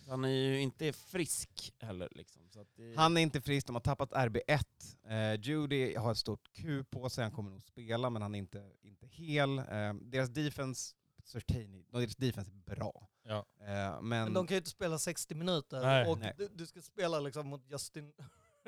[0.07, 2.49] Han är ju inte frisk heller liksom.
[2.49, 2.95] Så att det...
[2.97, 4.63] Han är inte frisk, de har tappat RB1.
[5.03, 8.39] Eh, Judy har ett stort Q på sig, han kommer nog spela men han är
[8.39, 9.57] inte, inte hel.
[9.59, 13.07] Eh, deras defense, Certini, deras defense är bra.
[13.23, 13.45] Ja.
[13.59, 16.07] Eh, men, Men de kan ju inte spela 60 minuter Nej.
[16.07, 16.33] och Nej.
[16.37, 18.13] Du, du ska spela liksom mot Justin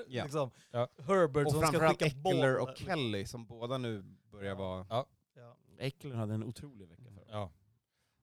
[0.08, 0.24] Ja.
[0.24, 0.88] liksom, Ja.
[0.98, 2.34] Herbert och som ska framförallt skicka boll.
[2.34, 4.86] Eckler och Kelly som båda nu börjar vara...
[4.90, 5.08] Ja.
[5.78, 7.52] Eckler hade en otrolig vecka förra Ja.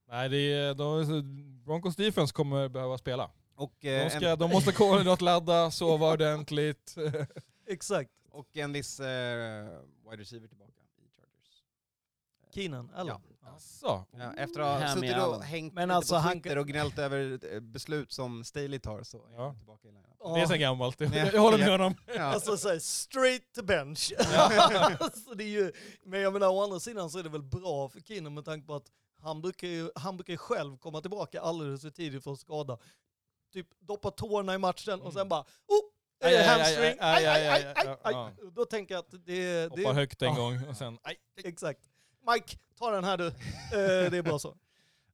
[0.09, 3.31] Nej, det är, de, Broncos defense kommer behöva spela.
[3.55, 6.97] Och, De, eh, ska, en, de måste kolla att ladda, sova ordentligt.
[7.67, 8.11] Exakt.
[8.31, 9.07] och en viss eh,
[10.11, 11.65] wide receiver tillbaka i Chargers.
[12.55, 13.11] Keenan, eller?
[13.11, 13.21] Ja.
[13.43, 13.59] Ja.
[13.59, 14.05] Så.
[14.13, 15.43] Ja, efter att ha Hammy suttit och Allen.
[15.43, 19.03] hängt Men lite alltså, på han- Twitter och gnällt över eh, beslut som Staley tar
[19.03, 19.47] så är Ja.
[19.47, 20.07] han tillbaka i lineup.
[20.35, 21.31] Det är sen gammalt, jag, Ja.
[21.33, 21.95] jag håller med honom.
[22.17, 22.23] Ja.
[22.35, 24.13] Alltså såhär, straight to bench.
[24.99, 25.73] alltså, det är ju,
[26.05, 28.67] men jag menar å andra sidan så är det väl bra för Keenan med tanke
[28.67, 28.87] på att
[29.23, 32.79] han brukar ju han brukar ju själv komma tillbaka alldeles för tidigt för att skada.
[33.53, 35.47] Typ doppa tårna i matchen och sen bara oh!
[36.23, 38.51] Aj, aj, aj, hamstring, aj, aj, aj, aj, aj, aj, ja, aj, ja.
[38.53, 39.71] Då tänker jag att det...
[39.71, 40.35] Hoppa det högt en Ja.
[40.35, 40.99] gång och sen...
[41.03, 41.17] Aj.
[41.45, 41.81] Exakt.
[42.33, 43.27] Mike, ta den här du.
[43.27, 44.49] Eh, det är bra så.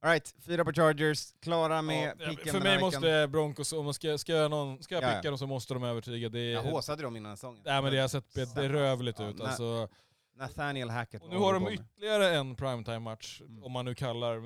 [0.01, 3.31] All right, fyra på Chargers, klara med Ja, picken för den mig här måste veckan.
[3.31, 5.15] Broncos, om man ska, ska, jag någon, ska jag Ja, ja.
[5.15, 6.29] picka dem så måste de övertyga.
[6.29, 7.61] Det är, Jag håsade dem innan säsongen.
[7.65, 9.35] nej, men det har sett bedrövligt Ja, ut.
[9.35, 9.87] na- Alltså,
[10.35, 13.63] Nathaniel Hackett och nu har de ytterligare en primetime-match, Mm.
[13.63, 14.41] om man nu kallar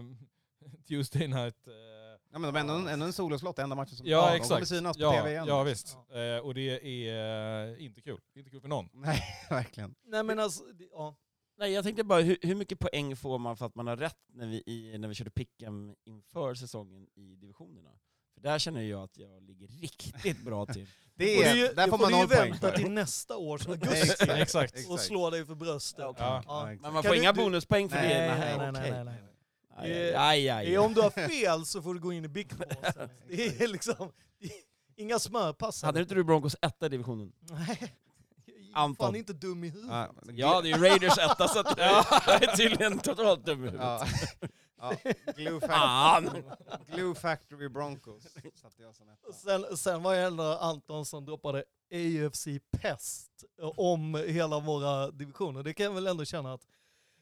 [0.87, 1.67] Tuesday night...
[1.67, 1.73] eh,
[2.33, 4.67] Ja men de har ändå, ändå en soloslott, enda matchen som Ja, De kommer exakt.
[4.67, 5.45] synas på ja, TV igen.
[5.47, 5.97] Ja, visst.
[6.13, 6.61] Eh, och det
[7.07, 8.19] är eh, inte kul.
[8.35, 8.89] Inte kul för någon.
[8.93, 9.95] Nej, verkligen.
[10.05, 11.15] Nej men alltså, det- ja.
[11.61, 14.17] Nej, jag tänkte bara, hur, hur mycket poäng får man för att man har rätt
[14.33, 17.89] när vi, i, när vi körde pick'em inför säsongen i divisionerna?
[18.33, 20.87] För där känner jag att jag ligger riktigt bra till.
[21.15, 22.77] Det är, ju- där får man du noll poäng vänta för.
[22.77, 24.89] till nästa års augusti Exakt.
[24.89, 25.99] Och slå dig för bröstet.
[25.99, 26.23] Ja, okej.
[26.25, 26.43] Ja.
[26.47, 26.77] Ja.
[26.81, 28.35] Men man får du- inga du- bonuspoäng för Nej, det?
[28.35, 28.71] nej, okej.
[28.71, 29.23] nej, nej, nej.
[29.77, 32.67] Aj, aj, aj, om du har fel så får du gå in i Big Boss.
[33.27, 34.11] Det är liksom,
[34.95, 35.83] inga smörpass.
[35.83, 37.31] Hade inte du Broncos etta i divisionen?
[37.39, 37.93] Nej.
[38.73, 39.07] Är Anton.
[39.07, 40.09] fan inte dum i huvudet.
[40.33, 43.81] Ja, det är ju Raiders etta, så att jag är tydligen totalt dum i huvudet.
[43.81, 44.05] Ja.
[44.81, 44.93] Ja.
[45.35, 45.59] Glue!
[45.59, 46.43] Factory,
[46.87, 48.23] Glue Factory Broncos
[48.55, 49.33] satte jag som etta.
[49.33, 53.43] Sen, sen var det ändå Anton som droppade AFC Pest
[53.75, 55.63] om hela våra divisioner.
[55.63, 56.67] Det kan jag väl ändå känna att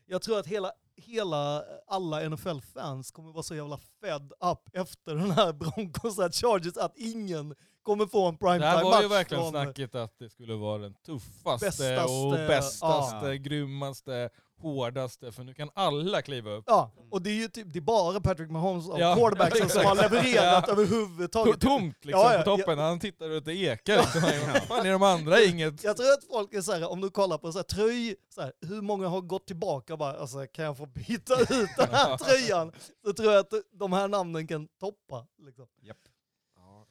[0.05, 5.31] jag tror att hela, hela alla NFL-fans kommer vara så jävla fed up efter den
[5.31, 9.51] här Broncos att Chargers att ingen kommer få en Det här var ju verkligen från-
[9.51, 13.33] snacket att det skulle vara den tuffaste Bästaste, och bästaste, ja.
[13.33, 14.29] grymmaste,
[14.61, 16.63] hårdaste, för nu kan alla kliva upp.
[16.67, 19.81] Ja, och det är ju typ, det är bara Patrick Mahomes och Ja, quarterbacksen som
[19.81, 19.87] exakt.
[20.01, 20.71] har levererat Ja.
[20.73, 21.61] överhuvudtaget.
[21.61, 24.21] Tomt liksom Ja, ja, på toppen, han tittar ut och ekar liksom.
[24.67, 25.83] Fan är de andra inget?
[25.83, 28.53] Jag tror att folk är såhär, om du kollar på så här, tröj, så här,
[28.61, 32.17] hur många har gått tillbaka och bara, alltså kan jag få byta ut den här
[32.25, 32.71] tröjan?
[33.05, 35.25] Så tror jag att de här namnen kan toppa.
[35.45, 35.65] Liksom.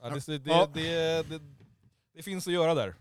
[0.02, 0.38] Ja, det, det,
[0.74, 1.40] det, det,
[2.14, 2.94] det finns att göra där,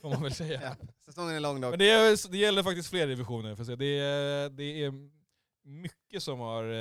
[0.00, 0.60] får man väl säga.
[0.80, 0.86] Ja.
[1.06, 1.70] Säsongen är lång dock.
[1.70, 3.76] Men det, är, det gäller faktiskt fler divisioner, för.
[3.76, 4.92] Det, är, det är
[5.64, 6.64] mycket som har...
[6.64, 6.78] Eh,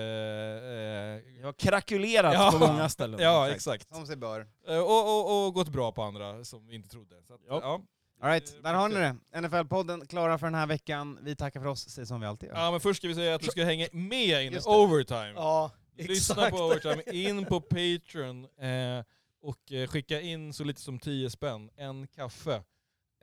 [1.40, 2.49] eh, har krakulerat Ja.
[2.52, 3.19] på många ställen.
[3.19, 3.95] ja, exakt.
[3.95, 4.48] Som sig bör.
[4.68, 7.23] Eh, Och, och, och gått bra på andra som vi inte trodde.
[7.27, 7.60] Så att, Ja.
[7.64, 7.81] ja.
[8.22, 9.15] All right, där har ni det.
[9.41, 11.19] NFL-podden klara för den här veckan.
[11.22, 12.56] Vi tackar för oss, säger som vi alltid gör.
[12.56, 15.34] Ja men först ska vi säga att du ska hänga med in i overtime.
[15.35, 16.57] Ja, Lyssna exakt.
[16.57, 19.03] på overtime, in på Patreon eh,
[19.44, 22.53] och eh, skicka in så lite som 10 spänn, en kaffe.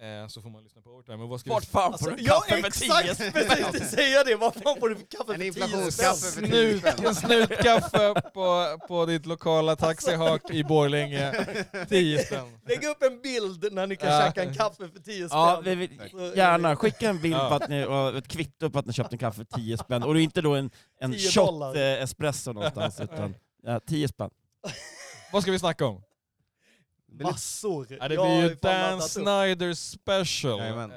[0.00, 1.16] eh, så får man lyssna på overtime.
[1.16, 1.66] Men vad ska Vart vi...
[1.66, 3.32] fan Alltså, får du ja, kaffe med tio exakt!
[3.34, 4.34] Precis, säga det!
[4.36, 6.44] Vad fan får du kaffe En för 10 inflationskaffe spänn?
[6.44, 7.06] för 10 Snut, spänn.
[7.06, 11.32] en snutkaffe på, på ditt lokala taxihak i Borlänge.
[11.88, 12.58] 10 spänn.
[12.66, 14.20] Lägg upp en bild när ni kan Ja.
[14.26, 15.38] käka en kaffe för 10 spänn.
[15.40, 16.76] Ja, vi vill, Så- gärna.
[16.76, 17.48] Skicka en bild Ja.
[17.48, 20.02] på att ni, och ett kvitto på att ni köpte en kaffe för 10 spänn,
[20.02, 20.70] och det är inte då en,
[21.00, 21.76] en 10 shot dollar.
[21.76, 24.30] eh, espresso någonstans, utan ja, 10 spänn.
[25.32, 26.02] Vad ska vi snacka om?
[27.10, 27.86] Massor.
[28.00, 29.02] Ja, det blir ju Dan.
[29.02, 30.58] Snyder special.
[30.58, 30.90] Jajamän.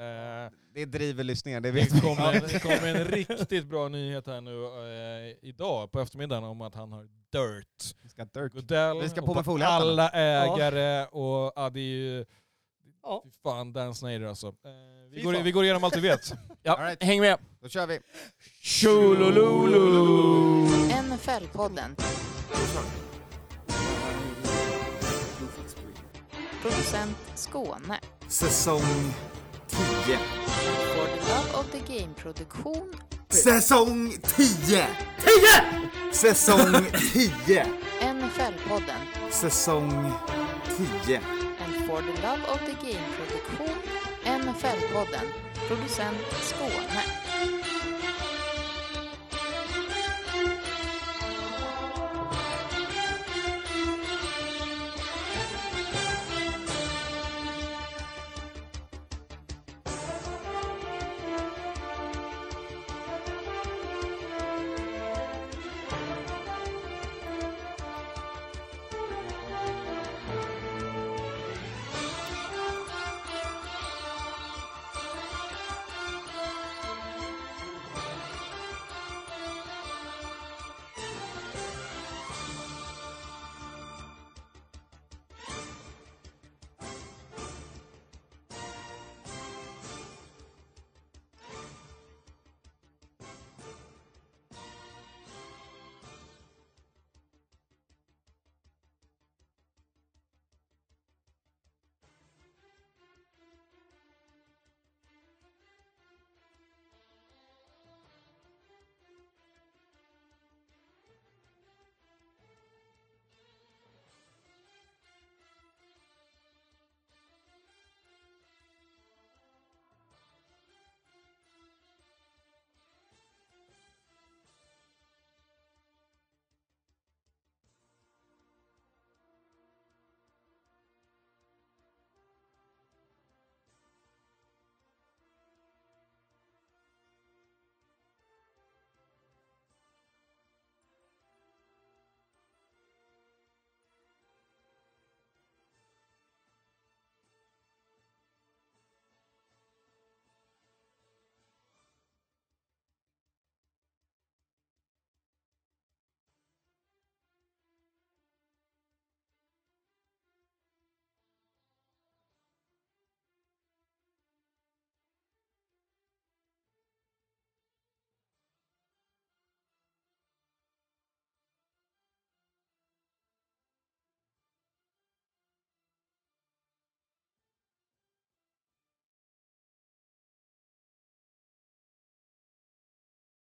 [0.44, 2.00] Eh, Det driver lyssningen, det vet det vi.
[2.00, 6.74] kommer, det kommer en riktigt bra nyhet här nu eh, idag på eftermiddagen om att
[6.74, 7.94] han har dirt.
[8.02, 8.52] Vi ska dirt.
[8.52, 9.90] Goodell Vi ska på med foliehattarna.
[9.90, 12.24] alla ägare och ja, det är ju...
[13.02, 13.22] Ja.
[13.24, 14.46] Fy fan Dan Snyder alltså.
[14.46, 14.52] Eh,
[15.10, 16.32] vi, går, vi går igenom allt vi vet.
[16.62, 17.02] Ja, All right.
[17.02, 17.38] häng med!
[17.60, 17.98] Då kör vi.
[18.60, 19.84] Tjolololo!
[21.02, 21.96] NFL-podden.
[26.64, 28.00] Producent Skåne.
[28.28, 28.82] Säsong
[29.68, 30.18] 10.
[30.94, 32.94] For the Love of the Game-produktion.
[33.28, 34.46] Säsong 10!
[34.66, 34.86] 10!
[36.12, 36.86] Säsong
[37.46, 37.66] 10.
[38.00, 39.00] NFL-podden.
[39.30, 40.12] Säsong
[41.04, 41.16] 10.
[41.64, 43.76] And for the Love of the Game-produktion.
[44.24, 45.26] NFL-podden.
[45.68, 47.23] Producent Skåne.